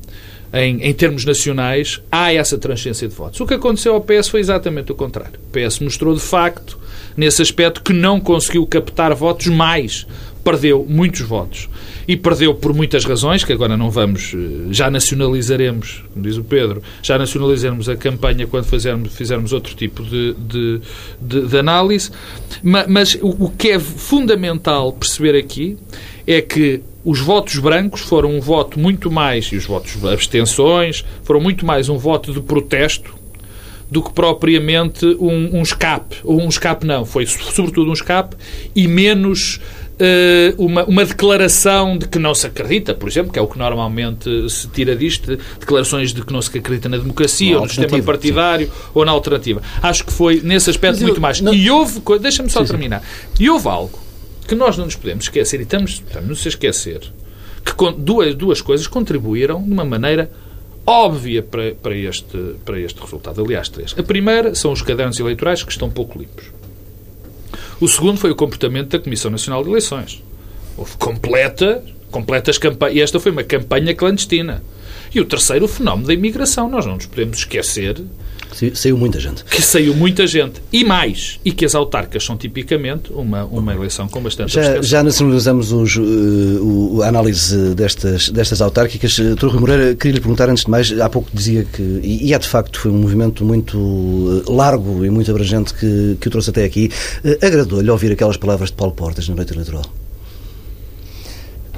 em, 0.52 0.82
em, 0.82 0.94
termos 0.94 1.24
nacionais, 1.24 2.00
há 2.10 2.32
essa 2.32 2.56
transferência 2.56 3.06
de 3.08 3.14
votos. 3.14 3.40
O 3.40 3.46
que 3.46 3.54
aconteceu 3.54 3.94
ao 3.94 4.00
PS 4.00 4.28
foi 4.28 4.40
exatamente 4.40 4.90
o 4.92 4.94
contrário. 4.94 5.38
O 5.48 5.50
PS 5.50 5.80
mostrou, 5.80 6.14
de 6.14 6.20
facto, 6.20 6.78
nesse 7.16 7.42
aspecto, 7.42 7.82
que 7.82 7.92
não 7.92 8.20
conseguiu 8.20 8.66
captar 8.66 9.14
votos 9.14 9.46
mais. 9.48 10.06
Perdeu 10.42 10.86
muitos 10.88 11.20
votos. 11.20 11.68
E 12.06 12.16
perdeu 12.16 12.54
por 12.54 12.72
muitas 12.72 13.04
razões, 13.04 13.44
que 13.44 13.52
agora 13.52 13.76
não 13.76 13.90
vamos. 13.90 14.32
Eh, 14.34 14.68
já 14.70 14.90
nacionalizaremos, 14.90 16.04
como 16.14 16.24
diz 16.24 16.38
o 16.38 16.44
Pedro, 16.44 16.82
já 17.02 17.18
nacionalizaremos 17.18 17.86
a 17.86 17.96
campanha 17.96 18.46
quando 18.46 18.64
fizermos, 18.64 19.52
outro 19.52 19.74
tipo 19.74 20.02
de, 20.02 20.34
de, 20.34 20.80
de, 21.20 21.46
de 21.48 21.58
análise. 21.58 22.10
Mas, 22.62 22.86
mas 22.86 23.14
o, 23.20 23.44
o 23.44 23.50
que 23.50 23.72
é 23.72 23.78
fundamental 23.78 24.90
perceber 24.92 25.36
aqui 25.36 25.76
é 26.26 26.40
que 26.40 26.82
os 27.04 27.20
votos 27.20 27.58
brancos 27.58 28.00
foram 28.00 28.36
um 28.36 28.40
voto 28.40 28.78
muito 28.78 29.10
mais, 29.10 29.46
e 29.46 29.56
os 29.56 29.64
votos 29.64 30.04
abstenções, 30.04 31.04
foram 31.22 31.40
muito 31.40 31.64
mais 31.64 31.88
um 31.88 31.96
voto 31.96 32.32
de 32.32 32.40
protesto 32.40 33.16
do 33.90 34.02
que 34.02 34.12
propriamente 34.12 35.06
um, 35.18 35.58
um 35.58 35.62
escape. 35.62 36.16
Ou 36.24 36.40
um 36.40 36.48
escape 36.48 36.86
não, 36.86 37.04
foi 37.04 37.26
sobretudo 37.26 37.88
um 37.88 37.94
escape 37.94 38.36
e 38.74 38.86
menos 38.86 39.60
uh, 39.98 40.62
uma, 40.62 40.84
uma 40.84 41.04
declaração 41.04 41.96
de 41.96 42.06
que 42.06 42.18
não 42.18 42.34
se 42.34 42.46
acredita, 42.46 42.94
por 42.94 43.08
exemplo, 43.08 43.32
que 43.32 43.38
é 43.38 43.42
o 43.42 43.46
que 43.46 43.58
normalmente 43.58 44.50
se 44.50 44.68
tira 44.68 44.94
disto, 44.94 45.38
declarações 45.58 46.12
de 46.12 46.22
que 46.22 46.32
não 46.32 46.42
se 46.42 46.56
acredita 46.56 46.88
na 46.88 46.98
democracia, 46.98 47.56
ou 47.56 47.62
no 47.62 47.68
sistema 47.68 48.02
partidário, 48.02 48.66
sim. 48.66 48.72
ou 48.94 49.04
na 49.04 49.12
alternativa. 49.12 49.62
Acho 49.82 50.04
que 50.04 50.12
foi, 50.12 50.40
nesse 50.42 50.68
aspecto, 50.70 51.02
muito 51.02 51.20
mais. 51.20 51.40
Não... 51.40 51.54
E 51.54 51.70
houve, 51.70 52.00
deixa-me 52.20 52.50
só 52.50 52.60
sim, 52.60 52.72
terminar, 52.72 53.02
e 53.38 53.48
houve 53.48 53.68
algo 53.68 54.07
que 54.48 54.54
nós 54.54 54.78
não 54.78 54.86
nos 54.86 54.96
podemos 54.96 55.26
esquecer, 55.26 55.60
e 55.60 55.64
estamos, 55.64 56.02
estamos 56.04 56.46
a 56.46 56.48
esquecer, 56.48 57.00
que 57.64 57.92
duas, 57.98 58.34
duas 58.34 58.60
coisas 58.62 58.86
contribuíram 58.86 59.62
de 59.62 59.70
uma 59.70 59.84
maneira 59.84 60.30
óbvia 60.86 61.42
para, 61.42 61.74
para, 61.74 61.94
este, 61.94 62.54
para 62.64 62.80
este 62.80 62.98
resultado. 62.98 63.44
Aliás, 63.44 63.68
três. 63.68 63.94
A 63.98 64.02
primeira 64.02 64.54
são 64.54 64.72
os 64.72 64.80
cadernos 64.80 65.20
eleitorais 65.20 65.62
que 65.62 65.70
estão 65.70 65.90
pouco 65.90 66.18
limpos. 66.18 66.46
O 67.78 67.86
segundo 67.86 68.18
foi 68.18 68.30
o 68.30 68.34
comportamento 68.34 68.88
da 68.88 68.98
Comissão 68.98 69.30
Nacional 69.30 69.62
de 69.62 69.68
Eleições. 69.68 70.22
Houve 70.78 70.96
completa, 70.96 71.84
completas 72.10 72.56
campanhas. 72.56 72.96
E 72.96 73.00
esta 73.02 73.20
foi 73.20 73.30
uma 73.30 73.44
campanha 73.44 73.94
clandestina. 73.94 74.62
E 75.14 75.20
o 75.20 75.26
terceiro, 75.26 75.66
o 75.66 75.68
fenómeno 75.68 76.08
da 76.08 76.14
imigração. 76.14 76.70
Nós 76.70 76.86
não 76.86 76.94
nos 76.94 77.06
podemos 77.06 77.38
esquecer 77.38 78.02
Saiu 78.74 78.96
muita 78.96 79.20
gente. 79.20 79.44
Que 79.44 79.62
saiu 79.62 79.94
muita 79.94 80.26
gente. 80.26 80.62
E 80.72 80.84
mais. 80.84 81.38
E 81.44 81.52
que 81.52 81.64
as 81.64 81.74
autarcas 81.74 82.24
são 82.24 82.36
tipicamente 82.36 83.12
uma, 83.12 83.44
uma 83.44 83.74
eleição 83.74 84.08
com 84.08 84.20
bastante 84.20 84.54
Já, 84.54 84.80
já 84.82 85.02
nacionalizamos 85.02 85.72
os, 85.72 85.96
uh, 85.96 87.02
a 87.02 87.08
análise 87.08 87.74
destas, 87.74 88.28
destas 88.30 88.60
autárquicas. 88.60 89.18
Uh, 89.18 89.34
Dr. 89.34 89.46
Rui 89.46 89.60
Moreira, 89.60 89.94
queria 89.94 90.14
lhe 90.14 90.20
perguntar 90.20 90.48
antes 90.48 90.64
de 90.64 90.70
mais, 90.70 90.92
há 91.00 91.08
pouco 91.08 91.30
dizia 91.32 91.64
que, 91.64 91.82
e, 91.82 92.28
e 92.28 92.34
é 92.34 92.38
de 92.38 92.48
facto, 92.48 92.80
foi 92.80 92.90
um 92.90 92.98
movimento 92.98 93.44
muito 93.44 93.78
uh, 93.78 94.52
largo 94.52 95.04
e 95.04 95.10
muito 95.10 95.30
abrangente 95.30 95.74
que, 95.74 96.16
que 96.20 96.28
o 96.28 96.30
trouxe 96.30 96.50
até 96.50 96.64
aqui. 96.64 96.90
Uh, 97.24 97.46
Agradou-lhe 97.46 97.90
ouvir 97.90 98.12
aquelas 98.12 98.36
palavras 98.36 98.70
de 98.70 98.76
Paulo 98.76 98.94
Portas 98.94 99.28
na 99.28 99.34
noite 99.34 99.52
eleitoral? 99.52 99.82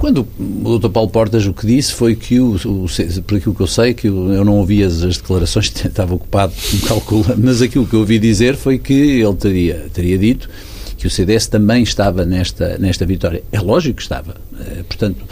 Quando 0.01 0.27
o 0.65 0.79
Dr. 0.79 0.89
Paulo 0.89 1.11
Portas 1.11 1.45
o 1.45 1.53
que 1.53 1.67
disse 1.67 1.93
foi 1.93 2.15
que, 2.15 2.39
o, 2.39 2.55
o, 2.55 2.85
por 3.21 3.37
aquilo 3.37 3.53
que 3.53 3.61
eu 3.61 3.67
sei, 3.67 3.93
que 3.93 4.07
eu, 4.07 4.33
eu 4.33 4.43
não 4.43 4.57
ouvi 4.57 4.83
as, 4.83 5.03
as, 5.03 5.17
declarações, 5.17 5.71
estava 5.85 6.15
ocupado, 6.15 6.51
me 6.73 6.79
calcula, 6.79 7.35
mas 7.37 7.61
aquilo 7.61 7.85
que 7.85 7.93
eu 7.93 7.99
ouvi 7.99 8.17
dizer 8.17 8.55
foi 8.55 8.79
que 8.79 8.91
ele 9.21 9.35
teria, 9.35 9.85
teria 9.93 10.17
dito 10.17 10.49
que 10.97 11.05
o 11.05 11.09
CDS 11.09 11.45
também 11.45 11.83
estava 11.83 12.25
nesta, 12.25 12.79
nesta 12.79 13.05
vitória. 13.05 13.43
É 13.51 13.59
lógico 13.59 13.97
que 13.97 14.01
estava. 14.01 14.37
Eh, 14.59 14.81
portanto, 14.87 15.23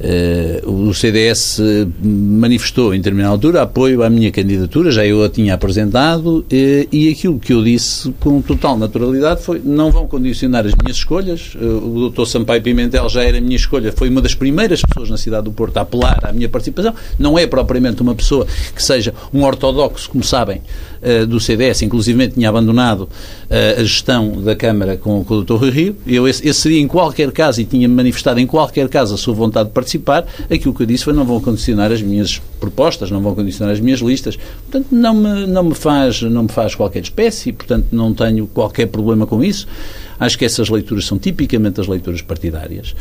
Uh, 0.00 0.88
o 0.88 0.94
CDS 0.94 1.60
manifestou 2.02 2.94
em 2.94 2.98
determinada 2.98 3.34
altura 3.34 3.60
apoio 3.60 4.02
à 4.02 4.08
minha 4.08 4.30
candidatura, 4.30 4.90
já 4.90 5.04
eu 5.04 5.22
a 5.22 5.28
tinha 5.28 5.52
apresentado, 5.52 6.38
uh, 6.38 6.46
e 6.50 7.10
aquilo 7.10 7.38
que 7.38 7.52
eu 7.52 7.62
disse 7.62 8.10
com 8.18 8.40
total 8.40 8.78
naturalidade 8.78 9.42
foi: 9.42 9.60
não 9.62 9.90
vão 9.90 10.06
condicionar 10.06 10.64
as 10.64 10.74
minhas 10.74 10.96
escolhas. 10.96 11.54
Uh, 11.54 12.06
o 12.06 12.10
Dr. 12.10 12.24
Sampaio 12.24 12.62
Pimentel 12.62 13.08
já 13.10 13.22
era 13.22 13.36
a 13.36 13.40
minha 13.42 13.56
escolha, 13.56 13.92
foi 13.92 14.08
uma 14.08 14.22
das 14.22 14.34
primeiras 14.34 14.80
pessoas 14.80 15.10
na 15.10 15.18
cidade 15.18 15.44
do 15.44 15.52
Porto 15.52 15.76
a 15.76 15.82
apelar 15.82 16.20
à 16.22 16.32
minha 16.32 16.48
participação. 16.48 16.94
Não 17.18 17.38
é 17.38 17.46
propriamente 17.46 18.00
uma 18.00 18.14
pessoa 18.14 18.46
que 18.74 18.82
seja 18.82 19.12
um 19.34 19.44
ortodoxo, 19.44 20.08
como 20.08 20.24
sabem, 20.24 20.62
do 21.28 21.40
CDS, 21.40 21.82
inclusive 21.82 22.28
tinha 22.28 22.48
abandonado 22.48 23.08
a 23.50 23.82
gestão 23.82 24.42
da 24.42 24.54
Câmara 24.54 24.96
com, 24.96 25.24
com 25.24 25.34
o 25.34 25.44
Dr. 25.44 25.54
Rui 25.54 25.70
Rio. 25.70 25.96
Eu, 26.06 26.28
esse, 26.28 26.46
esse 26.46 26.60
seria, 26.60 26.80
em 26.80 26.86
qualquer 26.86 27.32
caso, 27.32 27.60
e 27.60 27.64
tinha 27.64 27.88
manifestado 27.88 28.38
em 28.38 28.46
qualquer 28.46 28.88
caso 28.88 29.14
a 29.14 29.18
sua 29.18 29.34
vontade 29.34 29.68
de 29.68 29.74
participar, 29.74 30.26
aquilo 30.50 30.74
que 30.74 30.82
eu 30.82 30.86
disse 30.86 31.04
foi 31.04 31.12
não 31.12 31.24
vão 31.24 31.40
condicionar 31.40 31.90
as 31.90 32.02
minhas 32.02 32.40
propostas, 32.58 33.10
não 33.10 33.20
vão 33.20 33.34
condicionar 33.34 33.72
as 33.72 33.80
minhas 33.80 34.00
listas. 34.00 34.36
Portanto, 34.36 34.88
não 34.90 35.14
me, 35.14 35.46
não 35.46 35.64
me, 35.64 35.74
faz, 35.74 36.22
não 36.22 36.44
me 36.44 36.48
faz 36.48 36.74
qualquer 36.74 37.02
espécie, 37.02 37.52
portanto, 37.52 37.86
não 37.90 38.12
tenho 38.12 38.46
qualquer 38.46 38.86
problema 38.86 39.26
com 39.26 39.42
isso. 39.42 39.66
Acho 40.20 40.38
que 40.38 40.44
essas 40.44 40.68
leituras 40.68 41.06
são 41.06 41.18
tipicamente 41.18 41.80
as 41.80 41.88
leituras 41.88 42.22
partidárias. 42.22 42.94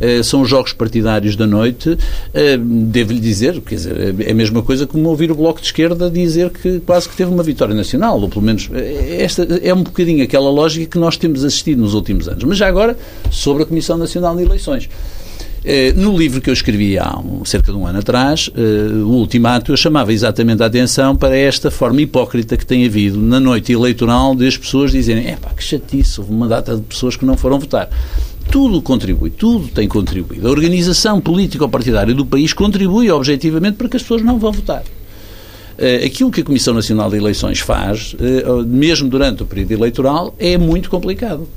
Uh, 0.00 0.22
são 0.22 0.42
os 0.42 0.48
jogos 0.48 0.72
partidários 0.72 1.36
da 1.36 1.46
noite. 1.46 1.90
Uh, 1.90 2.58
Devo-lhe 2.58 3.20
dizer, 3.20 3.60
quer 3.60 3.76
dizer, 3.76 4.14
é 4.20 4.32
a 4.32 4.34
mesma 4.34 4.60
coisa 4.60 4.86
como 4.86 5.08
ouvir 5.08 5.30
o 5.30 5.34
Bloco 5.34 5.60
de 5.60 5.66
Esquerda 5.66 6.10
dizer 6.10 6.50
que 6.50 6.80
quase 6.80 7.08
que 7.08 7.16
teve 7.16 7.30
uma 7.30 7.42
vitória 7.42 7.74
nacional, 7.74 8.20
ou 8.20 8.28
pelo 8.28 8.42
menos 8.42 8.68
eh, 8.72 9.18
esta 9.20 9.42
é 9.62 9.72
um 9.72 9.82
bocadinho 9.82 10.22
aquela 10.24 10.50
lógica 10.50 10.86
que 10.86 10.98
nós 10.98 11.16
temos 11.16 11.44
assistido 11.44 11.80
nos 11.80 11.94
últimos 11.94 12.28
anos. 12.28 12.44
Mas 12.44 12.58
já 12.58 12.68
agora, 12.68 12.96
sobre 13.30 13.62
a 13.62 13.66
Comissão 13.66 13.96
Nacional 13.96 14.36
de 14.36 14.42
Eleições. 14.42 14.88
Eh, 15.66 15.94
no 15.96 16.14
livro 16.14 16.42
que 16.42 16.50
eu 16.50 16.52
escrevi 16.52 16.98
há 16.98 17.18
um, 17.18 17.42
cerca 17.42 17.72
de 17.72 17.78
um 17.78 17.86
ano 17.86 17.98
atrás, 17.98 18.50
eh, 18.54 18.60
o 18.60 19.08
Ultimato, 19.08 19.72
eu 19.72 19.76
chamava 19.78 20.12
exatamente 20.12 20.62
a 20.62 20.66
atenção 20.66 21.16
para 21.16 21.34
esta 21.34 21.70
forma 21.70 22.02
hipócrita 22.02 22.54
que 22.54 22.66
tem 22.66 22.84
havido 22.84 23.18
na 23.18 23.40
noite 23.40 23.72
eleitoral 23.72 24.34
de 24.34 24.46
as 24.46 24.58
pessoas 24.58 24.92
dizerem 24.92 25.26
é 25.26 25.36
pá, 25.36 25.48
que 25.56 25.64
chatice, 25.64 26.20
houve 26.20 26.32
uma 26.34 26.46
data 26.46 26.76
de 26.76 26.82
pessoas 26.82 27.16
que 27.16 27.24
não 27.24 27.36
foram 27.36 27.58
votar 27.58 27.88
tudo 28.50 28.82
contribui, 28.82 29.30
tudo 29.30 29.68
tem 29.68 29.88
contribuído. 29.88 30.46
A 30.46 30.50
organização 30.50 31.18
político-partidária 31.18 32.14
do 32.14 32.26
país 32.26 32.52
contribui 32.52 33.10
objetivamente 33.10 33.78
para 33.78 33.88
que 33.88 33.96
as 33.96 34.02
pessoas 34.02 34.20
não 34.20 34.38
vão 34.38 34.52
votar. 34.52 34.84
Eh, 35.78 36.04
aquilo 36.04 36.30
que 36.30 36.42
a 36.42 36.44
Comissão 36.44 36.74
Nacional 36.74 37.10
de 37.10 37.16
Eleições 37.16 37.60
faz, 37.60 38.14
mesmo 38.66 39.08
durante 39.08 39.42
o 39.42 39.46
período 39.46 39.72
eleitoral, 39.72 40.34
é 40.38 40.58
muito 40.58 40.90
complicado. 40.90 41.48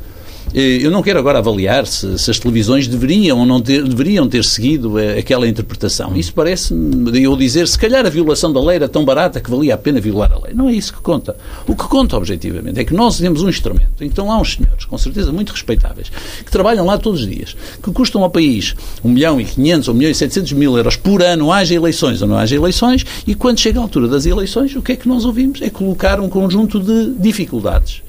Eu 0.54 0.90
não 0.90 1.04
quero 1.04 1.20
agora 1.20 1.40
avaliar 1.40 1.86
se, 1.86 2.18
se, 2.18 2.32
as 2.32 2.40
televisões 2.40 2.88
deveriam 2.88 3.40
ou 3.40 3.46
não 3.46 3.62
ter, 3.62 3.84
deveriam 3.84 4.28
ter 4.28 4.44
seguido 4.44 4.98
eh, 4.98 5.20
aquela 5.20 5.48
interpretação. 5.48 6.16
Isso 6.16 6.34
parece-me 6.34 7.22
eu 7.22 7.36
dizer, 7.36 7.68
se 7.68 7.78
calhar 7.78 8.06
a 8.06 8.10
violação 8.10 8.52
da 8.52 8.62
lei 8.62 8.78
era 8.78 8.88
tão 8.88 9.04
barata 9.04 9.42
que 9.42 9.52
valia 9.52 9.76
a 9.76 9.78
pena 9.78 10.00
violar 10.00 10.32
a 10.32 10.40
lei. 10.40 10.54
Não 10.54 10.70
é 10.70 10.74
isso 10.74 10.94
que 10.94 11.02
conta. 11.02 11.36
O 11.68 11.76
que 11.76 11.84
conta 11.88 12.16
objetivamente 12.16 12.80
é 12.80 12.86
que 12.86 12.94
nós 12.94 13.18
temos 13.18 13.42
um 13.42 13.50
instrumento. 13.50 14.02
Então 14.02 14.32
há 14.32 14.40
uns 14.40 14.54
senhores, 14.54 14.86
com 14.86 14.98
certeza 14.98 15.32
muito 15.32 15.52
respeitáveis, 15.52 16.10
que 16.44 16.52
trabalham 16.52 16.86
lá 16.86 16.98
todos 16.98 17.22
os 17.22 17.28
dias, 17.28 17.56
que 17.84 17.92
custam 17.92 18.24
ao 18.24 18.30
país 18.30 18.74
1 19.04 19.10
milhão 19.10 19.42
e 19.42 19.46
500 19.46 19.88
ou 19.90 19.94
1 19.94 19.98
milhão 19.98 20.12
e 20.12 20.16
700 20.16 20.54
mil 20.54 20.78
euros 20.78 20.96
por 20.96 21.22
ano, 21.22 21.52
haja 21.52 21.76
eleições 21.76 22.22
ou 22.22 22.28
não 22.28 22.38
haja 22.38 22.56
eleições, 22.56 23.06
e 23.28 23.36
quando 23.36 23.60
chega 23.60 23.80
a 23.80 23.84
altura 23.84 24.08
das 24.08 24.26
eleições, 24.26 24.76
o 24.76 24.82
que 24.82 24.94
é 24.94 24.96
que 24.96 25.08
nós 25.08 25.26
ouvimos? 25.26 25.62
É 25.62 25.70
colocar 25.70 26.20
um 26.20 26.30
conjunto 26.30 26.80
de 26.80 27.14
dificuldades 27.20 28.07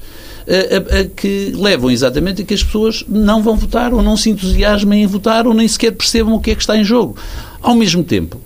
a, 0.49 0.99
a, 0.99 1.03
que 1.05 1.53
levam 1.55 1.91
exatamente 1.91 2.41
a 2.41 2.45
que 2.45 2.53
as 2.53 2.63
pessoas 2.63 3.03
não 3.07 3.43
vão 3.43 3.55
votar 3.55 3.93
ou 3.93 4.01
não 4.01 4.17
se 4.17 4.29
entusiasmem 4.29 5.03
em 5.03 5.07
votar 5.07 5.45
ou 5.45 5.53
nem 5.53 5.67
sequer 5.67 5.91
percebam 5.91 6.33
o 6.33 6.39
que 6.39 6.51
é 6.51 6.55
que 6.55 6.61
está 6.61 6.75
em 6.75 6.83
jogo. 6.83 7.15
Ao 7.61 7.75
mesmo 7.75 8.03
tempo, 8.03 8.39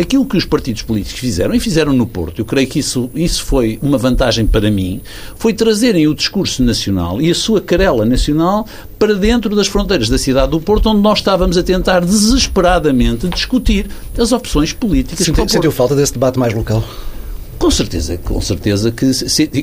aquilo 0.00 0.24
que 0.24 0.36
os 0.36 0.44
partidos 0.44 0.82
políticos 0.82 1.18
fizeram, 1.18 1.54
e 1.54 1.60
fizeram 1.60 1.92
no 1.92 2.06
Porto, 2.06 2.38
eu 2.38 2.44
creio 2.44 2.68
que 2.68 2.78
isso, 2.78 3.10
isso 3.14 3.44
foi 3.44 3.78
uma 3.82 3.98
vantagem 3.98 4.46
para 4.46 4.70
mim, 4.70 5.00
foi 5.36 5.52
trazerem 5.52 6.06
o 6.06 6.14
discurso 6.14 6.62
nacional 6.62 7.20
e 7.20 7.30
a 7.30 7.34
sua 7.34 7.60
carela 7.60 8.04
nacional 8.04 8.66
para 8.98 9.14
dentro 9.14 9.56
das 9.56 9.66
fronteiras 9.66 10.08
da 10.08 10.18
cidade 10.18 10.52
do 10.52 10.60
Porto, 10.60 10.88
onde 10.90 11.00
nós 11.00 11.18
estávamos 11.18 11.56
a 11.56 11.62
tentar 11.62 12.04
desesperadamente 12.04 13.28
discutir 13.28 13.88
as 14.16 14.30
opções 14.30 14.72
políticas. 14.72 15.26
Sentiu, 15.26 15.48
sentiu 15.48 15.72
falta 15.72 15.96
desse 15.96 16.12
debate 16.12 16.38
mais 16.38 16.54
local? 16.54 16.84
Com 17.58 17.72
certeza, 17.72 18.16
com 18.18 18.40
certeza 18.40 18.92
que. 18.92 19.12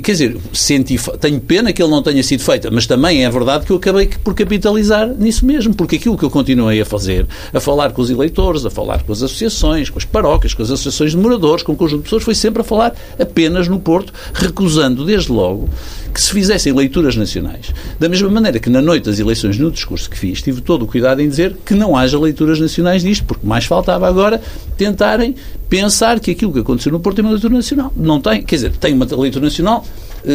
Quer 0.02 0.12
dizer, 0.12 0.38
senti, 0.52 0.98
tenho 1.18 1.40
pena 1.40 1.72
que 1.72 1.82
ele 1.82 1.90
não 1.90 2.04
tenha 2.04 2.22
sido 2.22 2.44
feito, 2.44 2.68
mas 2.72 2.86
também 2.86 3.24
é 3.24 3.30
verdade 3.30 3.66
que 3.66 3.72
eu 3.72 3.78
acabei 3.78 4.10
por 4.22 4.34
capitalizar 4.34 5.08
nisso 5.08 5.46
mesmo, 5.46 5.74
porque 5.74 5.96
aquilo 5.96 6.18
que 6.18 6.26
eu 6.26 6.30
continuei 6.30 6.82
a 6.82 6.86
fazer, 6.86 7.26
a 7.54 7.60
falar 7.60 7.94
com 7.94 8.02
os 8.02 8.10
eleitores, 8.10 8.66
a 8.66 8.70
falar 8.70 9.04
com 9.04 9.14
as 9.14 9.24
associações, 9.24 9.90
com 9.90 9.98
as 9.98 10.04
paróquias, 10.04 10.54
com 10.54 10.62
as 10.62 10.72
associações 10.72 11.12
de 11.12 11.18
moradores, 11.18 11.64
com 11.64 11.72
o 11.72 11.76
conjunto 11.76 12.00
de 12.00 12.04
pessoas, 12.04 12.24
foi 12.24 12.36
sempre 12.36 12.62
a 12.62 12.66
falar 12.66 12.94
apenas 13.18 13.70
no 13.70 13.80
Porto, 13.80 14.12
recusando 14.34 15.06
desde 15.06 15.32
logo 15.32 15.70
que 16.16 16.22
se 16.22 16.32
fizessem 16.32 16.72
leituras 16.72 17.18
nacionais. 17.18 17.74
Da 18.00 18.08
mesma 18.08 18.30
maneira 18.30 18.58
que 18.58 18.70
na 18.70 18.82
noite 18.82 19.04
das 19.04 19.20
eleições, 19.20 19.60
no 19.60 19.70
discurso 19.70 20.10
que 20.10 20.18
fiz, 20.18 20.42
tive 20.42 20.62
todo 20.62 20.84
o 20.84 20.88
cuidado 20.88 21.22
em 21.22 21.28
dizer 21.28 21.58
que 21.66 21.74
não 21.74 21.94
haja 21.94 22.18
leituras 22.18 22.58
nacionais 22.58 23.02
disto, 23.02 23.26
porque 23.26 23.46
mais 23.46 23.66
faltava 23.66 24.08
agora 24.08 24.42
tentarem 24.78 25.36
pensar 25.68 26.22
que 26.22 26.32
aquilo 26.32 26.54
que 26.54 26.60
aconteceu 26.60 26.90
no 26.90 27.02
Porto 27.02 27.20
é 27.20 27.22
uma 27.22 27.32
leitura 27.32 27.54
nacional. 27.54 27.92
Não 27.98 28.22
tem, 28.22 28.42
quer 28.42 28.56
dizer, 28.56 28.72
tem 28.78 28.94
uma 28.94 29.06
leitura 29.06 29.44
nacional, 29.44 29.86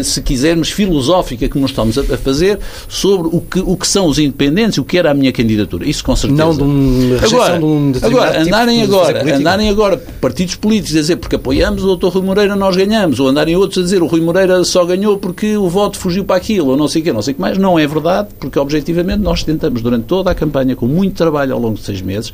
se 0.03 0.20
quisermos, 0.22 0.70
filosófica 0.70 1.48
que 1.48 1.59
nós 1.59 1.70
estamos 1.70 1.98
a 1.98 2.16
fazer 2.16 2.59
sobre 2.88 3.29
o 3.33 3.40
que, 3.40 3.61
o 3.61 3.76
que 3.76 3.87
são 3.87 4.07
os 4.07 4.18
independentes 4.18 4.76
e 4.76 4.81
o 4.81 4.85
que 4.85 4.98
era 4.98 5.11
a 5.11 5.14
minha 5.14 5.33
candidatura. 5.33 5.88
Isso 5.88 6.05
com 6.05 6.14
certeza. 6.14 6.44
Não 6.44 6.57
de 6.57 6.62
um 6.62 7.16
agora, 7.22 7.59
de 7.59 7.64
um 7.64 7.92
agora 8.03 8.42
andarem 8.42 8.81
tipo 8.81 8.94
agora, 8.94 9.37
andarem 9.37 9.68
agora 9.68 9.96
partidos 10.20 10.55
políticos 10.55 10.96
a 10.96 11.00
dizer 11.00 11.16
porque 11.16 11.37
apoiamos 11.37 11.85
o 11.85 11.96
Dr. 11.96 12.09
Rui 12.09 12.22
Moreira 12.22 12.57
nós 12.57 12.76
ganhamos, 12.76 13.20
ou 13.20 13.29
andarem 13.29 13.57
outros 13.57 13.79
a 13.79 13.83
dizer 13.83 14.03
o 14.03 14.07
Rui 14.07 14.20
Moreira 14.20 14.62
só 14.64 14.85
ganhou 14.85 15.18
porque 15.18 15.57
o 15.57 15.68
voto 15.68 15.98
fugiu 15.98 16.24
para 16.24 16.37
aquilo, 16.37 16.70
ou 16.70 16.76
não 16.76 16.88
sei 16.88 17.03
o 17.03 17.05
que, 17.05 17.12
não 17.12 17.22
sei 17.22 17.33
o 17.33 17.35
que 17.35 17.40
mais, 17.40 17.59
não 17.59 17.79
é 17.79 17.87
verdade, 17.87 18.29
porque 18.38 18.59
objetivamente 18.59 19.20
nós 19.20 19.42
tentamos 19.42 19.83
durante 19.83 20.05
toda 20.05 20.31
a 20.31 20.35
campanha, 20.35 20.76
com 20.76 20.87
muito 20.87 21.14
trabalho 21.16 21.55
ao 21.55 21.61
longo 21.61 21.76
de 21.76 21.83
seis 21.83 22.00
meses, 22.00 22.33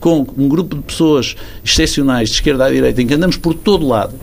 com 0.00 0.26
um 0.36 0.48
grupo 0.48 0.76
de 0.76 0.82
pessoas 0.82 1.36
excepcionais 1.64 2.28
de 2.28 2.34
esquerda 2.36 2.66
à 2.66 2.70
direita, 2.70 3.02
em 3.02 3.06
que 3.06 3.14
andamos 3.14 3.36
por 3.36 3.54
todo 3.54 3.86
lado, 3.86 4.14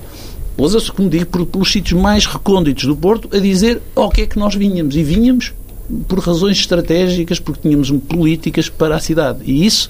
pelas, 0.56 0.90
como 0.90 1.10
digo, 1.10 1.26
por, 1.26 1.46
pelos 1.46 1.72
sítios 1.72 2.00
mais 2.00 2.26
recônditos 2.26 2.86
do 2.86 2.96
Porto, 2.96 3.30
a 3.36 3.40
dizer 3.40 3.82
ao 3.96 4.10
que 4.10 4.22
é 4.22 4.26
que 4.28 4.38
nós 4.38 4.56
vinhamos. 4.56 4.96
E 4.96 5.04
vinhamos 5.04 5.54
por 6.08 6.20
razões 6.20 6.58
estratégicas, 6.58 7.40
porque 7.40 7.62
tínhamos 7.68 7.92
políticas 8.08 8.70
para 8.70 8.96
a 8.96 9.00
cidade. 9.00 9.40
E 9.46 9.66
isso 9.66 9.90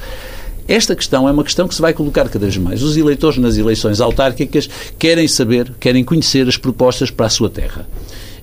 esta 0.68 0.96
questão 0.96 1.28
é 1.28 1.32
uma 1.32 1.44
questão 1.44 1.68
que 1.68 1.76
se 1.76 1.82
vai 1.82 1.94
colocar 1.94 2.30
cada 2.30 2.46
vez 2.46 2.58
mais. 2.58 2.82
Os 2.82 2.96
eleitores 2.96 3.38
nas 3.38 3.58
eleições 3.58 4.00
autárquicas 4.00 4.70
querem 4.98 5.28
saber, 5.28 5.74
querem 5.80 6.04
conhecer 6.04 6.48
as 6.48 6.56
propostas 6.56 7.12
para 7.12 7.26
a 7.26 7.30
sua 7.30 7.50
terra. 7.50 7.88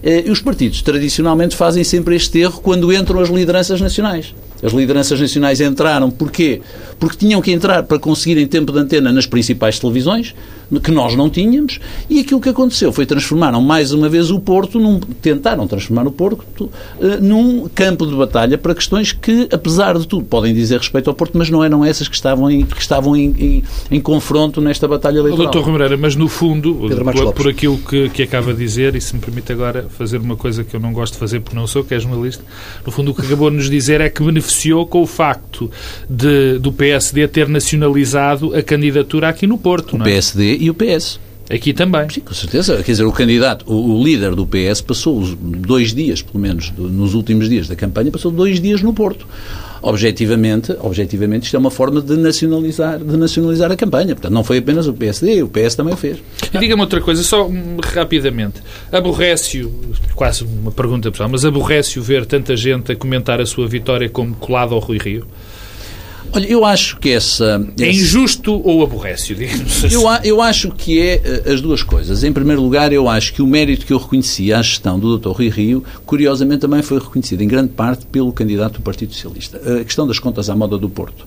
Eh, 0.03 0.25
e 0.27 0.31
os 0.31 0.41
partidos 0.41 0.83
tradicionalmente 0.83 1.57
fazem 1.57 1.83
sempre 1.83 2.17
este 2.17 2.39
erro 2.39 2.61
quando 2.61 2.93
entram 2.93 3.21
as 3.21 3.31
lideranças 3.31 3.81
nacionais. 3.81 4.35
As 4.63 4.73
lideranças 4.73 5.21
nacionais 5.21 5.61
entraram, 5.61 6.11
porquê? 6.11 6.61
Porque 6.99 7.17
tinham 7.17 7.41
que 7.41 7.51
entrar 7.51 7.83
para 7.83 7.99
conseguirem 7.99 8.47
tempo 8.47 8.73
de 8.73 8.79
antena 8.79 9.13
nas 9.13 9.27
principais 9.27 9.79
televisões, 9.79 10.35
que 10.79 10.93
nós 10.93 11.17
não 11.17 11.29
tínhamos, 11.29 11.81
e 12.09 12.21
aquilo 12.21 12.41
que 12.41 12.49
aconteceu 12.49 12.93
foi 12.93 13.05
transformaram 13.05 13.61
mais 13.61 13.93
uma 13.93 14.09
vez 14.09 14.31
o 14.31 14.39
Porto, 14.39 14.79
num, 14.79 15.01
tentaram 15.01 15.67
transformar 15.67 16.07
o 16.07 16.13
Porto 16.13 16.65
uh, 16.65 16.71
num 17.21 17.69
campo 17.75 18.07
de 18.07 18.15
batalha 18.15 18.57
para 18.57 18.75
questões 18.75 19.11
que, 19.11 19.49
apesar 19.51 19.99
de 19.99 20.07
tudo, 20.07 20.25
podem 20.25 20.55
dizer 20.55 20.79
respeito 20.79 21.11
ao 21.11 21.15
Porto, 21.15 21.37
mas 21.37 21.51
não 21.51 21.65
eram 21.65 21.85
essas 21.85 22.07
que 22.07 22.15
estavam 22.15 22.49
em, 22.49 22.65
que 22.65 22.81
estavam 22.81 23.17
em, 23.17 23.35
em, 23.39 23.65
em 23.91 24.01
confronto 24.01 24.61
nesta 24.61 24.87
batalha 24.87 25.19
eleitoral. 25.19 25.51
Doutor 25.51 25.69
Romeira, 25.69 25.97
mas 25.97 26.15
no 26.15 26.29
fundo, 26.29 26.75
por, 26.75 27.33
por, 27.33 27.49
aquilo 27.49 27.79
que, 27.79 28.09
que 28.11 28.23
acaba 28.23 28.53
de 28.53 28.59
dizer, 28.61 28.95
e 28.95 29.01
se 29.01 29.15
me 29.15 29.21
permite 29.21 29.51
agora 29.53 29.87
fazer 29.89 30.19
uma 30.19 30.37
coisa 30.37 30.63
que 30.63 30.77
eu 30.77 30.81
não 30.81 30.93
gosto 30.93 31.15
de 31.15 31.19
fazer 31.19 31.41
porque 31.41 31.57
não 31.57 31.67
sou, 31.67 31.83
que 31.83 31.95
é 31.95 31.99
jornalista, 31.99 32.45
no 32.87 32.93
fundo 32.93 33.11
o 33.11 33.15
que 33.15 33.23
acabou 33.23 33.51
de 33.51 33.57
nos 33.57 33.69
dizer 33.69 34.01
é 34.01 34.09
que 34.09 34.23
beneficiou 34.51 34.87
com 34.87 35.03
o 35.03 35.07
facto 35.07 35.71
de, 36.09 36.59
do 36.59 36.73
PSD 36.73 37.27
ter 37.29 37.49
nacionalizado 37.49 38.55
a 38.55 38.63
candidatura 38.63 39.29
aqui 39.29 39.47
no 39.47 39.57
Porto. 39.57 39.97
O 39.97 40.01
é? 40.01 40.05
PSD 40.05 40.57
e 40.59 40.69
o 40.69 40.75
PS. 40.75 41.21
Aqui 41.51 41.73
também. 41.73 42.09
Sim, 42.09 42.21
com 42.21 42.33
certeza. 42.33 42.77
Quer 42.77 42.93
dizer, 42.93 43.05
o 43.05 43.11
candidato, 43.11 43.65
o, 43.67 43.99
o 43.99 44.05
líder 44.05 44.37
do 44.37 44.47
PS 44.47 44.81
passou 44.81 45.21
dois 45.37 45.93
dias, 45.93 46.23
pelo 46.23 46.39
menos 46.39 46.73
nos 46.79 47.13
últimos 47.15 47.49
dias 47.49 47.67
da 47.67 47.75
campanha, 47.75 48.13
passou 48.13 48.31
dois 48.31 48.61
dias 48.61 48.81
no 48.83 48.95
Porto. 48.95 49.27
Objetivamente, 49.83 50.77
objetivamente 50.81 51.47
isto 51.47 51.57
é 51.57 51.59
uma 51.59 51.71
forma 51.71 52.01
de 52.01 52.17
nacionalizar, 52.17 52.99
de 52.99 53.17
nacionalizar 53.17 53.73
a 53.73 53.77
campanha. 53.77 54.15
Portanto, 54.15 54.33
não 54.33 54.45
foi 54.45 54.59
apenas 54.59 54.87
o 54.87 54.93
PSD, 54.93 55.43
o 55.43 55.49
PS 55.49 55.75
também 55.75 55.95
o 55.95 55.97
fez. 55.97 56.19
E 56.55 56.59
diga-me 56.59 56.83
outra 56.83 57.01
coisa, 57.01 57.23
só 57.25 57.49
hum, 57.49 57.79
rapidamente. 57.83 58.63
Aborrece-o, 58.93 59.73
quase 60.15 60.45
uma 60.45 60.71
pergunta 60.71 61.11
pessoal, 61.11 61.29
mas 61.29 61.45
aborrece-o 61.45 62.03
ver 62.03 62.27
tanta 62.27 62.55
gente 62.57 62.93
a 62.93 62.97
comentar 62.97 63.41
a 63.41 63.47
sua 63.47 63.67
vitória 63.67 64.09
como 64.09 64.37
colado 64.37 64.75
ao 64.75 64.81
Rui 64.81 64.99
Rio? 64.99 65.27
Olha, 66.33 66.47
eu 66.47 66.65
acho 66.65 66.99
que 66.99 67.11
essa... 67.11 67.67
É 67.79 67.91
injusto 67.91 68.61
ou 68.65 68.83
aborrece 68.83 69.35
digamos 69.35 69.85
assim? 69.85 69.95
Eu, 69.95 70.03
eu 70.23 70.43
acho 70.43 70.71
que 70.71 71.01
é 71.01 71.21
eh, 71.25 71.53
as 71.53 71.61
duas 71.61 71.83
coisas. 71.83 72.23
Em 72.23 72.33
primeiro 72.33 72.63
lugar, 72.63 72.93
eu 72.93 73.09
acho 73.09 73.33
que 73.33 73.43
o 73.43 73.47
mérito 73.47 73.85
que 73.87 73.93
eu 73.93 73.99
reconheci 73.99 74.53
à 74.53 74.63
gestão 74.63 74.99
do 74.99 75.19
Dr. 75.19 75.31
Rui 75.31 75.49
Rio, 75.49 75.85
curiosamente 76.07 76.61
também 76.61 76.83
foi 76.83 76.99
reconhecido 76.99 77.43
em 77.43 77.49
grande 77.49 77.71
parte 77.71 78.07
pelo 78.07 78.33
candidato 78.33 78.75
do 78.75 78.83
Partido 78.83 79.13
Socialista. 79.13 79.61
A 79.81 79.85
questão 79.85 80.07
das 80.07 80.19
contas 80.19 80.49
à 80.49 80.57
moda 80.57 80.79
do 80.79 80.89
Porto. 80.89 81.27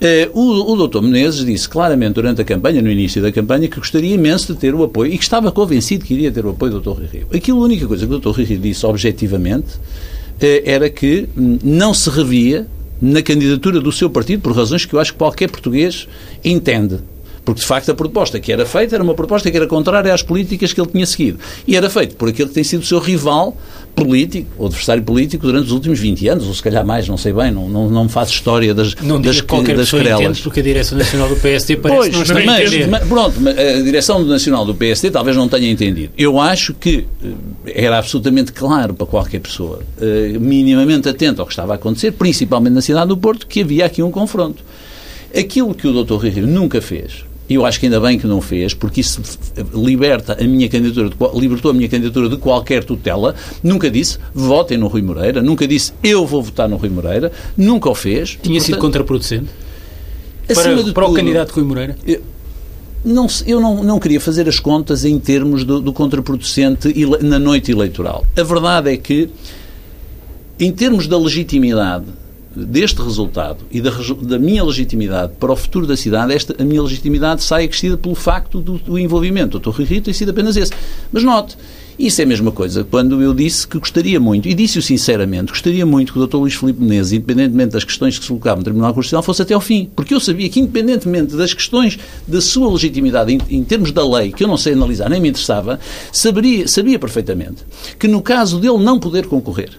Uh, 0.00 0.30
o, 0.32 0.72
o 0.72 0.76
doutor 0.76 1.02
Menezes 1.02 1.44
disse 1.44 1.68
claramente 1.68 2.14
durante 2.14 2.40
a 2.40 2.44
campanha, 2.44 2.80
no 2.80 2.90
início 2.90 3.20
da 3.20 3.30
campanha, 3.30 3.68
que 3.68 3.78
gostaria 3.78 4.14
imenso 4.14 4.54
de 4.54 4.58
ter 4.58 4.74
o 4.74 4.82
apoio 4.82 5.12
e 5.12 5.18
que 5.18 5.24
estava 5.24 5.52
convencido 5.52 6.06
que 6.06 6.14
iria 6.14 6.32
ter 6.32 6.44
o 6.46 6.50
apoio 6.50 6.72
do 6.72 6.80
doutor 6.80 7.00
Rui 7.00 7.08
Rio. 7.12 7.26
Aquilo, 7.34 7.60
a 7.60 7.64
única 7.64 7.86
coisa 7.86 8.06
que 8.06 8.08
o 8.08 8.18
doutor 8.18 8.34
Rui 8.34 8.44
Rio 8.44 8.58
disse 8.58 8.86
objetivamente 8.86 9.74
uh, 9.76 10.62
era 10.64 10.88
que 10.88 11.28
não 11.36 11.92
se 11.92 12.08
revia 12.08 12.66
na 13.00 13.22
candidatura 13.22 13.80
do 13.80 13.90
seu 13.90 14.10
partido 14.10 14.42
por 14.42 14.54
razões 14.54 14.84
que 14.84 14.94
eu 14.94 15.00
acho 15.00 15.12
que 15.12 15.18
qualquer 15.18 15.50
português 15.50 16.06
entende. 16.44 16.98
Porque, 17.44 17.62
de 17.62 17.66
facto, 17.66 17.90
a 17.90 17.94
proposta 17.94 18.38
que 18.38 18.52
era 18.52 18.66
feita 18.66 18.96
era 18.96 19.02
uma 19.02 19.14
proposta 19.14 19.50
que 19.50 19.56
era 19.56 19.66
contrária 19.66 20.12
às 20.12 20.22
políticas 20.22 20.72
que 20.72 20.80
ele 20.80 20.90
tinha 20.90 21.06
seguido. 21.06 21.38
E 21.66 21.74
era 21.74 21.88
feito 21.88 22.16
por 22.16 22.28
aquele 22.28 22.48
que 22.48 22.54
tem 22.54 22.64
sido 22.64 22.82
o 22.82 22.86
seu 22.86 22.98
rival 22.98 23.56
político, 23.94 24.48
ou 24.58 24.66
adversário 24.66 25.02
político, 25.02 25.46
durante 25.46 25.66
os 25.66 25.72
últimos 25.72 25.98
20 25.98 26.28
anos, 26.28 26.46
ou 26.46 26.54
se 26.54 26.62
calhar 26.62 26.84
mais, 26.84 27.08
não 27.08 27.16
sei 27.16 27.32
bem, 27.32 27.50
não, 27.50 27.68
não, 27.68 27.88
não 27.88 28.04
me 28.04 28.10
faço 28.10 28.32
história 28.32 28.74
das, 28.74 28.94
não 28.96 29.20
das, 29.20 29.40
qualquer 29.40 29.76
das 29.76 29.90
pessoa. 29.90 30.02
Entende 30.02 30.42
porque 30.42 30.60
a 30.60 30.62
direção 30.62 30.98
nacional 30.98 31.28
do 31.28 31.36
PSD 31.36 31.76
parece 31.76 31.98
pois, 32.00 32.12
não 32.12 32.22
está 32.22 32.34
mas, 32.34 32.74
a. 32.74 32.86
Mas, 32.86 33.08
pronto, 33.08 33.36
a 33.48 33.82
direção 33.82 34.24
nacional 34.24 34.64
do 34.64 34.74
PSD 34.74 35.10
talvez 35.10 35.36
não 35.36 35.48
tenha 35.48 35.70
entendido. 35.70 36.12
Eu 36.16 36.40
acho 36.40 36.74
que 36.74 37.06
eh, 37.22 37.72
era 37.74 37.98
absolutamente 37.98 38.52
claro 38.52 38.94
para 38.94 39.06
qualquer 39.06 39.40
pessoa, 39.40 39.80
uh, 39.98 40.40
minimamente 40.40 41.08
atento 41.08 41.40
ao 41.40 41.46
que 41.46 41.52
estava 41.52 41.72
a 41.72 41.76
acontecer, 41.76 42.12
principalmente 42.12 42.72
na 42.72 42.82
cidade 42.82 43.08
do 43.08 43.16
Porto, 43.16 43.46
que 43.46 43.60
havia 43.60 43.86
aqui 43.86 44.02
um 44.02 44.10
confronto. 44.10 44.62
Aquilo 45.36 45.74
que 45.74 45.86
o 45.86 46.04
Dr. 46.04 46.26
Rio 46.26 46.46
nunca 46.46 46.80
fez, 46.80 47.24
e 47.50 47.54
eu 47.54 47.66
acho 47.66 47.80
que 47.80 47.86
ainda 47.86 48.00
bem 48.00 48.16
que 48.16 48.28
não 48.28 48.40
fez, 48.40 48.72
porque 48.72 49.00
isso 49.00 49.20
liberta 49.74 50.38
a 50.40 50.44
minha 50.44 50.68
candidatura, 50.68 51.10
libertou 51.34 51.72
a 51.72 51.74
minha 51.74 51.88
candidatura 51.88 52.28
de 52.28 52.36
qualquer 52.36 52.84
tutela. 52.84 53.34
Nunca 53.60 53.90
disse 53.90 54.18
votem 54.32 54.78
no 54.78 54.86
Rui 54.86 55.02
Moreira, 55.02 55.42
nunca 55.42 55.66
disse 55.66 55.92
eu 56.00 56.24
vou 56.24 56.40
votar 56.40 56.68
no 56.68 56.76
Rui 56.76 56.88
Moreira, 56.88 57.32
nunca 57.56 57.90
o 57.90 57.94
fez. 57.94 58.30
Tinha 58.30 58.40
portanto, 58.40 58.62
sido 58.62 58.78
contraproducente? 58.78 59.48
Para, 60.46 60.62
para 60.62 60.76
tudo, 60.76 61.10
o 61.10 61.14
candidato 61.14 61.50
Rui 61.50 61.64
Moreira? 61.64 61.96
Eu, 62.06 62.22
não, 63.04 63.26
eu 63.44 63.60
não, 63.60 63.82
não 63.82 63.98
queria 63.98 64.20
fazer 64.20 64.48
as 64.48 64.60
contas 64.60 65.04
em 65.04 65.18
termos 65.18 65.64
do, 65.64 65.80
do 65.80 65.92
contraproducente 65.92 66.94
na 67.20 67.40
noite 67.40 67.72
eleitoral. 67.72 68.24
A 68.38 68.42
verdade 68.44 68.92
é 68.92 68.96
que, 68.96 69.28
em 70.56 70.70
termos 70.70 71.08
da 71.08 71.18
legitimidade 71.18 72.06
deste 72.54 73.00
resultado 73.00 73.64
e 73.70 73.80
da, 73.80 73.90
da, 74.22 74.38
minha 74.38 74.64
legitimidade 74.64 75.32
para 75.38 75.52
o 75.52 75.56
futuro 75.56 75.86
da 75.86 75.96
cidade, 75.96 76.32
esta, 76.32 76.60
a 76.60 76.64
minha 76.64 76.82
legitimidade 76.82 77.42
sai 77.42 77.64
acrescida 77.64 77.96
pelo 77.96 78.14
facto 78.14 78.60
do, 78.60 78.78
do 78.78 78.98
envolvimento. 78.98 79.56
O 79.56 79.60
Dr. 79.60 79.70
Rui 79.70 79.84
Rio 79.84 80.02
tem 80.02 80.12
sido 80.12 80.30
apenas 80.30 80.56
esse. 80.56 80.72
Mas 81.12 81.22
note, 81.22 81.56
isso 81.98 82.20
é 82.20 82.24
a 82.24 82.26
mesma 82.26 82.50
coisa 82.50 82.82
quando 82.82 83.22
eu 83.22 83.32
disse 83.34 83.68
que 83.68 83.78
gostaria 83.78 84.18
muito, 84.18 84.48
e 84.48 84.54
disse-o 84.54 84.82
sinceramente, 84.82 85.52
gostaria 85.52 85.84
muito 85.84 86.12
que 86.12 86.18
o 86.18 86.26
Dr. 86.26 86.38
Luís 86.38 86.54
Filipe 86.54 86.80
Menezes, 86.80 87.12
independentemente 87.12 87.72
das 87.72 87.84
questões 87.84 88.18
que 88.18 88.24
se 88.24 88.28
colocavam 88.28 88.58
no 88.58 88.64
Tribunal 88.64 88.94
Constitucional, 88.94 89.22
fosse 89.22 89.42
até 89.42 89.54
ao 89.54 89.60
fim. 89.60 89.88
Porque 89.94 90.14
eu 90.14 90.18
sabia 90.18 90.48
que, 90.48 90.58
independentemente 90.58 91.36
das 91.36 91.54
questões 91.54 91.98
da 92.26 92.40
sua 92.40 92.72
legitimidade 92.72 93.32
em, 93.32 93.40
em 93.50 93.62
termos 93.62 93.92
da 93.92 94.02
lei, 94.02 94.32
que 94.32 94.42
eu 94.42 94.48
não 94.48 94.56
sei 94.56 94.72
analisar, 94.72 95.08
nem 95.08 95.20
me 95.20 95.28
interessava, 95.28 95.78
saberia, 96.10 96.66
sabia 96.66 96.98
perfeitamente 96.98 97.64
que 97.98 98.08
no 98.08 98.22
caso 98.22 98.58
dele 98.58 98.78
não 98.78 98.98
poder 98.98 99.26
concorrer, 99.26 99.70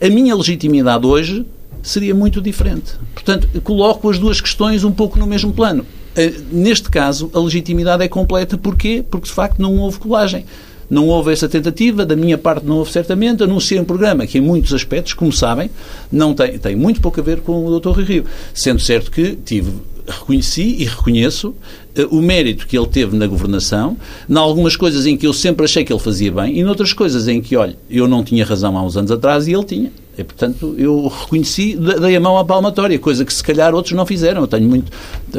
a 0.00 0.08
minha 0.08 0.34
legitimidade 0.36 1.04
hoje 1.04 1.44
seria 1.82 2.14
muito 2.14 2.40
diferente. 2.40 2.94
Portanto, 3.14 3.48
coloco 3.62 4.08
as 4.10 4.18
duas 4.18 4.40
questões 4.40 4.84
um 4.84 4.92
pouco 4.92 5.18
no 5.18 5.26
mesmo 5.26 5.52
plano. 5.52 5.84
Eh, 6.16 6.32
neste 6.50 6.90
caso, 6.90 7.30
a 7.32 7.38
legitimidade 7.38 8.02
é 8.02 8.08
completa. 8.08 8.56
Porquê? 8.58 9.04
Porque, 9.08 9.26
de 9.26 9.32
facto, 9.32 9.60
não 9.60 9.76
houve 9.78 9.98
colagem. 9.98 10.44
Não 10.90 11.06
houve 11.06 11.32
essa 11.32 11.48
tentativa, 11.48 12.06
da 12.06 12.16
minha 12.16 12.38
parte 12.38 12.64
não 12.64 12.78
houve 12.78 12.90
certamente. 12.90 13.42
Anunciei 13.42 13.78
um 13.78 13.84
programa 13.84 14.26
que, 14.26 14.38
em 14.38 14.40
muitos 14.40 14.72
aspectos, 14.72 15.12
como 15.12 15.32
sabem, 15.32 15.70
não 16.10 16.34
tem, 16.34 16.58
tem 16.58 16.74
muito 16.74 17.00
pouco 17.00 17.20
a 17.20 17.22
ver 17.22 17.40
com 17.40 17.66
o 17.66 17.78
Dr. 17.78 17.90
Rui 17.90 18.04
Rio. 18.04 18.24
Sendo 18.54 18.80
certo 18.80 19.10
que 19.10 19.36
tive 19.36 19.70
reconheci 20.08 20.76
e 20.78 20.84
reconheço 20.84 21.48
uh, 21.48 22.16
o 22.16 22.22
mérito 22.22 22.66
que 22.66 22.76
ele 22.76 22.86
teve 22.86 23.16
na 23.16 23.26
governação, 23.26 23.96
em 24.28 24.36
algumas 24.36 24.74
coisas 24.76 25.06
em 25.06 25.16
que 25.16 25.26
eu 25.26 25.32
sempre 25.32 25.64
achei 25.64 25.84
que 25.84 25.92
ele 25.92 26.00
fazia 26.00 26.32
bem 26.32 26.58
e 26.58 26.62
noutras 26.62 26.92
coisas 26.92 27.28
em 27.28 27.40
que, 27.40 27.56
olha, 27.56 27.76
eu 27.90 28.08
não 28.08 28.24
tinha 28.24 28.44
razão 28.44 28.76
há 28.76 28.82
uns 28.82 28.96
anos 28.96 29.10
atrás 29.10 29.46
e 29.46 29.52
ele 29.52 29.64
tinha. 29.64 29.92
E, 30.18 30.24
portanto, 30.24 30.74
eu 30.76 31.06
reconheci, 31.06 31.76
dei 31.76 32.16
a 32.16 32.20
mão 32.20 32.36
à 32.36 32.44
palmatória, 32.44 32.98
coisa 32.98 33.24
que 33.24 33.32
se 33.32 33.42
calhar 33.42 33.72
outros 33.72 33.94
não 33.94 34.04
fizeram. 34.04 34.40
Eu 34.40 34.48
tenho 34.48 34.68
muito. 34.68 34.90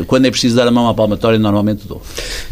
Quando 0.07 0.25
é 0.25 0.31
preciso 0.31 0.55
dar 0.55 0.67
a 0.67 0.71
mão 0.71 0.87
à 0.87 0.93
palmatória, 0.93 1.37
normalmente 1.37 1.85
dou. 1.85 2.01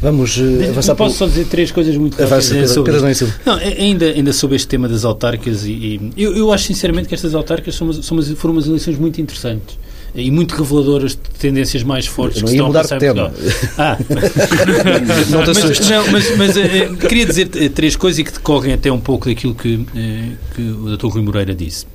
Vamos 0.02 0.38
uh, 0.38 0.70
avançar 0.70 0.94
Posso 0.94 1.14
por... 1.14 1.20
só 1.20 1.26
dizer 1.26 1.46
três 1.46 1.72
coisas 1.72 1.96
muito 1.96 2.18
rápidas 2.18 2.52
Avança, 2.52 2.74
sobre 2.74 2.92
Pedro, 2.92 3.34
não, 3.46 3.56
ainda, 3.56 4.06
ainda 4.08 4.34
sobre 4.34 4.58
este 4.58 4.68
tema 4.68 4.90
das 4.90 5.06
autárquicas, 5.06 5.64
e, 5.64 6.12
e 6.18 6.24
eu, 6.24 6.36
eu, 6.36 6.52
acho 6.52 6.66
sinceramente 6.66 7.08
que 7.08 7.16
estas 7.16 7.34
autárquicas 7.34 7.76
são, 7.76 7.94
são 7.94 8.18
umas, 8.18 8.30
foram 8.32 8.56
umas 8.56 8.68
eleições 8.68 8.98
muito 8.98 9.22
interessantes 9.22 9.78
e 10.22 10.32
muito 10.32 10.56
reveladoras 10.56 11.12
de 11.12 11.40
tendências 11.40 11.84
mais 11.84 12.08
fortes 12.08 12.42
não 12.42 12.48
que 12.48 12.56
estão 12.56 12.70
a 12.70 12.74
passar 12.74 12.98
de 12.98 13.06
tema. 13.06 13.34
Ah. 13.78 13.98
não 15.30 15.44
te 15.44 15.62
mas, 15.62 15.90
não, 15.90 16.12
mas, 16.12 16.38
mas 16.38 16.58
eh, 16.58 16.90
queria 17.08 17.26
dizer 17.26 17.50
eh, 17.56 17.70
três 17.70 17.96
coisas 17.96 18.18
e 18.18 18.24
que 18.24 18.32
decorrem 18.32 18.74
até 18.74 18.92
um 18.92 19.00
pouco 19.00 19.28
daquilo 19.30 19.54
que, 19.54 19.86
eh, 19.96 20.32
que 20.56 20.62
o 20.62 20.98
Dr. 20.98 21.08
Rui 21.08 21.22
Moreira 21.22 21.54
disse. 21.54 21.86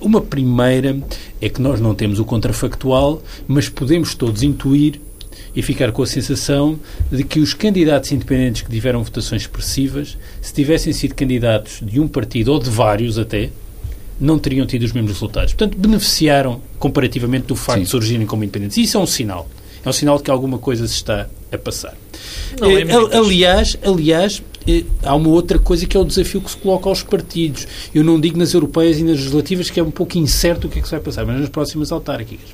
Uma 0.00 0.20
primeira 0.20 0.96
é 1.40 1.48
que 1.48 1.60
nós 1.60 1.80
não 1.80 1.94
temos 1.94 2.18
o 2.18 2.24
contrafactual, 2.24 3.22
mas 3.46 3.68
podemos 3.68 4.14
todos 4.14 4.42
intuir 4.42 5.00
e 5.54 5.62
ficar 5.62 5.92
com 5.92 6.02
a 6.02 6.06
sensação 6.06 6.78
de 7.10 7.24
que 7.24 7.40
os 7.40 7.52
candidatos 7.54 8.12
independentes 8.12 8.62
que 8.62 8.70
tiveram 8.70 9.02
votações 9.02 9.42
expressivas, 9.42 10.16
se 10.40 10.52
tivessem 10.54 10.92
sido 10.92 11.14
candidatos 11.14 11.80
de 11.82 12.00
um 12.00 12.08
partido 12.08 12.52
ou 12.52 12.58
de 12.58 12.70
vários 12.70 13.18
até, 13.18 13.50
não 14.20 14.38
teriam 14.38 14.66
tido 14.66 14.82
os 14.82 14.92
mesmos 14.92 15.12
resultados. 15.12 15.52
Portanto, 15.52 15.78
beneficiaram 15.78 16.60
comparativamente 16.78 17.46
do 17.46 17.56
facto 17.56 17.78
Sim. 17.78 17.84
de 17.84 17.90
surgirem 17.90 18.26
como 18.26 18.44
independentes. 18.44 18.76
Isso 18.76 18.96
é 18.96 19.00
um 19.00 19.06
sinal. 19.06 19.48
É 19.84 19.88
um 19.88 19.92
sinal 19.92 20.16
de 20.16 20.24
que 20.24 20.30
alguma 20.30 20.58
coisa 20.58 20.86
se 20.86 20.94
está 20.94 21.28
a 21.52 21.58
passar. 21.58 21.94
É 22.60 22.82
eh, 22.82 23.16
aliás, 23.16 23.78
aliás, 23.84 24.42
eh, 24.66 24.84
há 25.02 25.14
uma 25.14 25.28
outra 25.28 25.58
coisa 25.58 25.86
que 25.86 25.96
é 25.96 26.00
o 26.00 26.04
desafio 26.04 26.40
que 26.40 26.50
se 26.50 26.56
coloca 26.56 26.88
aos 26.88 27.02
partidos. 27.02 27.68
Eu 27.94 28.02
não 28.02 28.20
digo 28.20 28.38
nas 28.38 28.52
europeias 28.52 28.98
e 28.98 29.02
nas 29.02 29.18
legislativas 29.18 29.70
que 29.70 29.78
é 29.78 29.82
um 29.82 29.90
pouco 29.90 30.18
incerto 30.18 30.66
o 30.66 30.70
que 30.70 30.78
é 30.78 30.82
que 30.82 30.88
se 30.88 30.94
vai 30.94 31.00
passar, 31.00 31.24
mas 31.24 31.40
nas 31.40 31.48
próximas 31.48 31.92
autárquicas 31.92 32.50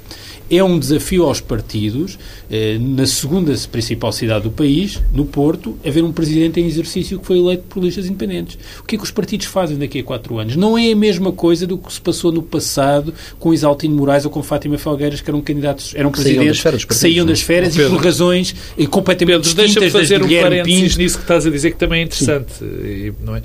é 0.50 0.62
um 0.62 0.78
desafio 0.78 1.24
aos 1.24 1.40
partidos, 1.40 2.18
eh, 2.50 2.76
na 2.78 3.06
segunda 3.06 3.54
principal 3.70 4.12
cidade 4.12 4.44
do 4.44 4.50
país, 4.50 5.00
no 5.12 5.24
Porto, 5.24 5.78
haver 5.84 6.04
um 6.04 6.12
presidente 6.12 6.60
em 6.60 6.66
exercício 6.66 7.18
que 7.18 7.26
foi 7.26 7.38
eleito 7.38 7.64
por 7.68 7.82
listas 7.82 8.06
independentes. 8.06 8.58
O 8.80 8.84
que 8.84 8.96
é 8.96 8.98
que 8.98 9.04
os 9.04 9.10
partidos 9.10 9.46
fazem 9.46 9.76
daqui 9.78 10.00
a 10.00 10.04
quatro 10.04 10.38
anos? 10.38 10.56
Não 10.56 10.76
é 10.76 10.92
a 10.92 10.96
mesma 10.96 11.32
coisa 11.32 11.66
do 11.66 11.78
que 11.78 11.92
se 11.92 12.00
passou 12.00 12.32
no 12.32 12.42
passado 12.42 13.14
com 13.38 13.52
Isaltino 13.52 13.96
Moraes 13.96 14.24
ou 14.24 14.30
com 14.30 14.42
Fátima 14.42 14.78
Felgueiras, 14.78 15.20
que 15.20 15.30
eram 15.30 15.40
candidatos, 15.40 15.94
eram 15.94 16.10
presidentes 16.10 16.60
saíam 16.60 16.78
que 16.78 16.94
saíam 16.94 17.26
das 17.26 17.40
férias 17.40 17.74
Pedro, 17.74 17.94
e 17.94 17.96
por 17.96 18.04
razões 18.04 18.54
eh, 18.78 18.86
completamente 18.86 19.42
Pedro, 19.42 19.42
distintas 19.42 19.74
deixa-me 19.74 19.90
fazer 19.90 20.22
um 20.22 20.42
parênteses 20.42 20.96
nisso 20.96 21.16
que 21.16 21.24
estás 21.24 21.46
a 21.46 21.50
dizer, 21.50 21.70
que 21.70 21.78
também 21.78 22.00
é 22.00 22.04
interessante. 22.04 22.52
E, 22.62 23.12
não 23.24 23.36
é? 23.36 23.42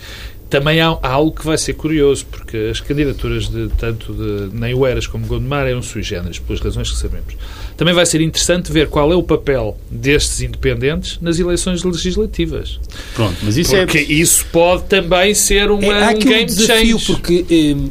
Também 0.50 0.80
há, 0.80 0.98
há, 1.02 1.10
algo 1.10 1.32
que 1.32 1.46
vai 1.46 1.58
ser 1.58 1.74
curioso, 1.74 2.26
porque 2.32 2.70
as 2.72 2.80
candidaturas 2.80 3.50
de 3.50 3.68
tanto 3.78 4.14
de 4.14 4.56
Neiueras 4.56 5.06
como 5.06 5.26
Gondomar 5.26 5.68
eram 5.68 5.82
sui 5.82 6.02
generis, 6.02 6.40
pelas 6.40 6.62
razões 6.62 6.90
que 6.90 6.98
sabemos. 6.98 7.36
Também 7.76 7.94
vai 7.94 8.06
ser 8.06 8.22
interessante 8.22 8.72
ver 8.72 8.88
qual 8.88 9.12
é 9.12 9.16
o 9.16 9.24
papel 9.24 9.78
destes 9.92 10.42
independentes 10.42 11.20
nas 11.22 11.38
eleições 11.38 11.84
legislativas. 11.84 12.80
Pronto, 13.14 13.36
mas 13.44 13.58
isso 13.58 13.76
porque 13.76 13.98
é... 13.98 14.04
isso 14.04 14.46
pode 14.52 14.86
também 14.86 15.34
ser 15.34 15.70
uma, 15.70 15.86
é, 15.86 16.04
há 16.04 16.10
um 16.10 16.20
game 16.20 16.44
um 16.44 16.46
desafio, 16.46 17.00
change. 17.00 17.06
porque 17.06 17.46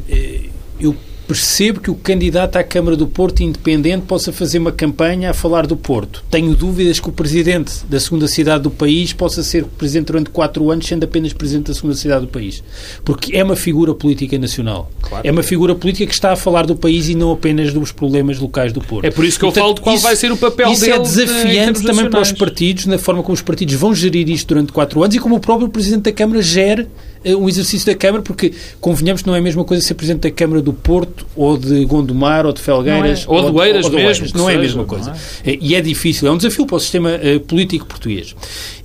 eh, 0.09 0.49
eu 0.79 0.95
percebo 1.27 1.81
que 1.81 1.91
o 1.91 1.95
candidato 1.95 2.55
à 2.55 2.63
Câmara 2.63 2.95
do 2.95 3.05
Porto 3.05 3.43
independente 3.43 4.05
possa 4.05 4.31
fazer 4.31 4.59
uma 4.59 4.71
campanha 4.71 5.29
a 5.31 5.33
falar 5.33 5.67
do 5.67 5.75
Porto. 5.75 6.23
Tenho 6.31 6.55
dúvidas 6.55 6.99
que 6.99 7.09
o 7.09 7.11
presidente 7.11 7.85
da 7.89 7.99
segunda 7.99 8.27
cidade 8.27 8.63
do 8.63 8.71
país 8.71 9.11
possa 9.11 9.43
ser 9.43 9.65
presidente 9.65 10.07
durante 10.07 10.29
quatro 10.29 10.71
anos, 10.71 10.87
sendo 10.87 11.03
apenas 11.03 11.33
presidente 11.33 11.67
da 11.67 11.73
segunda 11.73 11.95
cidade 11.95 12.21
do 12.21 12.27
país. 12.27 12.63
Porque 13.03 13.35
é 13.35 13.43
uma 13.43 13.57
figura 13.57 13.93
política 13.93 14.37
nacional. 14.37 14.89
Claro. 15.01 15.27
É 15.27 15.31
uma 15.31 15.43
figura 15.43 15.75
política 15.75 16.07
que 16.07 16.13
está 16.13 16.31
a 16.31 16.35
falar 16.37 16.65
do 16.65 16.75
país 16.75 17.09
e 17.09 17.15
não 17.15 17.31
apenas 17.31 17.73
dos 17.73 17.91
problemas 17.91 18.39
locais 18.39 18.71
do 18.71 18.79
Porto. 18.79 19.05
É 19.05 19.11
por 19.11 19.25
isso 19.25 19.37
que 19.37 19.45
Portanto, 19.45 19.57
eu 19.57 19.63
falo 19.63 19.75
de 19.75 19.81
qual 19.81 19.95
isso, 19.95 20.03
vai 20.03 20.15
ser 20.15 20.31
o 20.31 20.37
papel 20.37 20.71
isso 20.71 20.81
dele. 20.81 21.01
Isso 21.01 21.19
é 21.19 21.25
desafiante 21.25 21.83
também 21.83 22.09
para 22.09 22.21
os 22.21 22.31
partidos, 22.31 22.85
na 22.85 22.97
forma 22.97 23.21
como 23.21 23.33
os 23.33 23.41
partidos 23.41 23.75
vão 23.75 23.93
gerir 23.93 24.29
isto 24.29 24.47
durante 24.47 24.71
quatro 24.71 25.03
anos 25.03 25.15
e 25.15 25.19
como 25.19 25.35
o 25.35 25.39
próprio 25.39 25.67
presidente 25.67 26.03
da 26.03 26.13
Câmara 26.13 26.41
gere 26.41 26.87
eh, 27.16 27.16
um 27.25 27.47
exercício 27.47 27.85
da 27.85 27.95
Câmara, 27.95 28.23
porque 28.23 28.53
convenhamos 28.79 29.21
que 29.21 29.27
não 29.27 29.35
é 29.35 29.39
a 29.39 29.41
mesma 29.41 29.63
coisa 29.63 29.83
ser 29.83 29.93
Presidente 29.93 30.21
da 30.21 30.31
Câmara 30.31 30.61
do 30.61 30.73
Porto 30.73 31.25
ou 31.35 31.57
de 31.57 31.85
Gondomar 31.85 32.45
ou 32.45 32.53
de 32.53 32.61
Felgueiras 32.61 33.25
é. 33.27 33.31
ou, 33.31 33.51
de 33.51 33.57
Oeiras 33.57 33.85
ou 33.85 33.91
de 33.91 33.95
mesmo. 33.97 34.07
Oeiras. 34.07 34.33
Não 34.33 34.49
é 34.49 34.55
a 34.55 34.59
mesma 34.59 34.85
coisa. 34.85 35.13
É? 35.45 35.57
E 35.59 35.75
é 35.75 35.81
difícil, 35.81 36.27
é 36.27 36.31
um 36.31 36.37
desafio 36.37 36.65
para 36.65 36.75
o 36.75 36.79
sistema 36.79 37.11
uh, 37.15 37.39
político 37.41 37.85
português. 37.85 38.35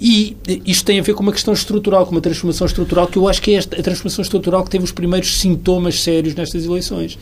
E 0.01 0.37
uh, 0.49 0.63
isto 0.65 0.85
tem 0.85 0.99
a 0.99 1.03
ver 1.03 1.15
com 1.15 1.23
uma 1.23 1.33
questão 1.33 1.53
estrutural, 1.53 2.07
com 2.07 2.13
uma 2.13 2.21
transformação 2.21 2.67
estrutural, 2.67 3.07
que 3.07 3.17
eu 3.17 3.29
acho 3.29 3.43
que 3.43 3.53
é 3.53 3.55
esta, 3.55 3.79
a 3.79 3.83
transformação 3.83 4.23
estrutural 4.23 4.65
que 4.65 4.71
teve 4.71 4.85
os 4.85 4.93
primeiros 4.93 5.39
sintomas 5.39 6.01
sérios 6.01 6.35
nestas 6.35 6.65
eleições. 6.65 7.19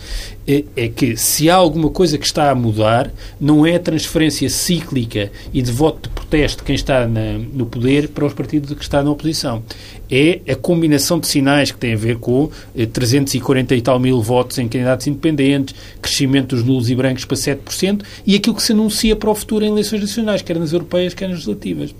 É, 0.46 0.64
é 0.76 0.88
que 0.88 1.16
se 1.16 1.50
há 1.50 1.54
alguma 1.54 1.90
coisa 1.90 2.16
que 2.18 2.26
está 2.26 2.50
a 2.50 2.54
mudar, 2.54 3.10
não 3.40 3.66
é 3.66 3.76
a 3.76 3.80
transferência 3.80 4.48
cíclica 4.48 5.30
e 5.52 5.62
de 5.62 5.72
voto 5.72 6.08
de 6.08 6.14
protesto 6.14 6.58
de 6.58 6.64
quem 6.64 6.74
está 6.74 7.06
na, 7.06 7.38
no 7.52 7.66
poder 7.66 8.08
para 8.08 8.24
os 8.24 8.32
partidos 8.32 8.72
que 8.76 8.82
está 8.82 9.02
na 9.02 9.10
oposição. 9.10 9.62
É 10.10 10.40
a 10.50 10.56
combinação 10.56 11.20
de 11.20 11.26
sinais 11.26 11.70
que 11.70 11.78
tem 11.78 11.94
a 11.94 11.96
ver 11.96 12.16
com 12.16 12.50
eh, 12.76 12.86
340 12.86 13.74
e 13.74 13.82
tal 13.82 13.98
mil 13.98 14.20
votos 14.20 14.58
em, 14.58 14.68
candidatos 14.68 15.06
independentes, 15.06 15.74
crescimento 16.02 16.56
dos 16.56 16.64
nulos 16.64 16.90
e 16.90 16.94
brancos 16.94 17.24
para 17.24 17.36
7% 17.36 18.02
e 18.26 18.34
aquilo 18.34 18.56
que 18.56 18.62
se 18.62 18.72
anuncia 18.72 19.14
para 19.14 19.30
o 19.30 19.34
futuro 19.34 19.64
em 19.64 19.68
eleições 19.68 20.00
nacionais, 20.00 20.42
quer 20.42 20.58
nas 20.58 20.72
europeias, 20.72 21.14
quer 21.14 21.28
nas 21.28 21.38
legislativas. 21.38 21.94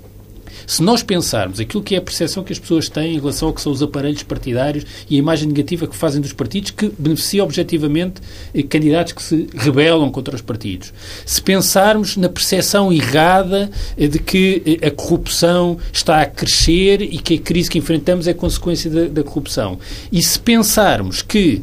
Se 0.71 0.85
nós 0.85 1.03
pensarmos 1.03 1.59
aquilo 1.59 1.83
que 1.83 1.97
é 1.97 1.99
a 1.99 2.01
percepção 2.01 2.45
que 2.45 2.53
as 2.53 2.59
pessoas 2.61 2.89
têm 2.89 3.17
em 3.17 3.19
relação 3.19 3.49
ao 3.49 3.55
que 3.55 3.61
são 3.61 3.73
os 3.73 3.83
aparelhos 3.83 4.23
partidários 4.23 4.87
e 5.11 5.17
a 5.17 5.19
imagem 5.19 5.49
negativa 5.49 5.85
que 5.85 5.97
fazem 5.97 6.21
dos 6.21 6.33
partidos, 6.33 6.71
que 6.71 6.93
beneficia 6.97 7.43
objetivamente 7.43 8.21
eh, 8.55 8.63
candidatos 8.63 9.13
que 9.13 9.21
se 9.21 9.49
rebelam 9.53 10.09
contra 10.13 10.33
os 10.33 10.41
partidos. 10.41 10.93
Se 11.27 11.43
pensarmos 11.43 12.17
na 12.17 12.29
percepção 12.29 12.93
errada 12.93 13.69
eh, 13.99 14.07
de 14.07 14.21
que 14.21 14.79
eh, 14.81 14.87
a 14.87 14.93
corrupção 14.93 15.77
está 15.93 16.23
a 16.23 16.27
crescer 16.27 17.03
e 17.03 17.19
que 17.19 17.35
a 17.35 17.39
crise 17.41 17.69
que 17.69 17.79
enfrentamos 17.79 18.29
é 18.29 18.33
consequência 18.33 18.89
da, 18.89 19.07
da 19.09 19.25
corrupção. 19.25 19.77
E 20.13 20.23
se 20.23 20.39
pensarmos 20.39 21.21
que 21.21 21.63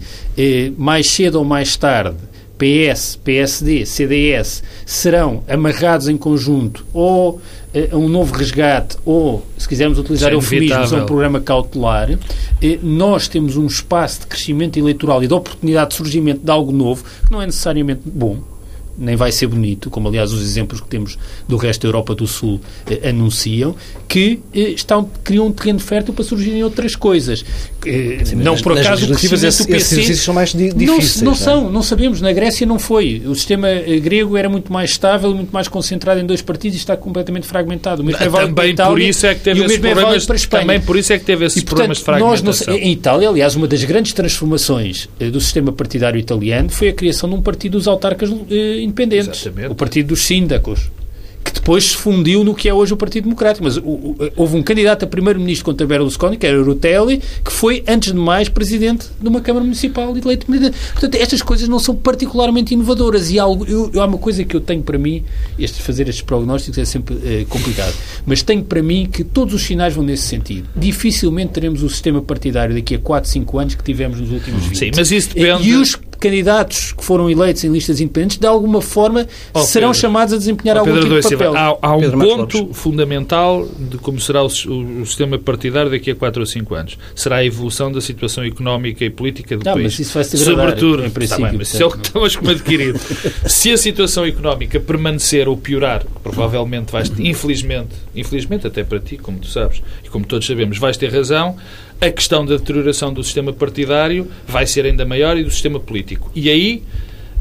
mais 0.78 1.10
cedo 1.10 1.36
ou 1.36 1.46
mais 1.46 1.78
tarde 1.78 2.18
PS, 2.58 3.20
PSD, 3.24 3.86
CDS 3.86 4.64
serão 4.86 5.44
amarrados 5.48 6.08
em 6.08 6.18
conjunto 6.18 6.86
ou 6.92 7.40
um 7.94 8.08
novo 8.08 8.34
resgate 8.34 8.98
ou, 9.06 9.46
se 9.58 9.68
quisermos 9.68 10.00
utilizar 10.00 10.32
eufemismos, 10.32 10.94
a 10.94 10.98
um 10.98 11.06
programa 11.06 11.40
cautelar, 11.40 12.10
eh, 12.62 12.80
nós 12.82 13.28
temos 13.28 13.58
um 13.58 13.66
espaço 13.66 14.22
de 14.22 14.28
crescimento 14.28 14.78
eleitoral 14.78 15.24
e 15.24 15.28
de 15.28 15.34
oportunidade 15.34 15.90
de 15.92 15.96
surgimento 15.96 16.42
de 16.44 16.52
algo 16.52 16.72
novo 16.72 17.04
que 17.04 17.32
não 17.32 17.42
é 17.42 17.46
necessariamente 17.46 18.02
bom, 18.06 18.40
nem 18.98 19.16
vai 19.16 19.32
ser 19.32 19.48
bonito, 19.48 19.90
como 19.90 20.08
aliás 20.08 20.34
os 20.34 20.42
exemplos 20.42 20.82
que 20.82 20.88
temos 20.88 21.18
do 21.48 21.58
resto 21.58 21.82
da 21.82 21.88
Europa 21.90 22.16
do 22.16 22.26
Sul 22.26 22.60
eh, 22.90 23.10
anunciam, 23.10 23.76
que 24.08 24.40
eh, 24.54 24.70
estão, 24.70 25.10
criam 25.24 25.48
um 25.48 25.52
terreno 25.52 25.80
fértil 25.80 26.14
para 26.14 26.24
surgirem 26.24 26.64
outras 26.64 26.96
coisas. 26.96 27.46
Eh, 27.86 28.20
Sim, 28.24 28.36
não 28.36 28.56
por 28.58 28.78
acaso 28.78 29.06
o 29.06 29.10
crescimento 29.10 29.58
do 29.64 29.68
PC... 29.68 30.16
São 30.16 30.34
mais 30.34 30.54
di 30.54 30.74
difíceis. 30.74 31.18
Não, 31.18 31.26
não, 31.26 31.32
é? 31.34 31.36
são, 31.36 31.72
não 31.72 31.84
sabemos. 31.84 32.22
Na 32.22 32.32
Grécia 32.32 32.66
não 32.66 32.80
foi. 32.80 33.22
O 33.26 33.36
sistema 33.36 33.68
eh, 33.68 34.00
grego 34.00 34.38
era 34.38 34.50
muito 34.50 34.72
mais 34.72 34.92
estável, 34.92 35.34
muito 35.34 35.52
mais 35.52 35.68
concentrado 35.68 36.20
em 36.20 36.26
dois 36.26 36.42
partidos 36.42 36.78
e 36.78 36.80
está 36.80 36.96
completamente 36.96 37.46
fragmentado. 37.46 38.02
O 38.02 38.06
mesmo 38.06 38.22
é 38.22 38.30
também 38.30 38.72
Itália, 38.72 38.92
por 38.92 39.02
isso 39.02 39.26
é 39.26 39.36
que 39.36 39.42
teve 39.42 39.64
esses 39.64 39.78
é 39.78 39.80
problemas, 39.80 40.24
Espanha. 40.24 40.62
Também 40.64 40.82
por 40.82 40.98
isso 40.98 41.14
é 41.14 41.20
que 41.20 41.26
teve 41.26 41.46
esses 41.46 41.62
e, 41.62 41.66
portanto, 41.66 41.78
problemas 41.78 41.98
de 41.98 42.04
fragmentação. 42.04 42.74
Nós, 42.74 42.84
em 42.84 42.92
Itália, 42.92 43.30
aliás, 43.30 43.56
uma 43.56 43.68
das 43.68 43.84
grandes 43.84 44.14
transformações 44.14 45.10
do 45.20 45.40
sistema 45.40 45.72
partidário 45.72 46.20
italiano 46.20 46.70
foi 46.70 46.90
a 46.90 46.94
criação 46.94 47.30
de 47.30 47.36
um 47.36 47.42
partido 47.42 47.74
dos 47.74 47.88
autarcas 47.88 48.30
independentes. 48.88 49.42
Exatamente. 49.42 49.72
O 49.72 49.76
partido 49.76 50.08
dos 50.08 50.22
síndacos 50.22 50.90
que 51.48 51.54
depois 51.54 51.86
se 51.86 51.96
fundiu 51.96 52.44
no 52.44 52.54
que 52.54 52.68
é 52.68 52.74
hoje 52.74 52.94
o 52.94 52.98
Partido 52.98 53.24
Democrático. 53.24 53.64
Mas 53.64 53.78
o, 53.78 53.82
o, 53.82 54.18
houve 54.36 54.58
um 54.58 54.64
candidato 54.64 55.04
a 55.04 55.08
primeiro-ministro 55.08 55.66
contra 55.66 55.88
Berlusconi, 55.88 56.38
que 56.38 56.46
era 56.46 56.62
Rutelli, 56.62 57.22
que 57.44 57.52
foi, 57.52 57.84
antes 57.88 58.12
de 58.12 58.20
mais, 58.20 58.50
presidente 58.50 59.08
de 59.20 59.28
uma 59.28 59.42
Câmara 59.42 59.64
Municipal 59.64 60.16
e 60.16 60.20
eleito 60.20 60.46
presidente. 60.46 60.78
Portanto, 60.92 61.16
estas 61.16 61.42
coisas 61.42 61.68
não 61.68 61.80
são 61.80 61.96
particularmente 61.96 62.74
inovadoras. 62.74 63.32
E 63.32 63.40
algo, 63.40 63.66
eu, 63.66 63.90
eu, 63.94 64.02
há 64.02 64.06
uma 64.06 64.18
coisa 64.18 64.44
que 64.44 64.56
eu 64.56 64.62
tenho 64.62 64.84
para 64.84 64.98
mim, 64.98 65.24
este, 65.58 65.82
fazer 65.82 66.08
estes 66.08 66.22
prognósticos 66.22 66.78
é 66.78 66.86
sempre 66.86 67.18
é, 67.24 67.46
complicado, 67.46 67.94
mas 68.26 68.42
tenho 68.42 68.64
para 68.64 68.84
mim 68.84 69.08
que 69.12 69.24
todos 69.24 69.54
os 69.54 69.62
sinais 69.62 69.94
vão 69.94 70.04
nesse 70.04 70.24
sentido. 70.24 70.68
Dificilmente 70.76 71.54
teremos 71.54 71.82
o 71.84 71.90
sistema 71.90 72.22
partidário 72.22 72.76
daqui 72.76 72.96
a 72.96 73.00
4, 73.00 73.30
5 73.30 73.60
anos 73.60 73.76
que 73.76 73.84
tivemos 73.84 74.20
nos 74.20 74.32
últimos 74.32 74.66
20. 74.66 74.78
Sim, 74.78 74.92
mas 74.96 75.12
isso 75.12 75.30
depende... 75.34 75.70
E 75.70 75.76
os 75.76 75.96
candidatos 76.20 76.92
que 76.94 77.04
foram 77.04 77.30
eleitos 77.30 77.64
em 77.64 77.72
listas 77.72 78.00
independentes, 78.00 78.38
de 78.38 78.48
alguma 78.48 78.82
forma, 78.82 79.28
oh, 79.54 79.60
serão 79.62 79.90
Pedro. 79.90 80.02
chamados 80.02 80.34
a 80.34 80.38
desempenhar 80.38 80.78
oh, 80.78 80.80
algum 80.82 80.94
Pedro 80.94 81.22
tipo 81.22 81.30
de 81.30 81.36
papel. 81.36 81.56
Há, 81.56 81.78
há 81.82 81.96
um 81.96 82.00
Pedro 82.00 82.20
ponto 82.20 82.74
fundamental 82.74 83.68
de 83.78 83.98
como 83.98 84.20
será 84.20 84.44
o, 84.44 84.48
o, 84.48 85.02
o, 85.02 85.06
sistema 85.06 85.38
partidário 85.38 85.92
daqui 85.92 86.12
a 86.12 86.16
4 86.16 86.42
ou 86.42 86.46
5 86.46 86.76
anos. 86.76 86.98
Será 87.16 87.38
a 87.38 87.46
evolução 87.46 87.92
da 87.92 88.02
situação 88.02 88.44
económica 88.44 89.04
e 89.06 89.10
política 89.10 89.58
do 89.58 89.64
não, 89.64 89.74
país. 89.74 89.84
Mas 89.86 90.00
isso 90.00 90.14
vai 90.14 90.24
se 90.24 90.38
degradar, 90.38 90.66
Sobretudo, 90.66 91.06
em 91.06 91.10
princípio. 91.10 91.44
Tá 91.44 91.50
bem, 91.50 91.58
mas 91.58 91.74
isso 91.74 91.84
é 91.84 91.86
o 91.86 91.92
que 91.92 91.98
estamos 92.08 92.36
como 92.36 92.52
adquirido. 92.52 93.00
se 93.46 93.72
a 93.72 93.78
situação 93.78 94.26
económica 94.26 94.80
permanecer 94.80 95.48
ou 95.48 95.58
piorar, 95.58 96.06
provavelmente 96.24 96.92
vais, 96.92 97.12
infelizmente, 97.20 97.96
infelizmente 98.16 98.68
até 98.68 98.84
para 98.84 99.00
ti, 99.00 99.18
como 99.18 99.40
tu 99.40 99.48
sabes, 99.48 99.82
e 100.04 100.10
como 100.10 100.26
todos 100.26 100.46
sabemos, 100.48 100.78
vais 100.78 100.98
ter 100.98 101.12
razão, 101.12 101.56
a 102.00 102.10
questão 102.12 102.46
da 102.46 102.58
deterioração 102.58 103.14
do 103.14 103.24
sistema 103.24 103.52
partidário 103.52 104.28
vai 104.48 104.66
ser 104.68 104.86
ainda 104.86 105.06
maior 105.06 105.38
e 105.38 105.44
do 105.44 105.52
sistema 105.52 105.80
político. 105.80 106.32
E 106.36 106.50
aí 106.50 106.84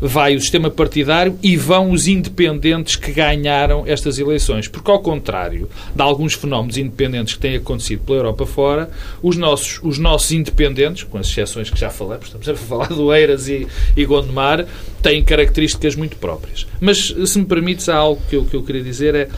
vai 0.01 0.37
o 0.37 0.41
sistema 0.41 0.71
partidário 0.71 1.39
e 1.43 1.57
vão 1.57 1.91
os 1.91 2.07
independentes 2.07 2.97
que 2.97 3.13
ganharam 3.13 3.85
estas 3.87 4.19
eleições. 4.19 4.69
Porque, 4.69 4.91
ao 4.91 5.01
contrário 5.01 5.69
de 5.95 6.03
alguns 6.03 6.35
fenómenos 6.35 6.77
independentes 6.77 7.35
que 7.35 7.41
têm 7.41 7.57
acontecido 7.57 8.01
pela 8.05 8.19
Europa 8.19 8.47
fora, 8.47 8.91
os 9.23 9.37
nossos, 9.37 9.81
os 9.83 9.99
nossos 9.99 10.33
independentes, 10.33 11.05
com 11.05 11.19
as 11.19 11.27
exceções 11.29 11.71
que 11.71 11.79
já 11.79 11.91
falamos, 11.91 12.27
estamos 12.27 12.49
a 12.49 12.55
falar 12.55 12.89
do 12.89 13.13
Eiras 13.13 13.49
e, 13.49 13.67
e 13.97 14.05
Gondomar, 14.05 14.67
têm 15.03 15.23
características 15.23 15.95
muito 15.95 16.17
próprias. 16.17 16.67
Mas, 16.81 17.15
se 17.27 17.39
me 17.39 17.47
permites, 17.47 17.89
há 17.89 17.97
algo 17.97 18.21
que 18.29 18.37
eu, 18.37 18.45
que 18.45 18.55
eu 18.55 18.63
queria 18.63 18.83
dizer 18.83 19.15
é 19.15 19.29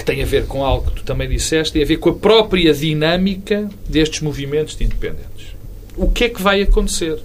que 0.00 0.04
tem 0.04 0.22
a 0.22 0.26
ver 0.26 0.46
com 0.46 0.64
algo 0.64 0.90
que 0.90 0.96
tu 0.96 1.04
também 1.04 1.28
disseste, 1.28 1.74
tem 1.74 1.82
a 1.82 1.86
ver 1.86 1.98
com 1.98 2.08
a 2.08 2.14
própria 2.14 2.72
dinâmica 2.72 3.68
destes 3.86 4.20
movimentos 4.22 4.74
de 4.74 4.84
independentes. 4.84 5.48
O 5.94 6.10
que 6.10 6.24
é 6.24 6.28
que 6.30 6.40
vai 6.40 6.62
acontecer? 6.62 7.18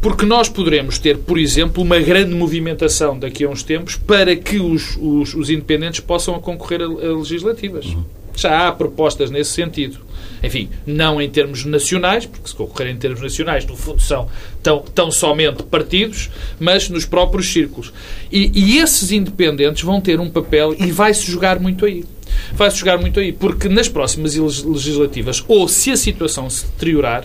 Porque 0.00 0.24
nós 0.24 0.48
poderemos 0.48 1.00
ter, 1.00 1.18
por 1.18 1.36
exemplo, 1.36 1.82
uma 1.82 1.98
grande 1.98 2.32
movimentação 2.32 3.18
daqui 3.18 3.44
a 3.44 3.48
uns 3.48 3.64
tempos 3.64 3.96
para 3.96 4.36
que 4.36 4.60
os, 4.60 4.96
os, 5.00 5.34
os 5.34 5.50
independentes 5.50 5.98
possam 5.98 6.40
concorrer 6.40 6.80
a, 6.80 6.84
a 6.84 7.16
legislativas. 7.16 7.86
Uhum. 7.86 8.04
Já 8.38 8.68
há 8.68 8.72
propostas 8.72 9.30
nesse 9.30 9.50
sentido. 9.50 9.98
Enfim, 10.42 10.68
não 10.86 11.20
em 11.20 11.28
termos 11.28 11.64
nacionais, 11.64 12.24
porque 12.24 12.48
se 12.48 12.54
concorrer 12.54 12.92
em 12.92 12.96
termos 12.96 13.20
nacionais, 13.20 13.66
no 13.66 13.76
fundo, 13.76 14.00
são 14.00 14.28
tão, 14.62 14.78
tão 14.94 15.10
somente 15.10 15.62
partidos, 15.64 16.30
mas 16.60 16.88
nos 16.88 17.04
próprios 17.04 17.48
círculos. 17.48 17.92
E, 18.30 18.50
e 18.54 18.78
esses 18.78 19.10
independentes 19.10 19.82
vão 19.82 20.00
ter 20.00 20.20
um 20.20 20.30
papel 20.30 20.74
e 20.78 20.92
vai-se 20.92 21.28
jogar 21.30 21.58
muito 21.58 21.84
aí. 21.84 22.04
Vai-se 22.52 22.76
jogar 22.76 22.98
muito 22.98 23.18
aí, 23.18 23.32
porque 23.32 23.68
nas 23.68 23.88
próximas 23.88 24.36
legislativas, 24.36 25.44
ou 25.48 25.66
se 25.66 25.90
a 25.90 25.96
situação 25.96 26.48
se 26.48 26.66
deteriorar, 26.66 27.24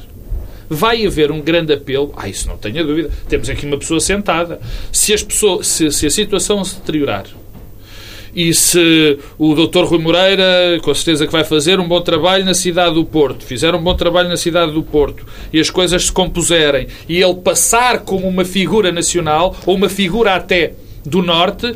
vai 0.69 1.05
haver 1.05 1.31
um 1.31 1.41
grande 1.41 1.73
apelo. 1.73 2.13
Ah, 2.15 2.27
isso 2.27 2.47
não 2.47 2.57
tenho 2.57 2.85
dúvida. 2.85 3.11
Temos 3.29 3.49
aqui 3.49 3.65
uma 3.65 3.77
pessoa 3.77 3.99
sentada. 3.99 4.59
Se, 4.91 5.13
as 5.13 5.21
pessoas, 5.21 5.67
se, 5.67 5.91
se 5.91 6.07
a 6.07 6.09
situação 6.09 6.63
se 6.63 6.77
deteriorar, 6.77 7.25
e 8.35 8.53
se 8.53 9.19
o 9.37 9.53
Dr. 9.53 9.83
Rui 9.83 9.99
Moreira, 9.99 10.79
com 10.81 10.93
certeza 10.93 11.25
que 11.25 11.31
vai 11.31 11.43
fazer 11.43 11.79
um 11.79 11.87
bom 11.87 12.01
trabalho 12.01 12.43
na 12.43 12.53
cidade 12.53 12.95
do 12.95 13.05
Porto, 13.05 13.45
fizer 13.45 13.73
um 13.75 13.81
bom 13.81 13.93
trabalho 13.93 14.29
na 14.29 14.37
cidade 14.37 14.71
do 14.71 14.81
Porto 14.81 15.25
e 15.51 15.59
as 15.59 15.69
coisas 15.69 16.05
se 16.05 16.11
compuserem 16.11 16.87
e 17.07 17.21
ele 17.21 17.35
passar 17.35 17.99
como 17.99 18.27
uma 18.27 18.45
figura 18.45 18.91
nacional 18.91 19.55
ou 19.65 19.75
uma 19.75 19.89
figura 19.89 20.35
até 20.35 20.73
do 21.05 21.21
Norte, 21.21 21.75